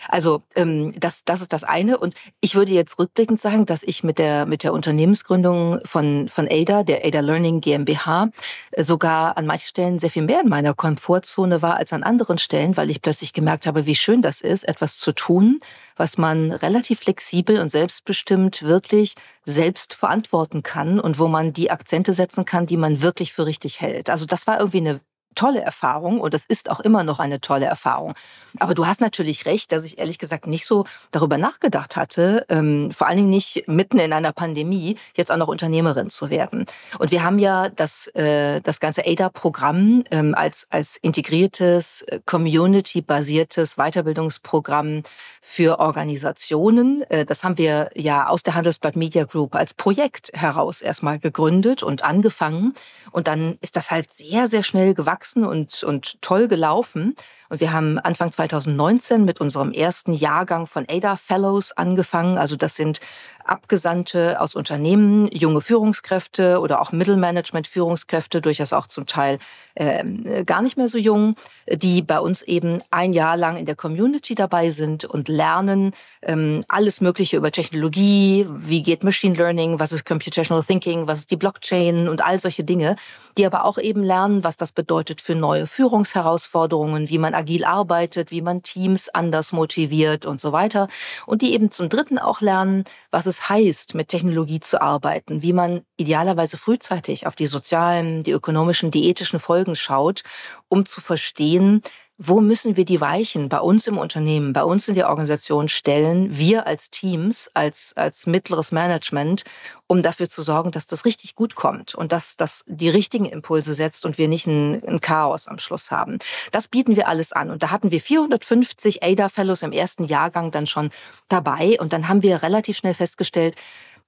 Also 0.08 0.42
ähm, 0.56 0.94
das, 1.00 1.24
das 1.26 1.42
ist 1.42 1.54
das 1.54 1.64
eine. 1.64 1.98
Und 1.98 2.16
ich 2.42 2.56
würde 2.56 2.72
jetzt 2.72 2.98
rückblickend 3.00 3.40
sagen, 3.40 3.66
dass 3.66 3.84
ich 3.84 4.04
mit 4.04 4.18
der, 4.18 4.46
mit 4.46 4.64
der 4.64 4.74
Unternehmensgründung 4.74 5.80
von, 5.86 6.09
von 6.30 6.48
ADA, 6.50 6.84
der 6.84 7.06
ADA 7.06 7.20
Learning 7.22 7.62
GmbH, 7.62 8.30
äh, 8.72 8.84
sogar 8.84 9.38
an 9.38 9.46
manchen 9.46 9.68
Stellen 9.68 10.00
sehr 10.00 10.10
viel 10.10 10.24
mehr 10.24 10.42
in 10.42 10.50
meiner 10.50 10.74
Komfortzone 10.74 11.62
war 11.62 11.78
als 11.78 11.94
an 11.94 12.04
anderen 12.04 12.38
Stellen, 12.38 12.78
weil 12.78 12.90
ich 12.90 13.02
plötzlich 13.02 13.34
gemerkt 13.34 13.68
habe, 13.68 13.86
wie 13.86 13.96
schön 13.96 14.22
das 14.22 14.42
ist, 14.42 14.68
etwas 14.68 14.98
zu 14.98 15.12
tun, 15.12 15.60
was 15.96 16.18
man 16.18 16.52
relativ 16.52 17.00
flexibel 17.00 17.60
und 17.60 17.70
selbstbestimmt 17.70 18.64
wirklich 18.64 19.16
selbst 19.46 19.94
verantworten 19.94 20.64
kann 20.64 21.00
und 21.00 21.20
wo 21.20 21.28
man 21.28 21.54
die 21.54 21.72
Akzente 21.72 22.14
setzen 22.14 22.46
kann, 22.46 22.66
die 22.66 22.78
man 22.78 23.02
wirklich 23.02 23.34
für 23.34 23.46
richtig 23.46 23.82
hält. 23.82 24.10
Also 24.10 24.26
das 24.26 24.48
war 24.48 24.60
irgendwie 24.60 24.78
eine 24.78 25.02
tolle 25.40 25.62
Erfahrung 25.62 26.20
und 26.20 26.34
es 26.34 26.46
ist 26.46 26.70
auch 26.70 26.82
immer 26.82 27.06
noch 27.06 27.20
eine 27.20 27.40
tolle 27.40 27.66
Erfahrung. 27.66 28.14
Aber 28.60 28.74
du 28.74 28.86
hast 28.86 29.00
natürlich 29.00 29.46
recht, 29.46 29.72
dass 29.72 29.86
ich 29.86 29.98
ehrlich 29.98 30.18
gesagt 30.18 30.48
nicht 30.48 30.66
so 30.66 30.86
darüber 31.12 31.38
nachgedacht 31.38 31.96
hatte, 31.96 32.46
ähm, 32.50 32.92
vor 32.92 33.08
allen 33.08 33.16
Dingen 33.16 33.30
nicht 33.30 33.66
mitten 33.68 34.00
in 34.00 34.12
einer 34.12 34.34
Pandemie 34.34 34.98
jetzt 35.16 35.32
auch 35.32 35.38
noch 35.38 35.48
Unternehmerin 35.48 36.10
zu 36.10 36.30
werden. 36.30 36.66
Und 36.98 37.12
wir 37.12 37.24
haben 37.24 37.40
ja 37.40 37.70
das, 37.70 38.08
äh, 38.16 38.60
das 38.60 38.82
ganze 38.82 39.06
ADA-Programm 39.06 40.04
ähm, 40.12 40.36
als, 40.36 40.68
als 40.72 40.98
integriertes, 40.98 42.02
äh, 42.02 42.20
community-basiertes 42.26 43.76
Weiterbildungsprogramm 43.76 45.04
für 45.42 45.80
Organisationen. 45.80 47.04
Äh, 47.10 47.24
das 47.24 47.46
haben 47.46 47.58
wir 47.58 47.92
ja 47.96 48.28
aus 48.28 48.44
der 48.44 48.56
Handelsblatt 48.56 48.98
Media 48.98 49.24
Group 49.24 49.56
als 49.56 49.74
Projekt 49.74 50.32
heraus 50.34 50.82
erstmal 50.82 51.18
gegründet 51.18 51.82
und 51.82 52.04
angefangen. 52.04 52.74
Und 53.12 53.28
dann 53.28 53.58
ist 53.62 53.78
das 53.78 53.90
halt 53.90 54.12
sehr, 54.12 54.50
sehr 54.50 54.64
schnell 54.64 54.94
gewachsen 54.94 55.29
und, 55.38 55.84
und 55.84 56.22
toll 56.22 56.48
gelaufen. 56.48 57.16
Und 57.50 57.60
wir 57.60 57.74
haben 57.74 57.98
Anfang 57.98 58.32
2019 58.32 59.26
mit 59.26 59.42
unserem 59.42 59.72
ersten 59.72 60.14
Jahrgang 60.14 60.68
von 60.68 60.86
ADA 60.88 61.16
Fellows 61.16 61.72
angefangen. 61.72 62.38
Also 62.38 62.56
das 62.56 62.76
sind 62.76 63.02
Abgesandte 63.50 64.40
aus 64.40 64.54
Unternehmen, 64.54 65.28
junge 65.32 65.62
Führungskräfte 65.62 66.60
oder 66.60 66.82
auch 66.82 66.92
Mittelmanagement-Führungskräfte, 66.92 68.42
durchaus 68.42 68.74
auch 68.74 68.86
zum 68.86 69.08
Teil 69.08 69.40
äh, 69.74 70.44
gar 70.46 70.62
nicht 70.62 70.78
mehr 70.78 70.88
so 70.88 71.00
jung, 71.00 71.36
die 71.68 72.04
bei 72.04 72.20
uns 72.20 72.44
eben 72.44 72.84
ein 72.92 73.12
Jahr 73.12 73.38
lang 73.38 73.58
in 73.58 73.66
der 73.66 73.76
Community 73.76 74.36
dabei 74.36 74.70
sind 74.70 75.04
und 75.04 75.30
lernen 75.30 75.94
ähm, 76.22 76.64
alles 76.68 77.02
Mögliche 77.02 77.38
über 77.38 77.52
Technologie, 77.52 78.46
wie 78.48 78.84
geht 78.84 79.04
Machine 79.04 79.36
Learning, 79.36 79.80
was 79.80 79.94
ist 79.94 80.06
Computational 80.06 80.64
Thinking, 80.64 81.08
was 81.08 81.20
ist 81.20 81.32
die 81.32 81.38
Blockchain 81.38 82.08
und 82.08 82.24
all 82.24 82.40
solche 82.40 82.64
Dinge, 82.64 82.98
die 83.38 83.46
aber 83.46 83.66
auch 83.66 83.80
eben 83.80 84.04
lernen, 84.04 84.44
was 84.44 84.58
das 84.58 84.72
bedeutet 84.72 85.22
für 85.22 85.34
neue 85.34 85.66
Führungsherausforderungen, 85.66 87.10
wie 87.10 87.18
man 87.18 87.34
agil 87.40 87.66
arbeitet, 87.66 88.32
wie 88.32 88.42
man 88.42 88.62
Teams 88.62 89.10
anders 89.10 89.52
motiviert 89.52 90.26
und 90.26 90.40
so 90.40 90.52
weiter. 90.52 90.88
Und 91.26 91.42
die 91.42 91.54
eben 91.54 91.72
zum 91.72 91.90
Dritten 91.90 92.20
auch 92.20 92.42
lernen, 92.42 92.84
was 93.12 93.26
es 93.26 93.50
heißt, 93.50 93.96
mit 93.96 94.10
Technologie 94.10 94.60
zu 94.60 94.82
arbeiten, 94.82 95.42
wie 95.42 95.54
man 95.54 95.82
idealerweise 95.98 96.58
frühzeitig 96.58 97.26
auf 97.26 97.36
die 97.36 97.48
sozialen, 97.48 98.24
die 98.24 98.32
ökonomischen, 98.32 98.92
die 98.92 99.10
ethischen 99.10 99.40
Folgen 99.40 99.76
schaut, 99.76 100.24
um 100.68 100.86
zu 100.86 101.02
verstehen, 101.02 101.82
wo 102.22 102.42
müssen 102.42 102.76
wir 102.76 102.84
die 102.84 103.00
Weichen 103.00 103.48
bei 103.48 103.62
uns 103.62 103.88
im 103.88 103.98
Unternehmen, 103.98 104.52
bei 104.52 104.64
uns 104.64 104.90
in 104.90 104.96
der 104.96 105.08
Organisation 105.08 105.70
stellen, 105.70 106.38
wir 106.38 106.68
als 106.68 106.90
Teams, 106.90 107.50
als, 107.54 107.94
als 107.96 108.28
mittleres 108.28 108.74
Management, 108.74 109.46
um 109.88 110.04
dafür 110.04 110.28
zu 110.28 110.42
sorgen, 110.42 110.72
dass 110.72 110.86
das 110.86 111.06
richtig 111.06 111.36
gut 111.36 111.56
kommt 111.56 111.96
und 111.96 112.12
dass 112.12 112.36
das 112.36 112.66
die 112.68 112.90
richtigen 112.90 113.24
Impulse 113.24 113.74
setzt 113.74 114.04
und 114.04 114.18
wir 114.18 114.28
nicht 114.28 114.48
ein, 114.48 114.84
ein 114.86 115.00
Chaos 115.00 115.48
am 115.48 115.60
Schluss 115.60 115.92
haben. 115.92 116.20
Das 116.52 116.68
bieten 116.68 116.98
wir 116.98 117.08
alles 117.08 117.32
an. 117.32 117.52
Und 117.52 117.64
da 117.64 117.72
hatten 117.72 117.90
wir 117.90 118.02
450 118.02 119.02
ADA 119.02 119.30
Fellows 119.30 119.62
im 119.62 119.72
ersten 119.72 120.04
Jahrgang 120.04 120.52
dann 120.52 120.68
schon 120.68 120.92
dabei. 121.30 121.78
Und 121.80 121.94
dann 121.94 122.10
haben 122.10 122.22
wir 122.22 122.44
relativ 122.44 122.76
schnell 122.76 122.96
festgestellt, 122.96 123.56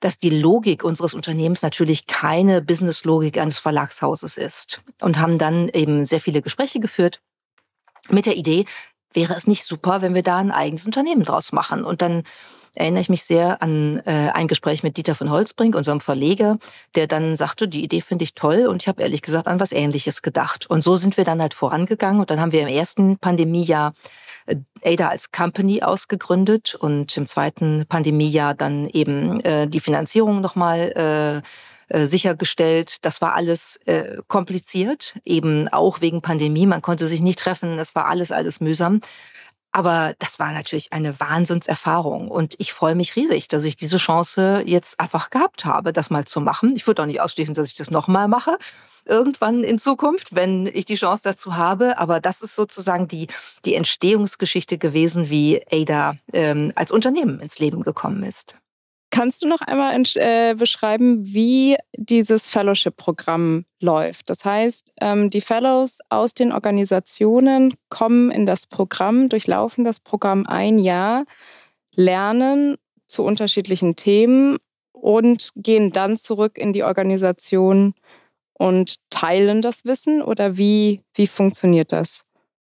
dass 0.01 0.19
die 0.19 0.31
Logik 0.31 0.83
unseres 0.83 1.13
Unternehmens 1.13 1.61
natürlich 1.61 2.07
keine 2.07 2.61
Business-Logik 2.61 3.37
eines 3.37 3.57
Verlagshauses 3.57 4.35
ist. 4.35 4.81
Und 4.99 5.17
haben 5.17 5.37
dann 5.37 5.69
eben 5.69 6.05
sehr 6.05 6.19
viele 6.19 6.41
Gespräche 6.41 6.81
geführt 6.81 7.21
mit 8.09 8.25
der 8.25 8.37
Idee, 8.37 8.65
wäre 9.13 9.35
es 9.35 9.47
nicht 9.47 9.65
super, 9.65 10.01
wenn 10.01 10.13
wir 10.13 10.23
da 10.23 10.37
ein 10.37 10.51
eigenes 10.51 10.85
Unternehmen 10.85 11.23
draus 11.23 11.51
machen. 11.51 11.83
Und 11.83 12.01
dann 12.01 12.23
erinnere 12.73 13.01
ich 13.01 13.09
mich 13.09 13.23
sehr 13.23 13.61
an 13.61 14.01
äh, 14.05 14.29
ein 14.33 14.47
Gespräch 14.47 14.83
mit 14.83 14.97
Dieter 14.97 15.15
von 15.15 15.29
Holzbrink, 15.29 15.75
unserem 15.75 15.99
Verleger, 15.99 16.57
der 16.95 17.07
dann 17.07 17.35
sagte, 17.35 17.67
die 17.67 17.83
Idee 17.83 18.01
finde 18.01 18.23
ich 18.23 18.33
toll 18.33 18.67
und 18.67 18.81
ich 18.81 18.87
habe 18.87 19.01
ehrlich 19.01 19.21
gesagt 19.21 19.47
an 19.47 19.59
was 19.59 19.71
Ähnliches 19.71 20.21
gedacht. 20.21 20.69
Und 20.69 20.83
so 20.83 20.95
sind 20.95 21.17
wir 21.17 21.25
dann 21.25 21.41
halt 21.41 21.53
vorangegangen 21.53 22.21
und 22.21 22.31
dann 22.31 22.39
haben 22.39 22.53
wir 22.53 22.61
im 22.61 22.67
ersten 22.69 23.17
Pandemiejahr 23.17 23.93
äh, 24.45 24.55
Ada 24.83 25.09
als 25.09 25.31
Company 25.31 25.83
ausgegründet 25.83 26.75
und 26.75 27.15
im 27.17 27.27
zweiten 27.27 27.85
Pandemiejahr 27.89 28.53
dann 28.53 28.87
eben 28.89 29.41
äh, 29.41 29.67
die 29.67 29.81
Finanzierung 29.81 30.39
nochmal 30.39 31.41
äh, 31.43 31.47
äh, 31.91 32.07
sichergestellt. 32.07 32.97
Das 33.01 33.21
war 33.21 33.33
alles 33.33 33.75
äh, 33.85 34.17
kompliziert, 34.29 35.19
eben 35.25 35.67
auch 35.67 35.99
wegen 35.99 36.21
Pandemie. 36.21 36.65
Man 36.65 36.81
konnte 36.81 37.05
sich 37.05 37.19
nicht 37.19 37.39
treffen. 37.39 37.77
Es 37.79 37.95
war 37.95 38.05
alles, 38.05 38.31
alles 38.31 38.61
mühsam. 38.61 39.01
Aber 39.73 40.15
das 40.19 40.39
war 40.39 40.53
natürlich 40.53 40.93
eine 40.93 41.19
Wahnsinnserfahrung. 41.19 42.29
Und 42.29 42.55
ich 42.59 42.71
freue 42.71 42.95
mich 42.95 43.17
riesig, 43.17 43.49
dass 43.49 43.65
ich 43.65 43.75
diese 43.75 43.97
Chance 43.97 44.63
jetzt 44.65 45.01
einfach 45.01 45.29
gehabt 45.31 45.65
habe, 45.65 45.91
das 45.91 46.09
mal 46.09 46.23
zu 46.23 46.39
machen. 46.39 46.77
Ich 46.77 46.87
würde 46.87 47.01
auch 47.01 47.07
nicht 47.07 47.19
ausschließen, 47.19 47.55
dass 47.55 47.67
ich 47.67 47.75
das 47.75 47.91
nochmal 47.91 48.29
mache. 48.29 48.57
Irgendwann 49.03 49.63
in 49.65 49.77
Zukunft, 49.77 50.33
wenn 50.33 50.67
ich 50.67 50.85
die 50.85 50.95
Chance 50.95 51.23
dazu 51.23 51.57
habe. 51.57 51.97
Aber 51.97 52.21
das 52.21 52.41
ist 52.41 52.55
sozusagen 52.55 53.09
die, 53.09 53.27
die 53.65 53.75
Entstehungsgeschichte 53.75 54.77
gewesen, 54.77 55.29
wie 55.29 55.61
Ada 55.69 56.15
ähm, 56.31 56.71
als 56.75 56.91
Unternehmen 56.91 57.41
ins 57.41 57.59
Leben 57.59 57.83
gekommen 57.83 58.23
ist. 58.23 58.55
Kannst 59.11 59.41
du 59.41 59.47
noch 59.47 59.59
einmal 59.59 60.01
äh, 60.15 60.55
beschreiben, 60.55 61.19
wie 61.21 61.75
dieses 61.97 62.47
Fellowship-Programm 62.47 63.65
läuft? 63.81 64.29
Das 64.29 64.45
heißt, 64.45 64.93
ähm, 65.01 65.29
die 65.29 65.41
Fellows 65.41 65.97
aus 66.07 66.33
den 66.33 66.53
Organisationen 66.53 67.75
kommen 67.89 68.31
in 68.31 68.45
das 68.45 68.65
Programm, 68.65 69.27
durchlaufen 69.27 69.83
das 69.83 69.99
Programm 69.99 70.45
ein 70.47 70.79
Jahr, 70.79 71.25
lernen 71.93 72.77
zu 73.05 73.23
unterschiedlichen 73.23 73.97
Themen 73.97 74.57
und 74.93 75.51
gehen 75.57 75.91
dann 75.91 76.15
zurück 76.15 76.57
in 76.57 76.71
die 76.71 76.83
Organisation 76.83 77.93
und 78.53 78.95
teilen 79.09 79.61
das 79.61 79.83
Wissen 79.83 80.21
oder 80.21 80.55
wie, 80.55 81.01
wie 81.15 81.27
funktioniert 81.27 81.91
das? 81.91 82.23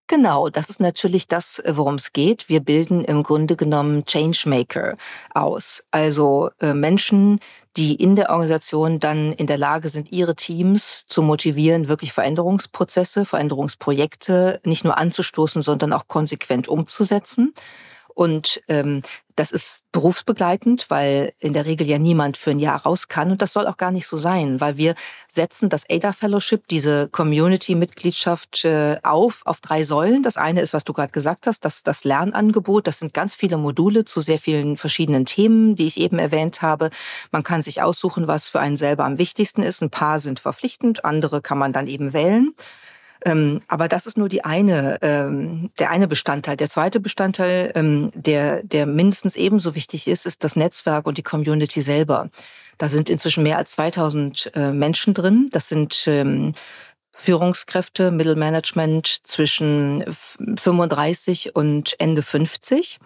Genau, 0.07 0.49
das 0.49 0.69
ist 0.69 0.79
natürlich 0.79 1.27
das, 1.27 1.63
worum 1.67 1.95
es 1.95 2.13
geht. 2.13 2.47
Wir 2.47 2.59
bilden 2.59 3.03
im 3.03 3.23
Grunde 3.23 3.55
genommen 3.55 4.05
Changemaker 4.05 4.97
aus. 5.33 5.83
Also 5.89 6.51
äh, 6.61 6.75
Menschen, 6.75 7.39
die 7.75 7.95
in 7.95 8.15
der 8.15 8.29
Organisation 8.29 8.99
dann 8.99 9.33
in 9.33 9.47
der 9.47 9.57
Lage 9.57 9.89
sind, 9.89 10.11
ihre 10.11 10.35
Teams 10.35 11.07
zu 11.07 11.23
motivieren, 11.23 11.87
wirklich 11.87 12.13
Veränderungsprozesse, 12.13 13.25
Veränderungsprojekte 13.25 14.61
nicht 14.63 14.83
nur 14.83 14.95
anzustoßen, 14.95 15.63
sondern 15.63 15.91
auch 15.91 16.07
konsequent 16.07 16.67
umzusetzen. 16.67 17.55
Und 18.15 18.61
ähm, 18.69 19.01
das 19.35 19.51
ist 19.51 19.83
berufsbegleitend, 19.91 20.85
weil 20.89 21.33
in 21.39 21.51
der 21.51 21.65
Regel 21.65 21.85
ja 21.85 21.99
niemand 21.99 22.37
für 22.37 22.51
ein 22.51 22.59
Jahr 22.59 22.81
raus 22.83 23.09
kann. 23.09 23.29
Und 23.29 23.41
das 23.41 23.51
soll 23.51 23.67
auch 23.67 23.75
gar 23.75 23.91
nicht 23.91 24.07
so 24.07 24.15
sein, 24.15 24.61
weil 24.61 24.77
wir 24.77 24.95
setzen 25.27 25.67
das 25.67 25.83
ADA 25.89 26.13
Fellowship, 26.13 26.65
diese 26.69 27.09
Community-Mitgliedschaft 27.09 28.63
äh, 28.63 28.97
auf, 29.03 29.41
auf 29.45 29.59
drei 29.59 29.83
Säulen. 29.83 30.23
Das 30.23 30.37
eine 30.37 30.61
ist, 30.61 30.73
was 30.73 30.85
du 30.85 30.93
gerade 30.93 31.11
gesagt 31.11 31.45
hast, 31.45 31.65
das, 31.65 31.83
das 31.83 32.05
Lernangebot. 32.05 32.87
Das 32.87 32.99
sind 32.99 33.13
ganz 33.13 33.35
viele 33.35 33.57
Module 33.57 34.05
zu 34.05 34.21
sehr 34.21 34.39
vielen 34.39 34.77
verschiedenen 34.77 35.25
Themen, 35.25 35.75
die 35.75 35.87
ich 35.87 35.99
eben 35.99 36.17
erwähnt 36.17 36.61
habe. 36.61 36.91
Man 37.31 37.43
kann 37.43 37.61
sich 37.61 37.81
aussuchen, 37.81 38.27
was 38.27 38.47
für 38.47 38.61
einen 38.61 38.77
selber 38.77 39.03
am 39.03 39.17
wichtigsten 39.17 39.61
ist. 39.61 39.81
Ein 39.81 39.89
paar 39.89 40.21
sind 40.21 40.39
verpflichtend, 40.39 41.03
andere 41.03 41.41
kann 41.41 41.57
man 41.57 41.73
dann 41.73 41.87
eben 41.87 42.13
wählen. 42.13 42.55
Ähm, 43.23 43.61
aber 43.67 43.87
das 43.87 44.05
ist 44.05 44.17
nur 44.17 44.29
die 44.29 44.43
eine, 44.43 44.99
ähm, 45.01 45.71
der 45.79 45.89
eine 45.91 46.07
Bestandteil. 46.07 46.57
Der 46.57 46.69
zweite 46.69 46.99
Bestandteil, 46.99 47.71
ähm, 47.75 48.11
der, 48.13 48.63
der 48.63 48.85
mindestens 48.85 49.35
ebenso 49.35 49.75
wichtig 49.75 50.07
ist, 50.07 50.25
ist 50.25 50.43
das 50.43 50.55
Netzwerk 50.55 51.07
und 51.07 51.17
die 51.17 51.23
Community 51.23 51.81
selber. 51.81 52.29
Da 52.77 52.89
sind 52.89 53.09
inzwischen 53.09 53.43
mehr 53.43 53.57
als 53.57 53.71
2000 53.71 54.51
äh, 54.55 54.71
Menschen 54.71 55.13
drin. 55.13 55.49
Das 55.51 55.69
sind 55.69 56.03
ähm, 56.07 56.53
Führungskräfte, 57.13 58.11
Mittelmanagement 58.11 59.07
zwischen 59.23 60.03
35 60.57 61.55
und 61.55 61.95
Ende 61.99 62.21
50. 62.21 62.99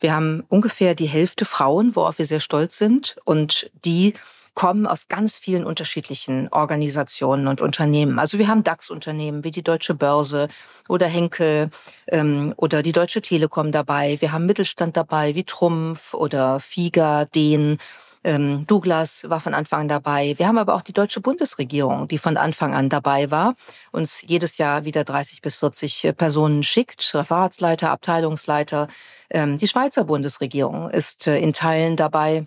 Wir 0.00 0.14
haben 0.14 0.42
ungefähr 0.48 0.96
die 0.96 1.06
Hälfte 1.06 1.44
Frauen, 1.44 1.94
worauf 1.94 2.18
wir 2.18 2.26
sehr 2.26 2.40
stolz 2.40 2.76
sind. 2.76 3.16
Und 3.24 3.70
die 3.84 4.14
kommen 4.54 4.86
aus 4.86 5.08
ganz 5.08 5.38
vielen 5.38 5.64
unterschiedlichen 5.64 6.48
Organisationen 6.50 7.48
und 7.48 7.60
Unternehmen. 7.60 8.18
Also 8.18 8.38
wir 8.38 8.48
haben 8.48 8.62
DAX-Unternehmen 8.62 9.44
wie 9.44 9.50
die 9.50 9.62
Deutsche 9.62 9.94
Börse 9.94 10.48
oder 10.88 11.06
Henkel 11.06 11.70
ähm, 12.08 12.52
oder 12.56 12.82
die 12.82 12.92
Deutsche 12.92 13.22
Telekom 13.22 13.72
dabei. 13.72 14.20
Wir 14.20 14.32
haben 14.32 14.46
Mittelstand 14.46 14.96
dabei 14.96 15.34
wie 15.34 15.44
Trumpf 15.44 16.14
oder 16.14 16.60
Figa, 16.60 17.24
Den. 17.24 17.78
Ähm, 18.24 18.66
Douglas 18.66 19.28
war 19.28 19.40
von 19.40 19.52
Anfang 19.52 19.80
an 19.80 19.88
dabei. 19.88 20.34
Wir 20.38 20.46
haben 20.46 20.58
aber 20.58 20.74
auch 20.74 20.82
die 20.82 20.92
deutsche 20.92 21.20
Bundesregierung, 21.20 22.06
die 22.06 22.18
von 22.18 22.36
Anfang 22.36 22.72
an 22.72 22.88
dabei 22.88 23.32
war, 23.32 23.56
uns 23.90 24.22
jedes 24.22 24.58
Jahr 24.58 24.84
wieder 24.84 25.02
30 25.02 25.42
bis 25.42 25.56
40 25.56 26.04
äh, 26.04 26.12
Personen 26.12 26.62
schickt, 26.62 27.14
Referatsleiter, 27.14 27.90
Abteilungsleiter. 27.90 28.86
Ähm, 29.30 29.58
die 29.58 29.66
Schweizer 29.66 30.04
Bundesregierung 30.04 30.88
ist 30.90 31.26
äh, 31.26 31.38
in 31.38 31.52
Teilen 31.52 31.96
dabei. 31.96 32.46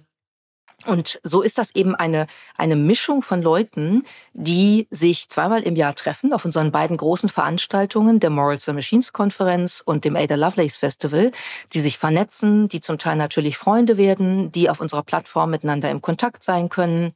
Und 0.85 1.19
so 1.23 1.41
ist 1.41 1.57
das 1.57 1.73
eben 1.75 1.95
eine, 1.95 2.27
eine 2.57 2.75
Mischung 2.75 3.21
von 3.21 3.41
Leuten, 3.41 4.03
die 4.33 4.87
sich 4.91 5.29
zweimal 5.29 5.63
im 5.63 5.75
Jahr 5.75 5.95
treffen 5.95 6.33
auf 6.33 6.45
unseren 6.45 6.71
beiden 6.71 6.97
großen 6.97 7.29
Veranstaltungen, 7.29 8.19
der 8.19 8.29
Morals 8.29 8.69
and 8.69 8.75
Machines 8.75 9.11
Konferenz 9.13 9.81
und 9.83 10.05
dem 10.05 10.15
Ada 10.15 10.35
Lovelace 10.35 10.75
Festival, 10.77 11.31
die 11.73 11.79
sich 11.79 11.97
vernetzen, 11.97 12.67
die 12.67 12.81
zum 12.81 12.97
Teil 12.97 13.15
natürlich 13.15 13.57
Freunde 13.57 13.97
werden, 13.97 14.51
die 14.51 14.69
auf 14.69 14.79
unserer 14.79 15.03
Plattform 15.03 15.49
miteinander 15.49 15.89
im 15.89 16.01
Kontakt 16.01 16.43
sein 16.43 16.69
können 16.69 17.13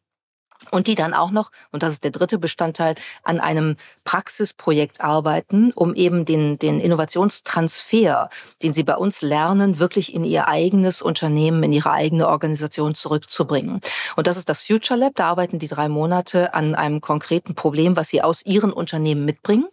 und 0.71 0.87
die 0.87 0.95
dann 0.95 1.13
auch 1.13 1.31
noch, 1.31 1.51
und 1.71 1.83
das 1.83 1.93
ist 1.93 2.03
der 2.03 2.11
dritte 2.11 2.37
Bestandteil, 2.37 2.95
an 3.23 3.39
einem 3.39 3.77
Praxisprojekt 4.03 5.01
arbeiten, 5.01 5.71
um 5.73 5.95
eben 5.95 6.25
den, 6.25 6.59
den 6.59 6.79
Innovationstransfer, 6.79 8.29
den 8.61 8.73
sie 8.73 8.83
bei 8.83 8.95
uns 8.95 9.21
lernen, 9.21 9.79
wirklich 9.79 10.13
in 10.13 10.23
ihr 10.23 10.47
eigenes 10.47 11.01
Unternehmen, 11.01 11.63
in 11.63 11.73
ihre 11.73 11.91
eigene 11.91 12.27
Organisation 12.27 12.93
zurückzubringen. 12.93 13.81
Und 14.15 14.27
das 14.27 14.37
ist 14.37 14.49
das 14.49 14.61
Future 14.61 14.99
Lab. 14.99 15.15
Da 15.15 15.27
arbeiten 15.27 15.59
die 15.59 15.67
drei 15.67 15.87
Monate 15.87 16.53
an 16.53 16.75
einem 16.75 17.01
konkreten 17.01 17.55
Problem, 17.55 17.95
was 17.95 18.09
sie 18.09 18.21
aus 18.21 18.45
ihren 18.45 18.73
Unternehmen 18.73 19.25
mitbringen 19.25 19.67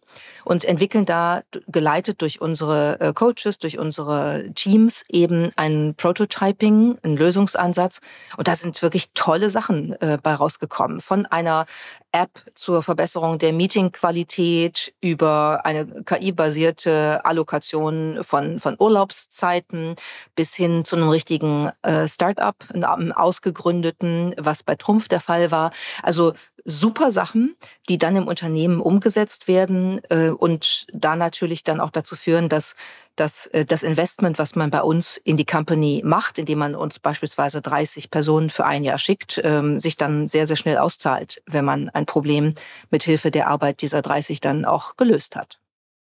und 0.44 0.64
entwickeln 0.64 1.04
da, 1.04 1.42
geleitet 1.66 2.22
durch 2.22 2.40
unsere 2.40 3.00
äh, 3.00 3.12
Coaches, 3.12 3.58
durch 3.58 3.78
unsere 3.78 4.50
Teams, 4.54 5.04
eben 5.08 5.50
ein 5.56 5.94
Prototyping, 5.96 6.98
einen 7.02 7.16
Lösungsansatz. 7.16 8.00
Und 8.36 8.48
da 8.48 8.56
sind 8.56 8.80
wirklich 8.82 9.10
tolle 9.14 9.50
Sachen 9.50 10.00
äh, 10.00 10.18
bei 10.22 10.34
rausgekommen. 10.34 10.75
Von 11.00 11.26
einer 11.26 11.66
App 12.12 12.30
zur 12.54 12.82
Verbesserung 12.82 13.38
der 13.38 13.52
Meetingqualität 13.52 14.94
über 15.00 15.60
eine 15.64 16.02
KI-basierte 16.04 17.24
Allokation 17.24 18.20
von, 18.22 18.60
von 18.60 18.76
Urlaubszeiten 18.78 19.96
bis 20.34 20.54
hin 20.54 20.84
zu 20.84 20.96
einem 20.96 21.08
richtigen 21.08 21.70
äh, 21.82 22.08
Start-up, 22.08 22.56
einem 22.72 23.12
ausgegründeten, 23.12 24.34
was 24.38 24.62
bei 24.62 24.74
Trumpf 24.76 25.08
der 25.08 25.20
Fall 25.20 25.50
war. 25.50 25.72
Also 26.02 26.34
super 26.66 27.12
Sachen, 27.12 27.56
die 27.88 27.96
dann 27.96 28.16
im 28.16 28.26
Unternehmen 28.26 28.80
umgesetzt 28.80 29.48
werden 29.48 30.00
äh, 30.10 30.30
und 30.30 30.86
da 30.92 31.16
natürlich 31.16 31.62
dann 31.64 31.80
auch 31.80 31.90
dazu 31.90 32.16
führen, 32.16 32.48
dass, 32.48 32.74
dass 33.14 33.46
äh, 33.46 33.64
das 33.64 33.84
Investment, 33.84 34.38
was 34.38 34.56
man 34.56 34.70
bei 34.70 34.82
uns 34.82 35.16
in 35.16 35.36
die 35.36 35.46
Company 35.46 36.02
macht, 36.04 36.38
indem 36.38 36.58
man 36.58 36.74
uns 36.74 36.98
beispielsweise 36.98 37.62
30 37.62 38.10
Personen 38.10 38.50
für 38.50 38.66
ein 38.66 38.82
Jahr 38.82 38.98
schickt, 38.98 39.40
ähm, 39.44 39.78
sich 39.78 39.96
dann 39.96 40.26
sehr, 40.26 40.46
sehr 40.48 40.56
schnell 40.56 40.78
auszahlt, 40.78 41.40
wenn 41.46 41.64
man 41.64 41.88
ein 41.90 42.04
Problem 42.04 42.54
mit 42.90 43.04
Hilfe 43.04 43.30
der 43.30 43.48
Arbeit 43.48 43.80
dieser 43.80 44.02
30 44.02 44.40
dann 44.40 44.64
auch 44.64 44.96
gelöst 44.96 45.36
hat. 45.36 45.60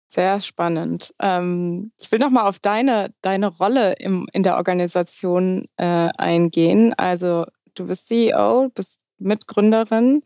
Sehr 0.08 0.40
spannend. 0.42 1.14
Ähm, 1.20 1.92
ich 2.00 2.12
will 2.12 2.20
noch 2.20 2.30
mal 2.30 2.48
auf 2.48 2.60
deine, 2.60 3.14
deine 3.22 3.48
Rolle 3.48 3.94
im, 3.94 4.28
in 4.32 4.44
der 4.44 4.58
Organisation 4.58 5.66
äh, 5.76 6.10
eingehen. 6.18 6.94
Also 6.94 7.46
du 7.74 7.88
bist 7.88 8.08
CEO, 8.08 8.70
bist 8.70 9.00
Mitgründerin. 9.24 10.22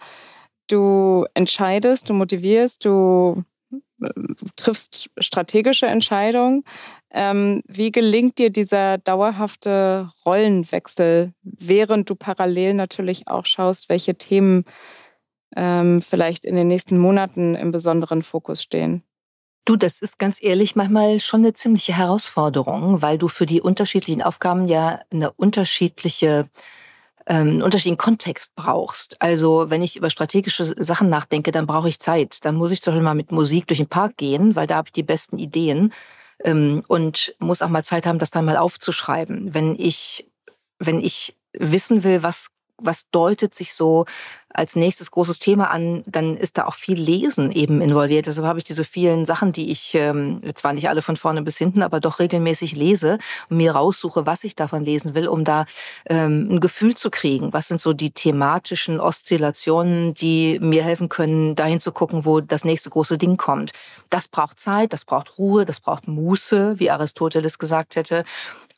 Du 0.67 1.25
entscheidest, 1.33 2.09
du 2.09 2.13
motivierst, 2.13 2.83
du 2.83 3.43
äh, 4.01 4.09
triffst 4.55 5.09
strategische 5.17 5.85
Entscheidungen. 5.85 6.63
Ähm, 7.11 7.63
wie 7.67 7.91
gelingt 7.91 8.37
dir 8.37 8.49
dieser 8.49 8.97
dauerhafte 8.97 10.09
Rollenwechsel, 10.25 11.33
während 11.41 12.09
du 12.09 12.15
parallel 12.15 12.73
natürlich 12.73 13.27
auch 13.27 13.45
schaust, 13.45 13.89
welche 13.89 14.15
Themen 14.15 14.65
ähm, 15.55 16.01
vielleicht 16.01 16.45
in 16.45 16.55
den 16.55 16.67
nächsten 16.67 16.97
Monaten 16.97 17.55
im 17.55 17.71
besonderen 17.71 18.23
Fokus 18.23 18.61
stehen? 18.61 19.03
Du, 19.67 19.75
das 19.75 20.01
ist 20.01 20.17
ganz 20.17 20.41
ehrlich 20.41 20.75
manchmal 20.77 21.19
schon 21.19 21.41
eine 21.41 21.53
ziemliche 21.53 21.95
Herausforderung, 21.97 23.01
weil 23.01 23.17
du 23.17 23.27
für 23.27 23.45
die 23.45 23.59
unterschiedlichen 23.59 24.21
Aufgaben 24.21 24.67
ja 24.67 25.01
eine 25.11 25.31
unterschiedliche 25.31 26.49
einen 27.27 27.61
unterschiedlichen 27.61 27.97
Kontext 27.97 28.55
brauchst. 28.55 29.21
Also 29.21 29.69
wenn 29.69 29.83
ich 29.83 29.97
über 29.97 30.09
strategische 30.09 30.65
Sachen 30.83 31.09
nachdenke, 31.09 31.51
dann 31.51 31.67
brauche 31.67 31.89
ich 31.89 31.99
Zeit. 31.99 32.45
Dann 32.45 32.55
muss 32.55 32.71
ich 32.71 32.81
zum 32.81 32.93
Beispiel 32.93 33.03
mal 33.03 33.15
mit 33.15 33.31
Musik 33.31 33.67
durch 33.67 33.79
den 33.79 33.87
Park 33.87 34.17
gehen, 34.17 34.55
weil 34.55 34.67
da 34.67 34.77
habe 34.77 34.87
ich 34.87 34.93
die 34.93 35.03
besten 35.03 35.37
Ideen 35.37 35.93
ähm, 36.43 36.83
und 36.87 37.35
muss 37.39 37.61
auch 37.61 37.69
mal 37.69 37.83
Zeit 37.83 38.05
haben, 38.05 38.19
das 38.19 38.31
dann 38.31 38.45
mal 38.45 38.57
aufzuschreiben. 38.57 39.53
Wenn 39.53 39.75
ich, 39.77 40.29
wenn 40.79 40.99
ich 40.99 41.35
wissen 41.53 42.03
will, 42.03 42.23
was 42.23 42.49
was 42.81 43.09
deutet 43.11 43.55
sich 43.55 43.73
so 43.73 44.05
als 44.57 44.75
nächstes 44.75 45.11
großes 45.11 45.39
Thema 45.39 45.69
an, 45.69 46.03
dann 46.07 46.35
ist 46.35 46.57
da 46.57 46.65
auch 46.65 46.73
viel 46.73 46.99
Lesen 46.99 47.51
eben 47.51 47.79
involviert. 47.79 48.25
Deshalb 48.25 48.47
habe 48.47 48.59
ich 48.59 48.65
diese 48.65 48.83
vielen 48.83 49.25
Sachen, 49.25 49.51
die 49.51 49.71
ich 49.71 49.93
ähm, 49.93 50.39
zwar 50.55 50.73
nicht 50.73 50.89
alle 50.89 51.03
von 51.03 51.15
vorne 51.15 51.43
bis 51.43 51.57
hinten, 51.57 51.83
aber 51.83 51.99
doch 51.99 52.19
regelmäßig 52.19 52.75
lese 52.75 53.19
und 53.49 53.57
mir 53.57 53.73
raussuche, 53.73 54.25
was 54.25 54.43
ich 54.43 54.55
davon 54.55 54.83
lesen 54.83 55.13
will, 55.13 55.27
um 55.27 55.43
da 55.43 55.65
ähm, 56.07 56.47
ein 56.49 56.59
Gefühl 56.59 56.95
zu 56.95 57.11
kriegen. 57.11 57.53
Was 57.53 57.67
sind 57.67 57.81
so 57.81 57.93
die 57.93 58.11
thematischen 58.11 58.99
Oszillationen, 58.99 60.15
die 60.15 60.59
mir 60.59 60.83
helfen 60.83 61.07
können, 61.09 61.55
dahin 61.55 61.79
zu 61.79 61.91
gucken, 61.91 62.25
wo 62.25 62.41
das 62.41 62.63
nächste 62.63 62.89
große 62.89 63.19
Ding 63.19 63.37
kommt. 63.37 63.73
Das 64.09 64.27
braucht 64.27 64.59
Zeit, 64.59 64.91
das 64.91 65.05
braucht 65.05 65.37
Ruhe, 65.37 65.65
das 65.65 65.79
braucht 65.79 66.07
Muße, 66.07 66.79
wie 66.79 66.89
Aristoteles 66.89 67.59
gesagt 67.59 67.95
hätte. 67.95 68.23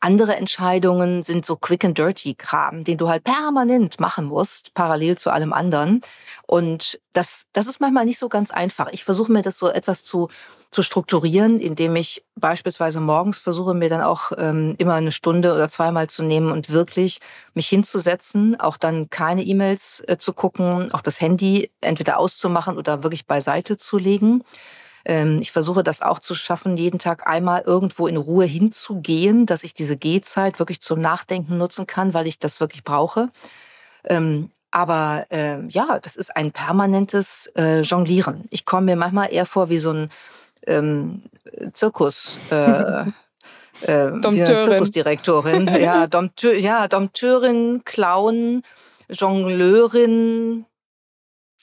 Andere 0.02 0.38
Entscheidungen 0.38 1.24
sind 1.24 1.46
so 1.46 1.58
quick 1.58 1.84
and 1.84 1.98
dirty 1.98 2.34
Kram, 2.34 2.86
den 2.86 2.98
du 2.98 3.10
halt 3.10 3.26
permanent 3.26 4.00
machen 4.00 4.26
musst, 4.26 4.74
parallel 4.74 5.18
zu 5.18 5.30
allem 5.30 5.52
anderen. 5.52 6.02
Und 6.48 7.00
das, 7.12 7.48
das 7.52 7.68
ist 7.68 7.82
manchmal 7.82 8.06
nicht 8.06 8.18
so 8.18 8.30
ganz 8.30 8.52
einfach. 8.52 8.88
Ich 8.92 9.04
versuche 9.04 9.32
mir 9.32 9.42
das 9.42 9.58
so 9.58 9.68
etwas 9.68 10.06
zu, 10.06 10.30
zu 10.72 10.84
strukturieren, 10.84 11.60
indem 11.60 11.98
ich 11.98 12.24
beispielsweise 12.36 13.02
morgens 13.02 13.40
versuche 13.40 13.74
mir 13.74 13.90
dann 13.90 14.02
auch 14.02 14.32
ähm, 14.38 14.76
immer 14.78 14.94
eine 14.94 15.12
Stunde 15.12 15.54
oder 15.54 15.68
zweimal 15.68 16.08
zu 16.08 16.24
nehmen 16.24 16.52
und 16.52 16.70
wirklich 16.70 17.20
mich 17.54 17.68
hinzusetzen, 17.68 18.58
auch 18.58 18.78
dann 18.78 19.10
keine 19.10 19.44
E-Mails 19.44 20.02
äh, 20.08 20.18
zu 20.18 20.32
gucken, 20.32 20.94
auch 20.94 21.02
das 21.02 21.20
Handy 21.20 21.72
entweder 21.82 22.20
auszumachen 22.20 22.78
oder 22.78 23.04
wirklich 23.04 23.28
beiseite 23.28 23.78
zu 23.78 23.98
legen. 23.98 24.44
Ähm, 25.06 25.40
ich 25.42 25.52
versuche 25.52 25.84
das 25.84 26.02
auch 26.02 26.20
zu 26.20 26.36
schaffen, 26.36 26.78
jeden 26.78 27.00
Tag 27.00 27.28
einmal 27.28 27.64
irgendwo 27.66 28.08
in 28.08 28.18
Ruhe 28.18 28.46
hinzugehen, 28.46 29.46
dass 29.46 29.64
ich 29.64 29.74
diese 29.74 29.98
Gehzeit 29.98 30.60
wirklich 30.60 30.82
zum 30.82 31.00
Nachdenken 31.00 31.58
nutzen 31.58 31.88
kann, 31.88 32.14
weil 32.14 32.28
ich 32.28 32.40
das 32.40 32.60
wirklich 32.60 32.84
brauche. 32.84 33.30
Ähm, 34.04 34.52
aber 34.72 35.26
äh, 35.32 35.66
ja, 35.68 36.00
das 36.00 36.16
ist 36.16 36.36
ein 36.36 36.52
permanentes 36.52 37.52
äh, 37.58 37.82
Jonglieren. 37.82 38.46
Ich 38.52 38.66
komme 38.66 38.86
mir 38.86 38.96
manchmal 38.96 39.34
eher 39.34 39.46
vor 39.46 39.70
wie 39.70 39.80
so 39.80 39.92
ein 39.92 40.12
ähm, 40.68 41.24
Zirkus. 41.74 42.38
Äh, 42.52 43.06
äh, 43.82 44.20
Zirkusdirektorin, 44.22 45.68
ja, 45.80 46.08
Dompteur, 46.08 46.56
ja, 46.56 46.88
Dompteurin, 46.88 47.82
Clown, 47.86 48.64
Jongleurin, 49.10 50.66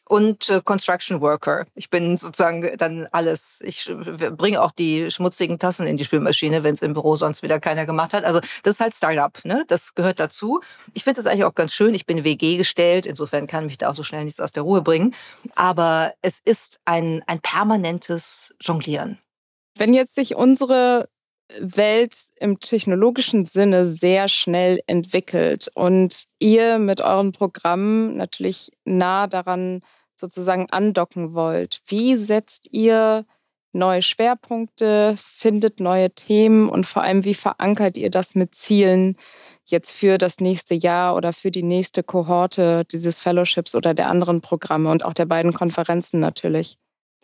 und 0.09 0.49
äh, 0.49 0.61
Construction 0.65 1.21
Worker. 1.21 1.67
Ich 1.75 1.91
bin 1.91 2.17
sozusagen 2.17 2.77
dann 2.79 3.09
alles. 3.11 3.61
Ich 3.65 3.91
bringe 4.37 4.63
auch 4.63 4.71
die 4.71 5.11
schmutzigen 5.11 5.59
Tassen 5.59 5.87
in 5.87 5.97
die 5.97 6.05
Spülmaschine, 6.05 6.63
wenn 6.63 6.75
es 6.75 6.83
im 6.83 6.95
Büro 6.95 7.17
sonst 7.17 7.43
wieder 7.43 7.61
keiner 7.61 7.87
gemacht 7.87 8.15
hat. 8.15 8.25
Also 8.25 8.41
das 8.63 8.75
ist 8.75 8.81
halt 8.81 8.95
Startup, 8.95 9.45
ne? 9.45 9.65
Das 9.69 9.95
gehört 9.95 10.21
dazu. 10.21 10.61
Ich 10.95 11.05
finde 11.05 11.23
das 11.23 11.27
eigentlich 11.27 11.45
auch 11.45 11.55
ganz 11.55 11.73
schön. 11.73 11.95
Ich 11.95 12.07
bin 12.07 12.25
WG 12.25 12.57
gestellt, 12.57 13.07
insofern 13.07 13.47
kann 13.47 13.67
mich 13.67 13.79
da 13.79 13.91
auch 13.91 13.95
so 13.95 14.05
schnell 14.05 14.25
nichts 14.25 14.41
aus 14.41 14.53
der 14.53 14.63
Ruhe 14.63 14.83
bringen. 14.83 15.15
Aber 15.55 16.15
es 16.23 16.41
ist 16.45 16.79
ein, 16.85 17.23
ein 17.27 17.41
permanentes 17.41 18.55
Jonglieren. 18.61 19.19
Wenn 19.77 19.93
jetzt 19.93 20.15
sich 20.15 20.37
unsere 20.37 21.09
Welt 21.59 22.17
im 22.37 22.59
technologischen 22.59 23.45
Sinne 23.45 23.87
sehr 23.87 24.29
schnell 24.29 24.81
entwickelt 24.87 25.69
und 25.75 26.25
ihr 26.39 26.79
mit 26.79 27.01
euren 27.01 27.33
Programmen 27.33 28.17
natürlich 28.17 28.73
nah 28.85 29.27
daran 29.27 29.81
sozusagen 30.17 30.69
andocken 30.71 31.35
wollt. 31.35 31.81
Wie 31.87 32.17
setzt 32.17 32.69
ihr 32.73 33.25
neue 33.73 34.03
Schwerpunkte, 34.03 35.17
findet 35.19 35.81
neue 35.81 36.11
Themen 36.11 36.69
und 36.69 36.87
vor 36.87 37.03
allem, 37.03 37.25
wie 37.25 37.35
verankert 37.35 37.97
ihr 37.97 38.11
das 38.11 38.35
mit 38.35 38.55
Zielen 38.55 39.17
jetzt 39.65 39.93
für 39.93 40.19
das 40.19 40.41
nächste 40.41 40.75
Jahr 40.75 41.15
oder 41.15 41.33
für 41.33 41.51
die 41.51 41.63
nächste 41.63 42.03
Kohorte 42.03 42.85
dieses 42.91 43.21
Fellowships 43.21 43.75
oder 43.75 43.95
der 43.95 44.09
anderen 44.09 44.41
Programme 44.41 44.91
und 44.91 45.05
auch 45.05 45.13
der 45.13 45.27
beiden 45.27 45.53
Konferenzen 45.53 46.21
natürlich? 46.21 46.79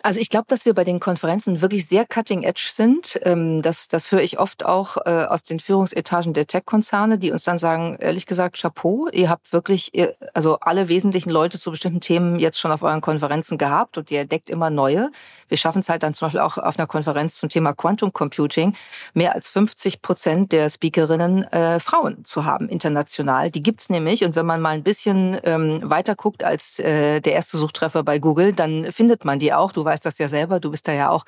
Also 0.04 0.18
ich 0.18 0.30
glaube, 0.30 0.46
dass 0.48 0.64
wir 0.66 0.74
bei 0.74 0.82
den 0.82 0.98
Konferenzen 0.98 1.60
wirklich 1.60 1.86
sehr 1.86 2.04
cutting 2.04 2.42
edge 2.42 2.70
sind. 2.72 3.20
Ähm, 3.22 3.62
das, 3.62 3.86
das 3.88 4.10
höre 4.10 4.22
ich 4.22 4.38
oft 4.40 4.66
auch 4.66 4.96
äh, 5.06 5.26
aus 5.28 5.44
den 5.44 5.60
Führungsetagen 5.60 6.34
der 6.34 6.46
Tech-Konzerne, 6.46 7.18
die 7.18 7.30
uns 7.30 7.44
dann 7.44 7.58
sagen, 7.58 7.96
ehrlich 8.00 8.26
gesagt, 8.26 8.60
Chapeau, 8.60 9.08
ihr 9.12 9.30
habt 9.30 9.52
wirklich 9.52 9.92
also 10.34 10.58
alle 10.60 10.88
wesentlichen 10.88 11.30
Leute 11.30 11.60
zu 11.60 11.70
bestimmten 11.70 12.00
Themen 12.00 12.38
jetzt 12.38 12.58
schon 12.58 12.72
auf 12.72 12.82
euren 12.82 13.00
Konferenzen 13.00 13.58
gehabt 13.58 13.96
und 13.96 14.10
ihr 14.10 14.22
entdeckt 14.22 14.50
immer 14.50 14.70
neue. 14.70 15.10
Wir 15.48 15.58
schaffen 15.58 15.80
es 15.80 15.88
halt 15.88 16.02
dann 16.02 16.14
zum 16.14 16.26
Beispiel 16.26 16.40
auch 16.40 16.58
auf 16.58 16.78
einer 16.78 16.86
Konferenz 16.86 17.36
zum 17.36 17.48
Thema 17.48 17.72
Quantum 17.72 18.12
Computing, 18.12 18.74
mehr 19.14 19.34
als 19.34 19.50
50 19.50 20.02
Prozent 20.02 20.50
der 20.50 20.70
Speakerinnen 20.70 21.44
äh, 21.52 21.78
Frauen 21.78 22.24
zu 22.24 22.44
haben, 22.44 22.68
international. 22.68 23.50
Die 23.50 23.62
gibt's 23.62 23.88
nämlich 23.88 24.24
und 24.24 24.34
wenn 24.34 24.46
man 24.46 24.60
mal 24.60 24.70
ein 24.70 24.82
bisschen 24.82 25.38
ähm, 25.44 25.80
weiter 25.84 26.14
guckt 26.14 26.42
als 26.42 26.78
äh, 26.78 27.20
der 27.20 27.34
erste 27.34 27.56
Suchtreffer 27.56 28.02
bei 28.02 28.18
Google, 28.18 28.52
dann 28.52 28.90
findet 28.90 29.24
man 29.24 29.38
die 29.38 29.52
auch. 29.52 29.72
Du 29.72 29.84
weißt 29.92 30.06
das 30.06 30.18
ja 30.18 30.28
selber, 30.28 30.58
du 30.58 30.70
bist 30.70 30.88
da 30.88 30.92
ja 30.92 31.10
auch 31.10 31.24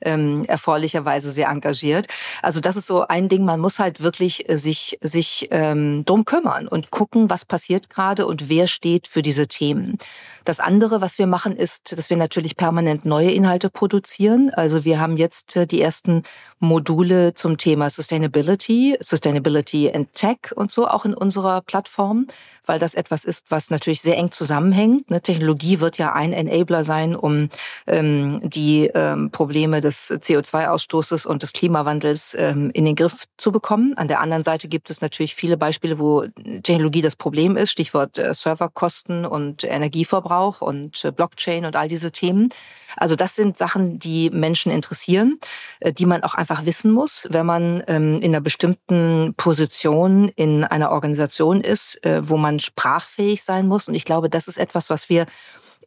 ähm, 0.00 0.44
erfreulicherweise 0.46 1.30
sehr 1.30 1.48
engagiert. 1.48 2.08
Also 2.42 2.60
das 2.60 2.76
ist 2.76 2.86
so 2.86 3.06
ein 3.06 3.28
Ding, 3.28 3.44
man 3.44 3.60
muss 3.60 3.78
halt 3.78 4.02
wirklich 4.02 4.48
äh, 4.48 4.56
sich, 4.56 4.98
sich 5.00 5.48
ähm, 5.50 6.04
drum 6.04 6.24
kümmern 6.24 6.66
und 6.66 6.90
gucken, 6.90 7.30
was 7.30 7.44
passiert 7.44 7.88
gerade 7.88 8.26
und 8.26 8.48
wer 8.48 8.66
steht 8.66 9.06
für 9.06 9.22
diese 9.22 9.46
Themen. 9.46 9.98
Das 10.44 10.60
andere, 10.60 11.00
was 11.00 11.18
wir 11.18 11.26
machen, 11.26 11.56
ist, 11.56 11.96
dass 11.96 12.10
wir 12.10 12.16
natürlich 12.16 12.56
permanent 12.56 13.04
neue 13.04 13.30
Inhalte 13.30 13.70
produzieren. 13.70 14.50
Also 14.50 14.84
wir 14.84 14.98
haben 14.98 15.16
jetzt 15.16 15.56
äh, 15.56 15.66
die 15.66 15.80
ersten 15.80 16.24
Module 16.60 17.34
zum 17.34 17.58
Thema 17.58 17.90
Sustainability, 17.90 18.96
Sustainability 19.00 19.90
and 19.92 20.12
Tech 20.14 20.52
und 20.54 20.72
so 20.72 20.88
auch 20.88 21.04
in 21.04 21.14
unserer 21.14 21.60
Plattform, 21.60 22.26
weil 22.66 22.78
das 22.78 22.94
etwas 22.94 23.24
ist, 23.24 23.46
was 23.48 23.70
natürlich 23.70 24.02
sehr 24.02 24.16
eng 24.16 24.32
zusammenhängt. 24.32 25.10
Ne, 25.10 25.20
Technologie 25.20 25.80
wird 25.80 25.98
ja 25.98 26.12
ein 26.12 26.32
Enabler 26.32 26.84
sein, 26.84 27.16
um 27.16 27.48
ähm, 27.86 28.40
die 28.42 28.90
ähm, 28.94 29.30
Probleme 29.30 29.80
des 29.80 30.10
CO2-Ausstoßes 30.10 31.26
und 31.26 31.42
des 31.42 31.52
Klimawandels 31.52 32.34
ähm, 32.38 32.70
in 32.74 32.84
den 32.84 32.96
Griff 32.96 33.24
zu 33.36 33.52
bekommen. 33.52 33.94
An 33.96 34.08
der 34.08 34.20
anderen 34.20 34.44
Seite 34.44 34.68
gibt 34.68 34.90
es 34.90 35.00
natürlich 35.00 35.34
viele 35.34 35.56
Beispiele, 35.56 35.98
wo 35.98 36.24
Technologie 36.62 37.02
das 37.02 37.16
Problem 37.16 37.56
ist. 37.56 37.70
Stichwort 37.70 38.18
äh, 38.18 38.34
Serverkosten 38.34 39.24
und 39.24 39.64
Energieverbrauch 39.64 40.60
und 40.60 41.04
äh, 41.04 41.12
Blockchain 41.12 41.64
und 41.64 41.76
all 41.76 41.88
diese 41.88 42.10
Themen. 42.10 42.50
Also 42.96 43.16
das 43.16 43.36
sind 43.36 43.58
Sachen, 43.58 43.98
die 43.98 44.30
Menschen 44.30 44.72
interessieren, 44.72 45.38
äh, 45.80 45.92
die 45.92 46.06
man 46.06 46.22
auch 46.22 46.34
einfach 46.34 46.47
wissen 46.64 46.92
muss, 46.92 47.26
wenn 47.30 47.46
man 47.46 47.82
ähm, 47.86 48.20
in 48.20 48.34
einer 48.34 48.40
bestimmten 48.40 49.34
Position 49.36 50.28
in 50.36 50.64
einer 50.64 50.90
Organisation 50.90 51.60
ist, 51.60 52.00
wo 52.22 52.36
man 52.36 52.58
sprachfähig 52.60 53.42
sein 53.42 53.66
muss. 53.66 53.88
Und 53.88 53.94
ich 53.94 54.04
glaube, 54.04 54.28
das 54.28 54.48
ist 54.48 54.58
etwas, 54.58 54.90
was 54.90 55.08
wir 55.08 55.26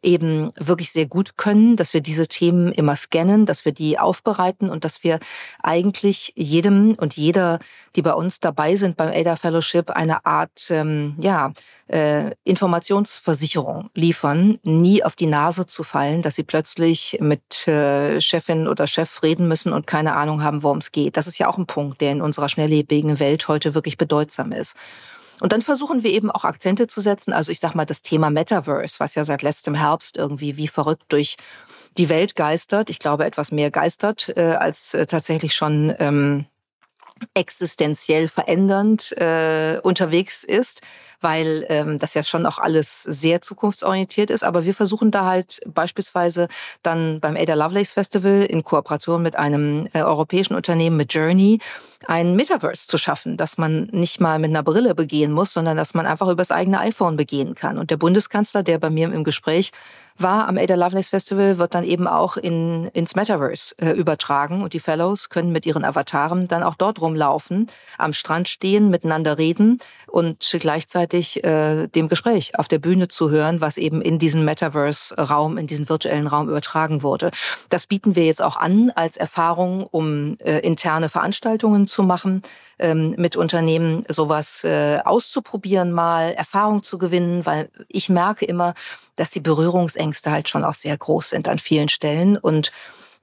eben 0.02 0.52
wirklich 0.56 0.92
sehr 0.92 1.06
gut 1.06 1.36
können, 1.36 1.76
dass 1.76 1.94
wir 1.94 2.00
diese 2.00 2.26
Themen 2.26 2.72
immer 2.72 2.96
scannen, 2.96 3.46
dass 3.46 3.64
wir 3.64 3.72
die 3.72 3.98
aufbereiten 3.98 4.68
und 4.68 4.84
dass 4.84 5.04
wir 5.04 5.20
eigentlich 5.62 6.32
jedem 6.36 6.94
und 6.94 7.14
jeder, 7.14 7.60
die 7.96 8.02
bei 8.02 8.12
uns 8.12 8.40
dabei 8.40 8.76
sind 8.76 8.96
beim 8.96 9.12
ADA 9.12 9.36
Fellowship, 9.36 9.90
eine 9.90 10.26
Art 10.26 10.68
ähm, 10.70 11.14
ja, 11.18 11.52
äh, 11.86 12.30
Informationsversicherung 12.44 13.90
liefern, 13.94 14.58
nie 14.62 15.04
auf 15.04 15.14
die 15.14 15.26
Nase 15.26 15.66
zu 15.66 15.84
fallen, 15.84 16.22
dass 16.22 16.34
sie 16.34 16.44
plötzlich 16.44 17.18
mit 17.20 17.68
äh, 17.68 18.20
Chefin 18.20 18.66
oder 18.66 18.86
Chef 18.86 19.22
reden 19.22 19.46
müssen 19.46 19.72
und 19.72 19.86
keine 19.86 20.16
Ahnung 20.16 20.42
haben, 20.42 20.62
worum 20.62 20.78
es 20.78 20.92
geht. 20.92 21.16
Das 21.16 21.26
ist 21.26 21.38
ja 21.38 21.48
auch 21.48 21.58
ein 21.58 21.66
Punkt, 21.66 22.00
der 22.00 22.12
in 22.12 22.22
unserer 22.22 22.48
schnelllebigen 22.48 23.18
Welt 23.18 23.46
heute 23.48 23.74
wirklich 23.74 23.98
bedeutsam 23.98 24.52
ist. 24.52 24.74
Und 25.42 25.52
dann 25.52 25.60
versuchen 25.60 26.04
wir 26.04 26.12
eben 26.12 26.30
auch 26.30 26.44
Akzente 26.44 26.86
zu 26.86 27.00
setzen. 27.00 27.32
Also 27.32 27.50
ich 27.50 27.58
sag 27.58 27.74
mal, 27.74 27.84
das 27.84 28.00
Thema 28.00 28.30
Metaverse, 28.30 29.00
was 29.00 29.16
ja 29.16 29.24
seit 29.24 29.42
letztem 29.42 29.74
Herbst 29.74 30.16
irgendwie 30.16 30.56
wie 30.56 30.68
verrückt 30.68 31.02
durch 31.08 31.36
die 31.96 32.08
Welt 32.08 32.36
geistert. 32.36 32.90
Ich 32.90 33.00
glaube, 33.00 33.24
etwas 33.24 33.50
mehr 33.50 33.72
geistert 33.72 34.32
äh, 34.36 34.52
als 34.52 34.94
äh, 34.94 35.04
tatsächlich 35.04 35.56
schon 35.56 35.92
ähm, 35.98 36.46
existenziell 37.34 38.28
verändernd 38.28 39.10
äh, 39.18 39.80
unterwegs 39.82 40.44
ist, 40.44 40.80
weil 41.22 41.64
ähm, 41.68 41.98
das 41.98 42.14
ja 42.14 42.22
schon 42.22 42.46
auch 42.46 42.58
alles 42.58 43.02
sehr 43.02 43.42
zukunftsorientiert 43.42 44.30
ist. 44.30 44.44
Aber 44.44 44.64
wir 44.64 44.74
versuchen 44.74 45.10
da 45.10 45.24
halt 45.26 45.60
beispielsweise 45.66 46.48
dann 46.82 47.20
beim 47.20 47.36
Ada 47.36 47.54
Lovelace 47.54 47.92
Festival 47.92 48.42
in 48.42 48.64
Kooperation 48.64 49.22
mit 49.22 49.36
einem 49.36 49.88
äh, 49.92 50.02
europäischen 50.02 50.54
Unternehmen, 50.54 50.96
mit 50.96 51.14
Journey, 51.14 51.60
ein 52.06 52.36
Metaverse 52.36 52.86
zu 52.86 52.98
schaffen, 52.98 53.36
dass 53.36 53.58
man 53.58 53.88
nicht 53.92 54.20
mal 54.20 54.38
mit 54.38 54.50
einer 54.50 54.62
Brille 54.62 54.94
begehen 54.94 55.32
muss, 55.32 55.52
sondern 55.52 55.76
dass 55.76 55.94
man 55.94 56.06
einfach 56.06 56.28
übers 56.28 56.50
eigene 56.50 56.80
iPhone 56.80 57.16
begehen 57.16 57.54
kann. 57.54 57.78
Und 57.78 57.90
der 57.90 57.96
Bundeskanzler, 57.96 58.62
der 58.62 58.78
bei 58.78 58.90
mir 58.90 59.12
im 59.12 59.24
Gespräch 59.24 59.72
war 60.18 60.46
am 60.46 60.58
Ada 60.58 60.74
Lovelace 60.74 61.08
Festival, 61.08 61.58
wird 61.58 61.74
dann 61.74 61.84
eben 61.84 62.06
auch 62.06 62.36
in, 62.36 62.88
ins 62.88 63.14
Metaverse 63.14 63.74
äh, 63.78 63.92
übertragen 63.92 64.62
und 64.62 64.72
die 64.72 64.80
Fellows 64.80 65.30
können 65.30 65.52
mit 65.52 65.66
ihren 65.66 65.84
Avataren 65.84 66.48
dann 66.48 66.62
auch 66.62 66.74
dort 66.74 67.00
rumlaufen, 67.00 67.68
am 67.98 68.12
Strand 68.12 68.48
stehen, 68.48 68.90
miteinander 68.90 69.38
reden 69.38 69.80
und 70.06 70.56
gleichzeitig 70.60 71.11
äh, 71.12 71.88
dem 71.88 72.08
Gespräch 72.08 72.58
auf 72.58 72.68
der 72.68 72.78
Bühne 72.78 73.08
zu 73.08 73.30
hören, 73.30 73.60
was 73.60 73.76
eben 73.76 74.00
in 74.00 74.18
diesen 74.18 74.44
Metaverse-Raum, 74.44 75.58
in 75.58 75.66
diesen 75.66 75.88
virtuellen 75.88 76.26
Raum 76.26 76.48
übertragen 76.48 77.02
wurde. 77.02 77.30
Das 77.68 77.86
bieten 77.86 78.16
wir 78.16 78.24
jetzt 78.24 78.42
auch 78.42 78.56
an 78.56 78.90
als 78.94 79.16
Erfahrung, 79.16 79.86
um 79.90 80.36
äh, 80.38 80.58
interne 80.60 81.08
Veranstaltungen 81.08 81.86
zu 81.86 82.02
machen 82.02 82.42
ähm, 82.78 83.14
mit 83.18 83.36
Unternehmen, 83.36 84.04
sowas 84.08 84.64
äh, 84.64 84.98
auszuprobieren, 85.04 85.92
mal 85.92 86.32
Erfahrung 86.32 86.82
zu 86.82 86.98
gewinnen, 86.98 87.44
weil 87.46 87.70
ich 87.88 88.08
merke 88.08 88.44
immer, 88.44 88.74
dass 89.16 89.30
die 89.30 89.40
Berührungsängste 89.40 90.30
halt 90.30 90.48
schon 90.48 90.64
auch 90.64 90.74
sehr 90.74 90.96
groß 90.96 91.30
sind 91.30 91.48
an 91.48 91.58
vielen 91.58 91.88
Stellen 91.88 92.36
und 92.36 92.72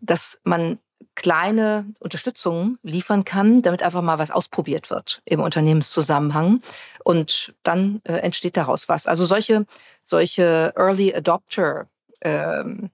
dass 0.01 0.39
man 0.43 0.79
kleine 1.16 1.86
Unterstützung 1.99 2.78
liefern 2.82 3.26
kann, 3.26 3.62
damit 3.62 3.84
einfach 3.84 4.01
mal 4.01 4.20
was 4.20 4.32
ausprobiert 4.32 4.89
wird 4.89 5.22
im 5.26 5.41
Unternehmenszusammenhang 5.41 6.62
und 7.03 7.53
dann 7.64 8.01
äh, 8.05 8.14
entsteht 8.14 8.55
daraus 8.55 8.88
was. 8.88 9.05
Also 9.05 9.26
solche 9.26 9.66
solche 10.03 10.74
Early 10.76 11.14
Adopter 11.14 11.88
ähm, 12.22 12.89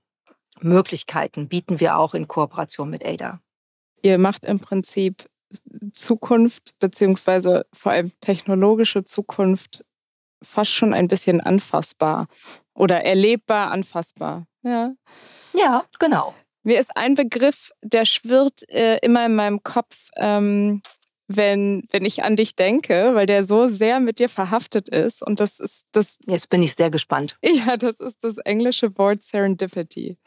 Möglichkeiten 0.59 1.47
bieten 1.47 1.79
wir 1.79 1.97
auch 1.97 2.13
in 2.13 2.27
Kooperation 2.27 2.89
mit 2.89 3.05
ADA. 3.05 3.39
Ihr 4.01 4.17
macht 4.17 4.45
im 4.45 4.59
Prinzip 4.59 5.29
Zukunft 5.91 6.77
beziehungsweise 6.79 7.65
vor 7.73 7.91
allem 7.91 8.11
technologische 8.19 9.03
Zukunft 9.03 9.83
fast 10.43 10.71
schon 10.71 10.93
ein 10.93 11.07
bisschen 11.07 11.41
anfassbar 11.41 12.27
oder 12.73 13.03
erlebbar 13.03 13.71
anfassbar. 13.71 14.47
Ja. 14.63 14.93
Ja, 15.53 15.85
genau. 15.99 16.33
Mir 16.65 16.79
ist 16.79 16.97
ein 16.97 17.13
Begriff, 17.13 17.71
der 17.83 18.05
schwirrt 18.05 18.67
äh, 18.69 18.97
immer 19.03 19.27
in 19.27 19.35
meinem 19.35 19.61
Kopf, 19.61 20.09
ähm, 20.17 20.81
wenn, 21.27 21.83
wenn 21.91 22.05
ich 22.05 22.23
an 22.23 22.35
dich 22.35 22.55
denke, 22.55 23.13
weil 23.13 23.27
der 23.27 23.43
so 23.43 23.67
sehr 23.67 23.99
mit 23.99 24.17
dir 24.17 24.29
verhaftet 24.29 24.89
ist. 24.89 25.21
Und 25.21 25.39
das 25.39 25.59
ist 25.59 25.85
das. 25.91 26.17
Jetzt 26.25 26.49
bin 26.49 26.63
ich 26.63 26.73
sehr 26.73 26.89
gespannt. 26.89 27.37
Ja, 27.45 27.77
das 27.77 27.99
ist 27.99 28.23
das 28.23 28.39
englische 28.39 28.97
Wort 28.97 29.21
Serendipity. 29.21 30.17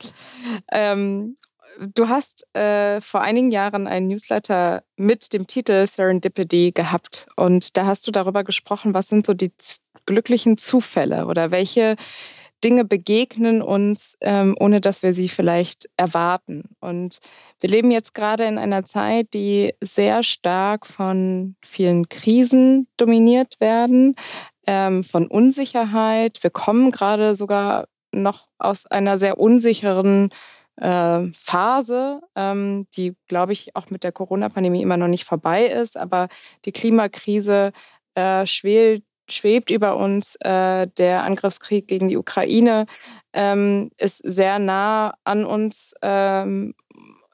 Ähm, 0.70 1.34
du 1.80 2.09
hast 2.09 2.47
äh, 2.55 3.01
vor 3.01 3.20
einigen 3.20 3.51
Jahren 3.51 3.89
einen 3.89 4.07
Newsletter 4.07 4.84
mit 4.97 5.32
dem 5.32 5.49
Titel 5.49 5.89
Serendipity 5.89 6.70
gehabt. 6.72 7.26
Und 7.34 7.76
da 7.76 7.86
hast 7.86 8.07
du 8.07 8.12
darüber 8.12 8.45
gesprochen, 8.45 8.95
was 8.95 9.09
sind 9.09 9.26
so 9.26 9.34
die 9.34 9.53
glücklichen 10.07 10.57
Zufälle 10.57 11.26
oder 11.26 11.51
welche 11.51 11.97
Dinge 12.64 12.84
begegnen 12.84 13.62
uns, 13.62 14.16
ähm, 14.20 14.56
ohne 14.59 14.80
dass 14.80 15.02
wir 15.02 15.14
sie 15.14 15.28
vielleicht 15.28 15.88
erwarten. 15.96 16.64
Und 16.80 17.18
wir 17.61 17.70
leben 17.70 17.90
jetzt 17.90 18.14
gerade 18.14 18.44
in 18.44 18.59
einer 18.59 18.84
Zeit, 18.84 19.32
die 19.34 19.74
sehr 19.82 20.22
stark 20.22 20.86
von 20.86 21.56
vielen 21.64 22.09
Krisen 22.09 22.88
dominiert 22.96 23.61
werden, 23.61 24.14
ähm, 24.66 25.04
von 25.04 25.26
Unsicherheit. 25.26 26.42
Wir 26.42 26.50
kommen 26.50 26.90
gerade 26.90 27.34
sogar 27.34 27.86
noch 28.12 28.48
aus 28.59 28.86
einer 28.86 29.18
sehr 29.18 29.38
unsicheren 29.38 30.30
äh, 30.76 31.26
Phase, 31.36 32.20
ähm, 32.36 32.86
die, 32.96 33.14
glaube 33.26 33.52
ich, 33.52 33.74
auch 33.76 33.90
mit 33.90 34.04
der 34.04 34.12
Corona-Pandemie 34.12 34.82
immer 34.82 34.96
noch 34.96 35.09
nicht 35.09 35.24
vorbei 35.24 35.66
ist. 35.66 35.96
Aber 35.96 36.28
die 36.64 36.72
Klimakrise 36.72 37.72
äh, 38.14 38.46
schwelt 38.46 39.04
schwebt 39.32 39.70
über 39.70 39.96
uns. 39.96 40.36
Äh, 40.36 40.88
der 40.98 41.22
Angriffskrieg 41.22 41.88
gegen 41.88 42.08
die 42.08 42.16
Ukraine 42.16 42.86
ähm, 43.32 43.90
ist 43.96 44.18
sehr 44.18 44.58
nah 44.58 45.14
an 45.24 45.44
uns. 45.44 45.94
Ähm, 46.02 46.74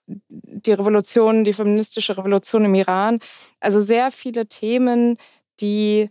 die 0.06 0.72
Revolution, 0.72 1.44
die 1.44 1.54
feministische 1.54 2.16
Revolution 2.16 2.64
im 2.64 2.74
Iran. 2.74 3.18
Also 3.60 3.80
sehr 3.80 4.10
viele 4.10 4.46
Themen, 4.46 5.16
die 5.60 6.10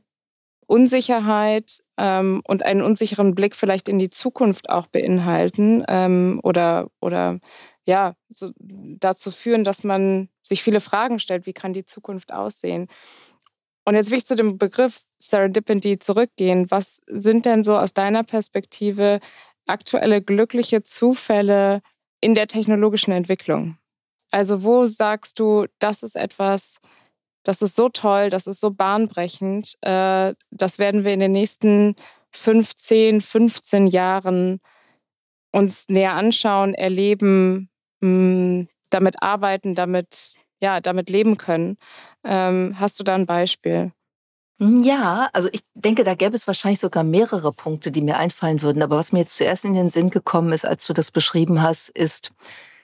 Unsicherheit 0.66 1.84
ähm, 1.98 2.42
und 2.48 2.64
einen 2.64 2.82
unsicheren 2.82 3.36
Blick 3.36 3.56
vielleicht 3.56 3.88
in 3.88 4.00
die 4.00 4.10
Zukunft 4.10 4.70
auch 4.70 4.88
beinhalten 4.88 5.84
ähm, 5.88 6.40
oder, 6.44 6.88
oder 7.00 7.40
ja, 7.86 8.16
so 8.30 8.52
dazu 8.58 9.30
führen, 9.30 9.64
dass 9.64 9.84
man 9.84 10.30
sich 10.42 10.64
viele 10.64 10.80
Fragen 10.80 11.20
stellt, 11.20 11.46
wie 11.46 11.54
kann 11.54 11.74
die 11.74 11.86
Zukunft 11.86 12.34
aussehen. 12.34 12.88
Und 13.86 13.96
jetzt 13.96 14.12
will 14.12 14.18
ich 14.18 14.26
zu 14.26 14.36
dem 14.36 14.58
Begriff 14.58 14.98
Serendipity 15.18 16.00
zurückgehen. 16.00 16.72
Was 16.72 17.02
sind 17.08 17.46
denn 17.46 17.64
so 17.64 17.78
aus 17.78 17.94
deiner 17.94 18.24
Perspektive 18.24 19.20
aktuelle 19.66 20.22
glückliche 20.22 20.84
Zufälle 20.84 21.82
in 22.22 22.36
der 22.36 22.48
technologischen 22.48 23.12
Entwicklung? 23.12 23.78
Also 24.32 24.64
wo 24.64 24.86
sagst 24.86 25.40
du, 25.40 25.68
das 25.80 26.02
ist 26.02 26.16
etwas, 26.16 26.78
das 27.44 27.62
ist 27.62 27.76
so 27.76 27.90
toll, 27.90 28.30
das 28.30 28.48
ist 28.48 28.62
so 28.62 28.72
bahnbrechend, 28.72 29.76
äh, 29.82 30.34
das 30.50 30.80
werden 30.80 31.04
wir 31.04 31.14
in 31.14 31.20
den 31.20 31.34
nächsten 31.34 31.96
15, 32.32 33.22
15 33.22 33.88
Jahren 33.88 34.60
uns 35.52 35.88
näher 35.88 36.14
anschauen, 36.14 36.74
erleben, 36.74 37.70
mh, 38.02 38.66
damit 38.90 39.22
arbeiten, 39.22 39.76
damit 39.76 40.36
ja, 40.64 40.80
damit 40.80 41.10
leben 41.10 41.38
können. 41.38 41.78
Ähm, 42.24 42.76
hast 42.80 42.98
du 43.00 43.04
da 43.04 43.16
ein 43.16 43.26
Beispiel? 43.26 43.92
Hm, 44.60 44.82
ja, 44.82 45.30
also 45.34 45.50
ich 45.52 45.62
denke, 45.76 46.06
da 46.06 46.16
gäbe 46.16 46.36
es 46.36 46.48
wahrscheinlich 46.48 46.80
sogar 46.80 47.04
mehrere 47.04 47.52
Punkte, 47.52 47.92
die 47.92 48.02
mir 48.02 48.18
einfallen 48.18 48.62
würden. 48.62 48.82
Aber 48.82 48.98
was 48.98 49.12
mir 49.12 49.20
jetzt 49.20 49.36
zuerst 49.36 49.66
in 49.66 49.74
den 49.74 49.90
Sinn 49.90 50.10
gekommen 50.10 50.54
ist, 50.54 50.66
als 50.66 50.88
du 50.88 50.94
das 50.94 51.12
beschrieben 51.12 51.62
hast, 51.62 51.90
ist, 51.90 52.32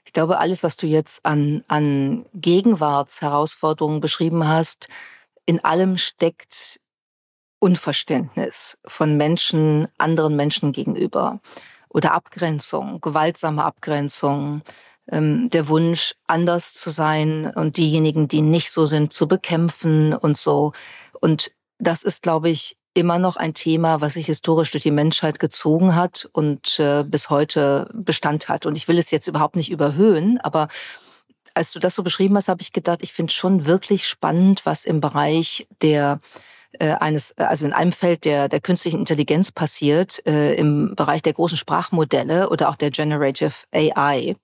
ich 0.05 0.11
glaube, 0.11 0.39
alles, 0.39 0.61
was 0.61 0.75
du 0.75 0.87
jetzt 0.87 1.25
an, 1.25 1.63
an 1.69 2.25
Gegenwartsherausforderungen 2.33 4.01
beschrieben 4.01 4.45
hast, 4.45 4.89
in 5.45 5.63
allem 5.63 5.97
steckt 5.97 6.81
Unverständnis 7.59 8.77
von 8.85 9.15
Menschen, 9.15 9.87
anderen 9.97 10.35
Menschen 10.35 10.73
gegenüber 10.73 11.39
oder 11.89 12.13
Abgrenzung, 12.13 12.99
gewaltsame 13.01 13.63
Abgrenzung, 13.63 14.63
ähm, 15.11 15.49
der 15.49 15.67
Wunsch, 15.67 16.15
anders 16.27 16.73
zu 16.73 16.89
sein 16.89 17.51
und 17.55 17.77
diejenigen, 17.77 18.27
die 18.27 18.41
nicht 18.41 18.71
so 18.71 18.85
sind, 18.85 19.13
zu 19.13 19.27
bekämpfen 19.27 20.13
und 20.13 20.37
so. 20.37 20.73
Und 21.19 21.51
das 21.79 22.03
ist, 22.03 22.21
glaube 22.21 22.49
ich, 22.49 22.77
immer 22.93 23.19
noch 23.19 23.37
ein 23.37 23.53
Thema, 23.53 24.01
was 24.01 24.13
sich 24.13 24.25
historisch 24.25 24.71
durch 24.71 24.83
die 24.83 24.91
Menschheit 24.91 25.39
gezogen 25.39 25.95
hat 25.95 26.27
und 26.33 26.79
äh, 26.79 27.03
bis 27.03 27.29
heute 27.29 27.89
Bestand 27.93 28.49
hat. 28.49 28.65
Und 28.65 28.75
ich 28.75 28.87
will 28.87 28.97
es 28.97 29.11
jetzt 29.11 29.27
überhaupt 29.27 29.55
nicht 29.55 29.71
überhöhen, 29.71 30.39
aber 30.39 30.67
als 31.53 31.71
du 31.71 31.79
das 31.79 31.95
so 31.95 32.03
beschrieben 32.03 32.35
hast, 32.35 32.47
habe 32.47 32.61
ich 32.61 32.73
gedacht, 32.73 32.99
ich 33.01 33.13
finde 33.13 33.33
schon 33.33 33.65
wirklich 33.65 34.07
spannend, 34.07 34.65
was 34.65 34.85
im 34.85 35.01
Bereich 35.01 35.67
der 35.81 36.19
äh, 36.73 36.91
eines, 36.91 37.37
also 37.37 37.65
in 37.65 37.73
einem 37.73 37.91
Feld 37.91 38.25
der, 38.25 38.47
der 38.47 38.61
künstlichen 38.61 38.99
Intelligenz 38.99 39.51
passiert, 39.51 40.25
äh, 40.27 40.53
im 40.53 40.95
Bereich 40.95 41.21
der 41.21 41.33
großen 41.33 41.57
Sprachmodelle 41.57 42.49
oder 42.49 42.69
auch 42.69 42.75
der 42.75 42.91
Generative 42.91 43.53
AI 43.73 44.35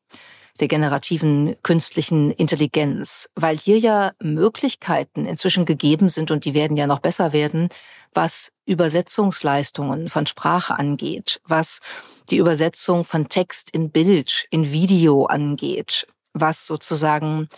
der 0.60 0.68
generativen 0.68 1.56
künstlichen 1.64 2.32
Intelligenz, 2.32 3.30
weil 3.36 3.58
hier 3.58 3.78
ja 3.78 4.14
Möglichkeiten 4.22 5.26
inzwischen 5.26 5.66
gegeben 5.66 6.10
sind 6.10 6.32
und 6.32 6.46
die 6.46 6.54
werden 6.54 6.78
ja 6.78 6.88
noch 6.88 7.00
besser 7.00 7.34
werden, 7.34 7.70
was 8.14 8.52
Übersetzungsleistungen 8.66 10.10
von 10.10 10.26
Sprache 10.26 10.78
angeht, 10.80 11.42
was 11.46 11.82
die 12.30 12.38
Übersetzung 12.38 13.04
von 13.04 13.28
Text 13.28 13.70
in 13.72 13.92
Bild, 13.92 14.48
in 14.50 14.72
Video 14.72 15.26
angeht, 15.26 16.08
was 16.34 16.66
sozusagen 16.66 17.50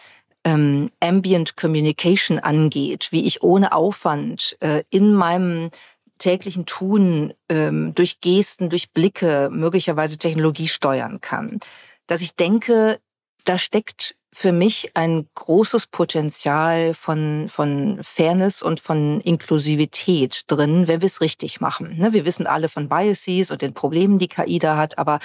ähm, 0.43 0.89
Ambient 0.99 1.55
Communication 1.55 2.39
angeht, 2.39 3.09
wie 3.11 3.25
ich 3.25 3.43
ohne 3.43 3.73
Aufwand 3.73 4.57
äh, 4.59 4.83
in 4.89 5.13
meinem 5.13 5.69
täglichen 6.17 6.65
Tun 6.65 7.33
ähm, 7.47 7.93
durch 7.93 8.21
Gesten, 8.21 8.69
durch 8.69 8.91
Blicke 8.91 9.49
möglicherweise 9.51 10.17
Technologie 10.17 10.67
steuern 10.67 11.21
kann 11.21 11.59
dass 12.07 12.21
ich 12.21 12.35
denke, 12.35 12.99
da 13.45 13.57
steckt 13.57 14.15
für 14.33 14.51
mich 14.51 14.91
ein 14.93 15.27
großes 15.35 15.87
Potenzial 15.87 16.93
von, 16.93 17.49
von 17.49 17.99
Fairness 18.03 18.61
und 18.61 18.79
von 18.79 19.21
Inklusivität 19.21 20.43
drin, 20.47 20.87
wenn 20.87 21.01
wir 21.01 21.07
es 21.07 21.21
richtig 21.21 21.59
machen. 21.59 21.97
Ne, 21.97 22.13
wir 22.13 22.25
wissen 22.25 22.45
alle 22.45 22.69
von 22.69 22.89
Biases 22.89 23.51
und 23.51 23.61
den 23.61 23.73
Problemen, 23.73 24.19
die 24.19 24.27
KI 24.27 24.59
da 24.59 24.77
hat, 24.77 24.97
aber 24.97 25.19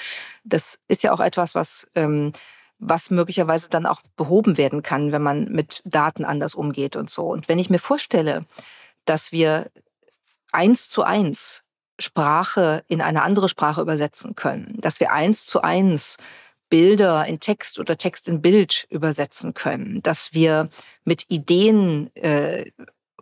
das 0.44 0.78
ist 0.88 1.02
ja 1.02 1.12
auch 1.12 1.20
etwas, 1.20 1.54
was, 1.54 1.90
ähm, 1.94 2.32
was 2.78 3.10
möglicherweise 3.10 3.68
dann 3.68 3.86
auch 3.86 4.00
behoben 4.16 4.56
werden 4.56 4.82
kann, 4.82 5.12
wenn 5.12 5.22
man 5.22 5.44
mit 5.52 5.82
Daten 5.84 6.24
anders 6.24 6.54
umgeht 6.54 6.96
und 6.96 7.10
so. 7.10 7.26
Und 7.26 7.48
wenn 7.48 7.58
ich 7.58 7.70
mir 7.70 7.78
vorstelle, 7.78 8.46
dass 9.04 9.32
wir 9.32 9.70
eins 10.52 10.88
zu 10.88 11.02
eins 11.02 11.64
Sprache 11.98 12.84
in 12.88 13.00
eine 13.00 13.22
andere 13.22 13.48
Sprache 13.48 13.80
übersetzen 13.80 14.34
können, 14.34 14.78
dass 14.80 15.00
wir 15.00 15.12
eins 15.12 15.44
zu 15.44 15.60
eins 15.60 16.16
Bilder 16.72 17.26
in 17.26 17.38
Text 17.38 17.78
oder 17.78 17.98
Text 17.98 18.28
in 18.28 18.40
Bild 18.40 18.86
übersetzen 18.88 19.52
können, 19.52 20.02
dass 20.02 20.32
wir 20.32 20.70
mit 21.04 21.26
Ideen, 21.28 22.10
äh, 22.16 22.70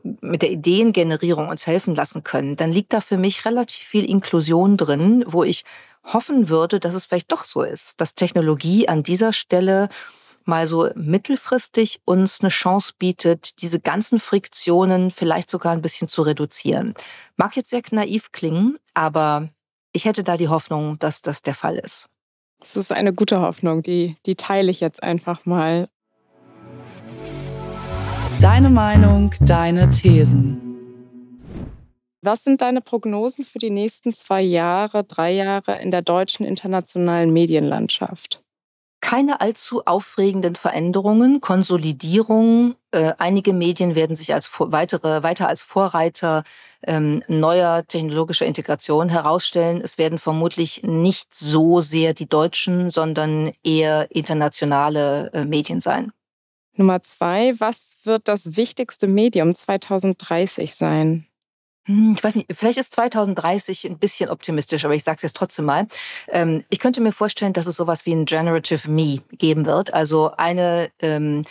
mit 0.05 0.43
der 0.43 0.53
Ideengenerierung 0.53 1.49
uns 1.49 1.67
helfen 1.67 1.97
lassen 1.97 2.23
können, 2.23 2.55
dann 2.55 2.71
liegt 2.71 2.93
da 2.93 3.01
für 3.01 3.19
mich 3.19 3.45
relativ 3.45 3.85
viel 3.85 4.09
Inklusion 4.09 4.77
drin, 4.77 5.25
wo 5.27 5.43
ich 5.43 5.65
hoffen 6.05 6.49
würde, 6.49 6.79
dass 6.79 6.95
es 6.95 7.07
vielleicht 7.07 7.33
doch 7.33 7.43
so 7.43 7.65
ist, 7.65 8.01
dass 8.01 8.15
Technologie 8.15 8.87
an 8.87 9.03
dieser 9.03 9.33
Stelle 9.33 9.89
mal 10.45 10.69
so 10.69 10.89
mittelfristig 10.95 12.03
uns 12.05 12.43
eine 12.43 12.51
Chance 12.51 12.93
bietet, 12.97 13.61
diese 13.63 13.81
ganzen 13.81 14.21
Friktionen 14.21 15.11
vielleicht 15.11 15.51
sogar 15.51 15.73
ein 15.73 15.83
bisschen 15.83 16.07
zu 16.07 16.23
reduzieren. 16.23 16.95
Mag 17.37 17.57
jetzt 17.57 17.71
sehr 17.71 17.83
naiv 17.91 18.31
klingen, 18.31 18.79
aber 18.95 19.49
ich 19.93 20.05
hätte 20.05 20.23
da 20.23 20.37
die 20.37 20.49
Hoffnung, 20.49 21.01
dass 21.01 21.21
das 21.21 21.43
der 21.43 21.57
Fall 21.57 21.79
ist. 21.79 22.09
Das 22.61 22.77
ist 22.77 22.93
eine 22.93 23.13
gute 23.13 23.41
Hoffnung, 23.41 23.83
die, 23.83 24.17
die 24.27 24.37
teile 24.37 24.71
ich 24.71 24.81
jetzt 24.81 25.03
einfach 25.03 25.47
mal. 25.47 25.89
Deine 28.41 28.71
Meinung, 28.71 29.35
deine 29.41 29.91
Thesen. 29.91 30.61
Was 32.23 32.45
sind 32.45 32.61
deine 32.61 32.83
Prognosen 32.83 33.45
für 33.45 33.59
die 33.59 33.71
nächsten 33.71 34.13
zwei 34.13 34.43
Jahre, 34.43 35.05
drei 35.05 35.33
Jahre 35.33 35.81
in 35.81 35.91
der 35.91 36.03
deutschen 36.03 36.45
internationalen 36.45 37.33
Medienlandschaft? 37.33 38.43
keine 39.01 39.41
allzu 39.41 39.85
aufregenden 39.87 40.55
Veränderungen, 40.55 41.41
Konsolidierung. 41.41 42.77
Äh, 42.93 43.15
einige 43.19 43.53
Medien 43.53 43.97
werden 43.97 44.15
sich 44.15 44.35
als 44.35 44.49
weitere, 44.59 45.23
weiter 45.25 45.49
als 45.49 45.63
Vorreiter 45.63 46.45
ähm, 46.87 47.23
neuer 47.29 47.87
technologischer 47.87 48.47
Integration 48.47 49.09
herausstellen. 49.09 49.81
Es 49.83 49.99
werden 49.99 50.19
vermutlich 50.19 50.83
nicht 50.83 51.35
so 51.35 51.81
sehr 51.81 52.15
die 52.15 52.29
deutschen, 52.29 52.91
sondern 52.91 53.53
eher 53.63 54.09
internationale 54.11 55.31
äh, 55.33 55.45
Medien 55.45 55.81
sein. 55.81 56.13
Nummer 56.75 57.03
zwei, 57.03 57.55
was 57.59 57.97
wird 58.05 58.29
das 58.29 58.57
wichtigste 58.57 59.07
Medium 59.07 59.55
2030 59.55 60.75
sein? 60.75 61.27
Hm, 61.87 62.15
ich 62.17 62.23
weiß 62.23 62.35
nicht, 62.37 62.51
vielleicht 62.53 62.79
ist 62.79 62.95
2030 62.95 63.87
ein 63.87 63.99
bisschen 63.99 64.31
optimistisch, 64.31 64.85
aber 64.85 64.95
ich 64.95 65.05
sage 65.05 65.17
es 65.17 65.23
jetzt 65.23 65.37
trotzdem 65.37 65.65
mal. 65.65 65.87
Ähm, 66.29 66.65
ich 66.69 66.79
könnte 66.79 67.01
mir 67.01 67.13
vorstellen, 67.13 67.53
dass 67.53 67.67
es 67.67 67.77
sowas 67.77 68.07
wie 68.07 68.13
ein 68.13 68.27
Generative 68.27 68.89
Me 68.91 69.23
geben 69.33 69.67
wird. 69.67 69.93
Also 69.93 70.33
eine 70.37 70.91
ähm, 71.01 71.45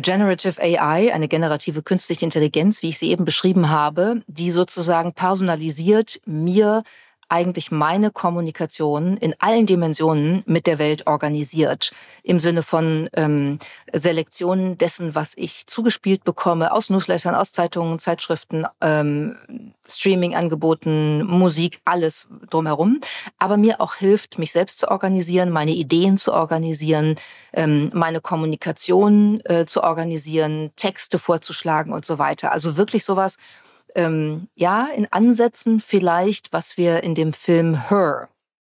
Generative 0.00 0.60
AI, 0.60 1.12
eine 1.12 1.28
generative 1.28 1.82
künstliche 1.82 2.24
Intelligenz, 2.24 2.82
wie 2.82 2.88
ich 2.88 2.98
sie 2.98 3.10
eben 3.10 3.24
beschrieben 3.24 3.68
habe, 3.68 4.22
die 4.26 4.50
sozusagen 4.50 5.12
personalisiert 5.12 6.20
mir 6.24 6.82
eigentlich 7.28 7.70
meine 7.70 8.10
Kommunikation 8.10 9.16
in 9.16 9.34
allen 9.38 9.66
Dimensionen 9.66 10.42
mit 10.46 10.66
der 10.66 10.78
Welt 10.78 11.06
organisiert. 11.06 11.92
Im 12.22 12.38
Sinne 12.38 12.62
von 12.62 13.08
ähm, 13.14 13.58
Selektion 13.92 14.76
dessen, 14.78 15.14
was 15.14 15.32
ich 15.36 15.66
zugespielt 15.66 16.24
bekomme, 16.24 16.72
aus 16.72 16.90
Newslettern, 16.90 17.34
aus 17.34 17.52
Zeitungen, 17.52 17.98
Zeitschriften, 17.98 18.66
ähm, 18.80 19.36
Streaming-Angeboten, 19.88 21.24
Musik, 21.24 21.80
alles 21.84 22.28
drumherum. 22.50 23.00
Aber 23.38 23.56
mir 23.56 23.80
auch 23.80 23.94
hilft, 23.94 24.38
mich 24.38 24.52
selbst 24.52 24.78
zu 24.78 24.90
organisieren, 24.90 25.50
meine 25.50 25.72
Ideen 25.72 26.18
zu 26.18 26.32
organisieren, 26.32 27.16
ähm, 27.52 27.90
meine 27.92 28.20
Kommunikation 28.20 29.40
äh, 29.44 29.66
zu 29.66 29.82
organisieren, 29.82 30.70
Texte 30.76 31.18
vorzuschlagen 31.18 31.92
und 31.92 32.04
so 32.04 32.18
weiter. 32.18 32.52
Also 32.52 32.76
wirklich 32.76 33.04
sowas, 33.04 33.36
ähm, 33.94 34.48
ja, 34.54 34.86
in 34.86 35.06
Ansätzen 35.10 35.80
vielleicht, 35.80 36.52
was 36.52 36.76
wir 36.76 37.02
in 37.02 37.14
dem 37.14 37.32
Film 37.32 37.88
Her 37.88 38.28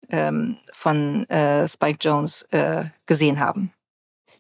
ähm, 0.10 0.58
von 0.72 1.30
äh, 1.30 1.68
Spike 1.68 2.00
Jones 2.02 2.44
äh, 2.52 2.86
gesehen 3.06 3.40
haben. 3.40 3.72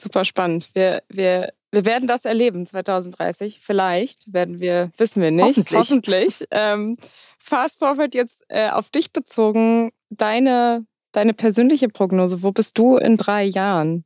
Super 0.01 0.25
spannend. 0.25 0.69
Wir, 0.73 1.03
wir, 1.09 1.51
wir 1.71 1.85
werden 1.85 2.07
das 2.07 2.25
erleben 2.25 2.65
2030. 2.65 3.59
Vielleicht 3.59 4.31
werden 4.33 4.59
wir, 4.59 4.91
wissen 4.97 5.21
wir 5.21 5.31
nicht. 5.31 5.45
Hoffentlich. 5.45 5.79
Hoffentlich. 5.79 6.45
Ähm, 6.51 6.97
fast 7.37 7.79
forward 7.79 8.15
jetzt 8.15 8.43
äh, 8.47 8.69
auf 8.69 8.89
dich 8.89 9.11
bezogen, 9.11 9.91
deine, 10.09 10.85
deine 11.11 11.33
persönliche 11.33 11.89
Prognose. 11.89 12.41
Wo 12.43 12.51
bist 12.51 12.77
du 12.77 12.97
in 12.97 13.17
drei 13.17 13.43
Jahren? 13.43 14.05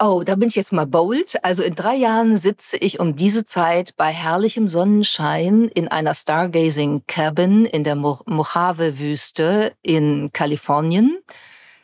Oh, 0.00 0.22
da 0.24 0.34
bin 0.34 0.48
ich 0.48 0.56
jetzt 0.56 0.72
mal 0.72 0.86
bold. 0.86 1.42
Also 1.44 1.62
in 1.62 1.76
drei 1.76 1.94
Jahren 1.94 2.36
sitze 2.36 2.76
ich 2.76 2.98
um 2.98 3.14
diese 3.14 3.44
Zeit 3.44 3.96
bei 3.96 4.10
herrlichem 4.12 4.68
Sonnenschein 4.68 5.68
in 5.68 5.86
einer 5.86 6.14
Stargazing 6.14 7.04
Cabin 7.06 7.64
in 7.64 7.84
der 7.84 7.94
Mojave-Wüste 7.94 9.72
in 9.82 10.32
Kalifornien, 10.32 11.18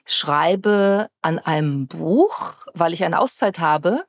schreibe 0.05 1.09
an 1.23 1.39
einem 1.39 1.87
Buch, 1.87 2.67
weil 2.75 2.93
ich 2.95 3.05
eine 3.05 3.21
Auszeit 3.21 3.61
habe 3.61 4.05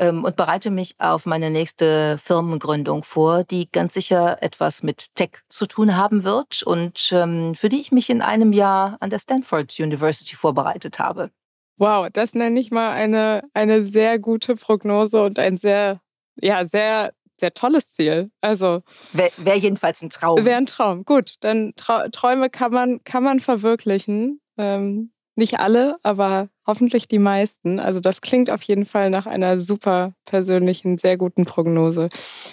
ähm, 0.00 0.24
und 0.24 0.36
bereite 0.36 0.70
mich 0.70 0.96
auf 0.98 1.24
meine 1.24 1.50
nächste 1.50 2.18
Firmengründung 2.18 3.04
vor, 3.04 3.44
die 3.44 3.70
ganz 3.70 3.94
sicher 3.94 4.42
etwas 4.42 4.82
mit 4.82 5.14
Tech 5.14 5.30
zu 5.48 5.66
tun 5.66 5.96
haben 5.96 6.24
wird 6.24 6.64
und 6.64 7.10
ähm, 7.12 7.54
für 7.54 7.68
die 7.68 7.80
ich 7.80 7.92
mich 7.92 8.10
in 8.10 8.20
einem 8.20 8.52
Jahr 8.52 8.96
an 9.00 9.10
der 9.10 9.20
Stanford 9.20 9.78
University 9.78 10.34
vorbereitet 10.34 10.98
habe. 10.98 11.30
Wow, 11.78 12.08
das 12.12 12.34
nenne 12.34 12.58
ich 12.58 12.70
mal 12.70 12.92
eine, 12.92 13.44
eine 13.54 13.84
sehr 13.84 14.18
gute 14.18 14.56
Prognose 14.56 15.22
und 15.22 15.38
ein 15.38 15.56
sehr, 15.56 16.00
ja, 16.40 16.64
sehr, 16.64 17.12
sehr 17.38 17.54
tolles 17.54 17.92
Ziel. 17.92 18.30
Also. 18.40 18.82
Wäre 19.12 19.30
wär 19.36 19.56
jedenfalls 19.56 20.02
ein 20.02 20.10
Traum. 20.10 20.44
Wäre 20.44 20.56
ein 20.56 20.66
Traum. 20.66 21.04
Gut, 21.04 21.36
dann 21.40 21.72
Trau 21.76 22.08
Träume 22.10 22.50
kann 22.50 22.72
man, 22.72 23.02
kann 23.04 23.22
man 23.22 23.38
verwirklichen. 23.38 24.40
Ähm, 24.56 25.12
nicht 25.36 25.60
alle, 25.60 25.98
aber 26.02 26.48
hoffentlich 26.66 27.06
die 27.06 27.20
meisten. 27.20 27.78
Also 27.78 28.00
das 28.00 28.20
klingt 28.20 28.50
auf 28.50 28.62
jeden 28.62 28.86
Fall 28.86 29.08
nach 29.08 29.26
einer 29.26 29.60
super 29.60 30.14
persönlichen, 30.24 30.98
sehr 30.98 31.16
guten 31.16 31.44
Prognose. 31.44 32.08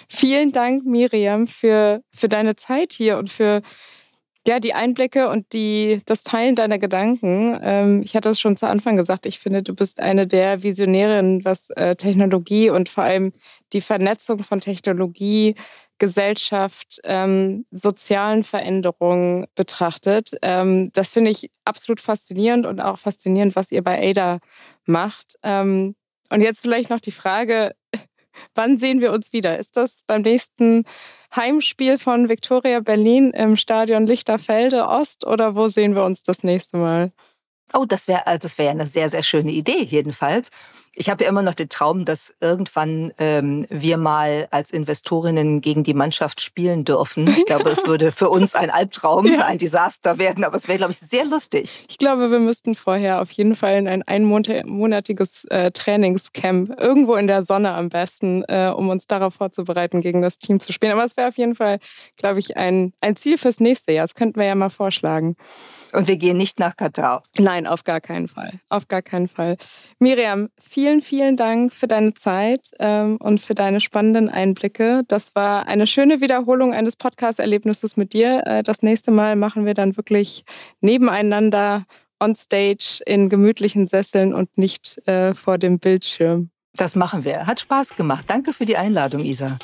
Vielen 0.08 0.52
Dank, 0.52 0.86
Miriam, 0.86 1.48
für, 1.48 2.04
für 2.12 2.30
deine 2.30 2.56
Zeit 2.56 2.94
hier 2.94 3.18
und 3.18 3.32
für 3.32 3.64
ja, 4.48 4.60
die 4.60 4.74
Einblicke 4.74 5.30
und 5.30 5.54
die, 5.54 6.02
das 6.06 6.24
Teilen 6.24 6.56
deiner 6.56 6.78
Gedanken. 6.78 7.58
Ähm, 7.64 8.02
ich 8.04 8.16
hatte 8.16 8.30
es 8.30 8.40
schon 8.40 8.58
zu 8.58 8.68
Anfang 8.68 8.96
gesagt, 8.96 9.26
ich 9.26 9.40
finde, 9.40 9.64
du 9.64 9.74
bist 9.74 10.00
eine 10.00 10.28
der 10.28 10.62
Visionärinnen, 10.62 11.44
was 11.44 11.72
äh, 11.72 11.96
Technologie 11.96 12.70
und 12.70 12.88
vor 12.90 13.04
allem 13.04 13.32
die 13.74 13.82
Vernetzung 13.82 14.40
von 14.44 14.60
Technologie, 14.60 15.56
Gesellschaft, 15.98 17.00
ähm, 17.06 17.66
sozialen 17.72 18.44
Veränderungen 18.44 19.48
betrachtet. 19.56 20.32
Ähm, 20.42 20.92
das 20.94 21.10
finde 21.10 21.32
ich 21.32 21.50
absolut 21.64 22.02
faszinierend 22.02 22.66
und 22.66 22.80
auch 22.82 23.00
faszinierend, 23.00 23.56
was 23.56 23.72
ihr 23.72 23.84
bei 23.84 24.10
ADA 24.10 24.40
macht. 24.86 25.36
Ähm, 25.44 25.96
und 26.30 26.42
jetzt 26.42 26.62
vielleicht 26.62 26.90
noch 26.90 27.00
die 27.00 27.12
Frage, 27.12 27.72
wann 28.56 28.78
sehen 28.78 29.00
wir 29.00 29.12
uns 29.12 29.34
wieder? 29.34 29.58
Ist 29.58 29.78
das 29.78 30.02
beim 30.06 30.22
nächsten 30.22 30.84
Heimspiel 31.36 31.98
von 31.98 32.30
Viktoria 32.30 32.80
Berlin 32.80 33.32
im 33.32 33.56
Stadion 33.56 34.08
Lichterfelde 34.08 34.88
Ost 34.88 35.26
oder 35.26 35.56
wo 35.56 35.68
sehen 35.68 35.96
wir 35.96 36.04
uns 36.04 36.24
das 36.24 36.44
nächste 36.44 36.78
Mal? 36.78 37.12
Oh, 37.74 37.86
das 37.86 38.08
wäre 38.08 38.24
äh, 38.26 38.40
das 38.40 38.58
wäre 38.58 38.72
eine 38.72 38.88
sehr, 38.88 39.10
sehr 39.10 39.24
schöne 39.24 39.52
Idee 39.52 39.84
jedenfalls. 39.84 40.50
Ich 40.96 41.10
habe 41.10 41.24
ja 41.24 41.30
immer 41.30 41.42
noch 41.42 41.54
den 41.54 41.70
Traum, 41.70 42.06
dass 42.06 42.34
irgendwann 42.40 43.12
ähm, 43.18 43.66
wir 43.70 43.98
mal 43.98 44.48
als 44.52 44.72
Investorinnen 44.72 45.62
gegen 45.62 45.84
die 45.84 45.94
Mannschaft 45.94 46.42
spielen 46.42 46.86
dürfen. 46.86 47.28
Ich 47.28 47.46
glaube, 47.48 47.70
es 47.70 47.86
würde 47.86 48.12
für 48.12 48.30
uns 48.30 48.56
ein 48.56 48.70
Albtraum, 48.70 49.28
ja. 49.28 49.46
ein 49.46 49.58
Desaster 49.58 50.18
werden, 50.18 50.44
aber 50.44 50.56
es 50.56 50.68
wäre, 50.68 50.78
glaube 50.78 50.94
ich, 50.94 51.00
sehr 51.00 51.26
lustig. 51.26 51.86
Ich 51.90 51.98
glaube, 51.98 52.32
wir 52.32 52.40
müssten 52.40 52.76
vorher 52.76 53.22
auf 53.22 53.32
jeden 53.32 53.56
Fall 53.56 53.78
in 53.78 53.88
ein 53.88 54.04
einmonatiges 54.04 55.44
äh, 55.46 55.72
Trainingscamp 55.72 56.80
irgendwo 56.80 57.16
in 57.16 57.28
der 57.28 57.44
Sonne 57.44 57.72
am 57.74 57.90
besten, 57.90 58.44
äh, 58.48 58.72
um 58.76 58.90
uns 58.90 59.08
darauf 59.08 59.36
vorzubereiten, 59.36 60.02
gegen 60.02 60.22
das 60.22 60.38
Team 60.38 60.60
zu 60.60 60.72
spielen. 60.72 60.94
Aber 60.94 61.04
es 61.04 61.18
wäre 61.18 61.28
auf 61.28 61.38
jeden 61.38 61.56
Fall, 61.56 61.80
glaube 62.16 62.40
ich, 62.40 62.56
ein, 62.56 62.94
ein 63.02 63.16
Ziel 63.16 63.38
fürs 63.38 63.60
nächste 63.60 63.92
Jahr. 63.92 64.06
Das 64.06 64.16
könnten 64.16 64.40
wir 64.40 64.48
ja 64.48 64.56
mal 64.56 64.70
vorschlagen. 64.70 65.36
Und 65.96 66.08
wir 66.08 66.18
gehen 66.18 66.38
nicht 66.38 66.60
nach 66.60 66.76
Katar. 66.76 67.24
Nein, 67.38 67.68
auf 67.68 67.84
gar 67.84 68.02
keinen 68.02 68.28
Fall. 68.28 68.60
Auf 68.70 68.88
gar 68.88 69.02
keinen 69.02 69.30
Fall. 69.30 69.58
Miriam, 69.98 70.50
vielen, 70.86 71.02
vielen 71.02 71.36
Dank 71.36 71.74
für 71.74 71.88
deine 71.88 72.14
Zeit 72.14 72.70
ähm, 72.80 73.18
und 73.18 73.42
für 73.42 73.56
deine 73.56 73.82
spannenden 73.82 74.30
Einblicke. 74.30 75.02
Das 75.08 75.34
war 75.34 75.68
eine 75.68 75.88
schöne 75.88 76.22
Wiederholung 76.22 76.76
eines 76.76 76.96
Podcast-Erlebnisses 76.96 77.98
mit 77.98 78.14
dir. 78.14 78.44
Äh, 78.46 78.62
das 78.62 78.84
nächste 78.84 79.10
Mal 79.10 79.36
machen 79.36 79.66
wir 79.66 79.74
dann 79.74 79.98
wirklich 79.98 80.46
nebeneinander 80.82 81.86
on 82.20 82.36
stage 82.36 83.02
in 83.08 83.30
gemütlichen 83.30 83.88
Sesseln 83.88 84.32
und 84.32 84.60
nicht 84.60 85.02
äh, 85.08 85.34
vor 85.34 85.58
dem 85.58 85.80
Bildschirm. 85.80 86.52
Das 86.76 86.96
machen 86.96 87.24
wir. 87.24 87.48
Hat 87.48 87.60
Spaß 87.60 87.96
gemacht. 87.96 88.26
Danke 88.28 88.54
für 88.54 88.66
die 88.66 88.78
Einladung, 88.78 89.22
Isa. 89.22 89.58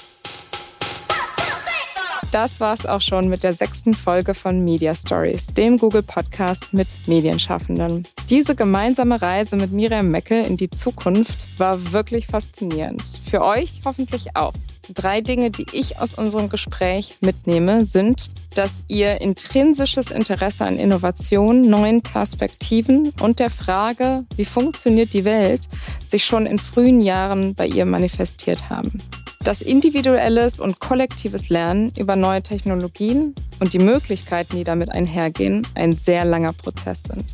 Das 2.32 2.62
war's 2.62 2.86
auch 2.86 3.02
schon 3.02 3.28
mit 3.28 3.44
der 3.44 3.52
sechsten 3.52 3.94
Folge 3.94 4.34
von 4.34 4.64
Media 4.64 4.96
Stories, 4.96 5.48
dem 5.48 5.78
Google 5.78 6.02
Podcast 6.02 6.74
mit 6.74 6.88
Medienschaffenden. 7.06 8.08
Diese 8.30 8.56
gemeinsame 8.56 9.22
Reise 9.22 9.58
mit 9.58 9.74
Miriam 9.74 10.10
Mecke 10.10 10.40
in 10.40 10.56
die 10.56 10.70
Zukunft 10.70 11.60
war 11.60 11.92
wirklich 11.92 12.28
faszinierend. 12.28 13.04
Für 13.30 13.44
euch 13.44 13.82
hoffentlich 13.84 14.38
auch. 14.38 14.54
Drei 14.94 15.20
Dinge, 15.20 15.52
die 15.52 15.66
ich 15.74 16.00
aus 16.00 16.14
unserem 16.14 16.48
Gespräch 16.48 17.18
mitnehme, 17.20 17.84
sind, 17.84 18.30
dass 18.56 18.72
ihr 18.88 19.20
intrinsisches 19.20 20.10
Interesse 20.10 20.64
an 20.64 20.78
Innovation, 20.78 21.70
neuen 21.70 22.02
Perspektiven 22.02 23.12
und 23.22 23.40
der 23.40 23.50
Frage, 23.50 24.24
wie 24.38 24.46
funktioniert 24.46 25.12
die 25.12 25.26
Welt, 25.26 25.68
sich 26.08 26.24
schon 26.24 26.46
in 26.46 26.60
frühen 26.60 27.02
Jahren 27.02 27.56
bei 27.56 27.68
ihr 27.68 27.86
manifestiert 27.86 28.70
haben 28.70 29.02
dass 29.44 29.62
individuelles 29.62 30.60
und 30.60 30.80
kollektives 30.80 31.50
Lernen 31.50 31.92
über 31.98 32.16
neue 32.16 32.44
Technologien 32.44 33.36
und 33.60 33.74
die 33.74 33.80
Möglichkeiten, 33.80 34.56
die 34.56 34.64
damit 34.64 34.92
einhergehen, 34.92 35.66
ein 35.76 35.94
sehr 35.94 36.26
langer 36.26 36.54
Prozess 36.54 37.04
sind. 37.04 37.26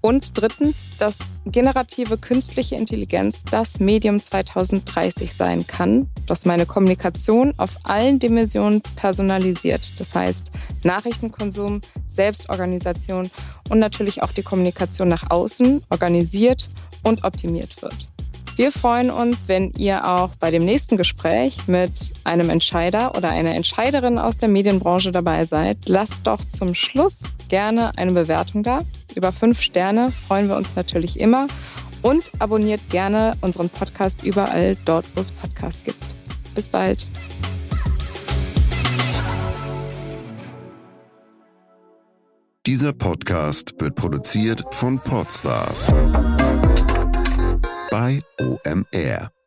Und 0.00 0.40
drittens, 0.40 0.96
dass 0.98 1.18
generative 1.44 2.18
künstliche 2.18 2.76
Intelligenz 2.76 3.42
das 3.50 3.80
Medium 3.80 4.20
2030 4.20 5.34
sein 5.34 5.66
kann, 5.66 6.08
das 6.26 6.46
meine 6.46 6.66
Kommunikation 6.66 7.52
auf 7.56 7.70
allen 7.82 8.20
Dimensionen 8.20 8.80
personalisiert. 8.94 9.98
Das 9.98 10.14
heißt 10.14 10.52
Nachrichtenkonsum, 10.84 11.80
Selbstorganisation 12.06 13.30
und 13.70 13.78
natürlich 13.80 14.22
auch 14.22 14.32
die 14.32 14.42
Kommunikation 14.42 15.08
nach 15.08 15.30
außen 15.30 15.82
organisiert 15.90 16.68
und 17.02 17.24
optimiert 17.24 17.82
wird. 17.82 17.96
Wir 18.58 18.72
freuen 18.72 19.10
uns, 19.12 19.44
wenn 19.46 19.70
ihr 19.78 20.04
auch 20.04 20.30
bei 20.34 20.50
dem 20.50 20.64
nächsten 20.64 20.96
Gespräch 20.96 21.68
mit 21.68 22.12
einem 22.24 22.50
Entscheider 22.50 23.16
oder 23.16 23.28
einer 23.28 23.54
Entscheiderin 23.54 24.18
aus 24.18 24.36
der 24.36 24.48
Medienbranche 24.48 25.12
dabei 25.12 25.44
seid. 25.44 25.86
Lasst 25.86 26.26
doch 26.26 26.40
zum 26.44 26.74
Schluss 26.74 27.18
gerne 27.48 27.96
eine 27.96 28.10
Bewertung 28.10 28.64
da. 28.64 28.80
Über 29.14 29.30
fünf 29.30 29.62
Sterne 29.62 30.10
freuen 30.10 30.48
wir 30.48 30.56
uns 30.56 30.74
natürlich 30.74 31.20
immer. 31.20 31.46
Und 32.02 32.32
abonniert 32.40 32.90
gerne 32.90 33.36
unseren 33.42 33.70
Podcast 33.70 34.24
überall 34.24 34.76
dort, 34.84 35.06
wo 35.14 35.20
es 35.20 35.30
Podcasts 35.30 35.84
gibt. 35.84 36.02
Bis 36.56 36.68
bald. 36.68 37.06
Dieser 42.66 42.92
Podcast 42.92 43.74
wird 43.78 43.94
produziert 43.94 44.64
von 44.72 44.98
Podstars 44.98 45.92
bei 47.90 48.20
OMR. 48.40 49.37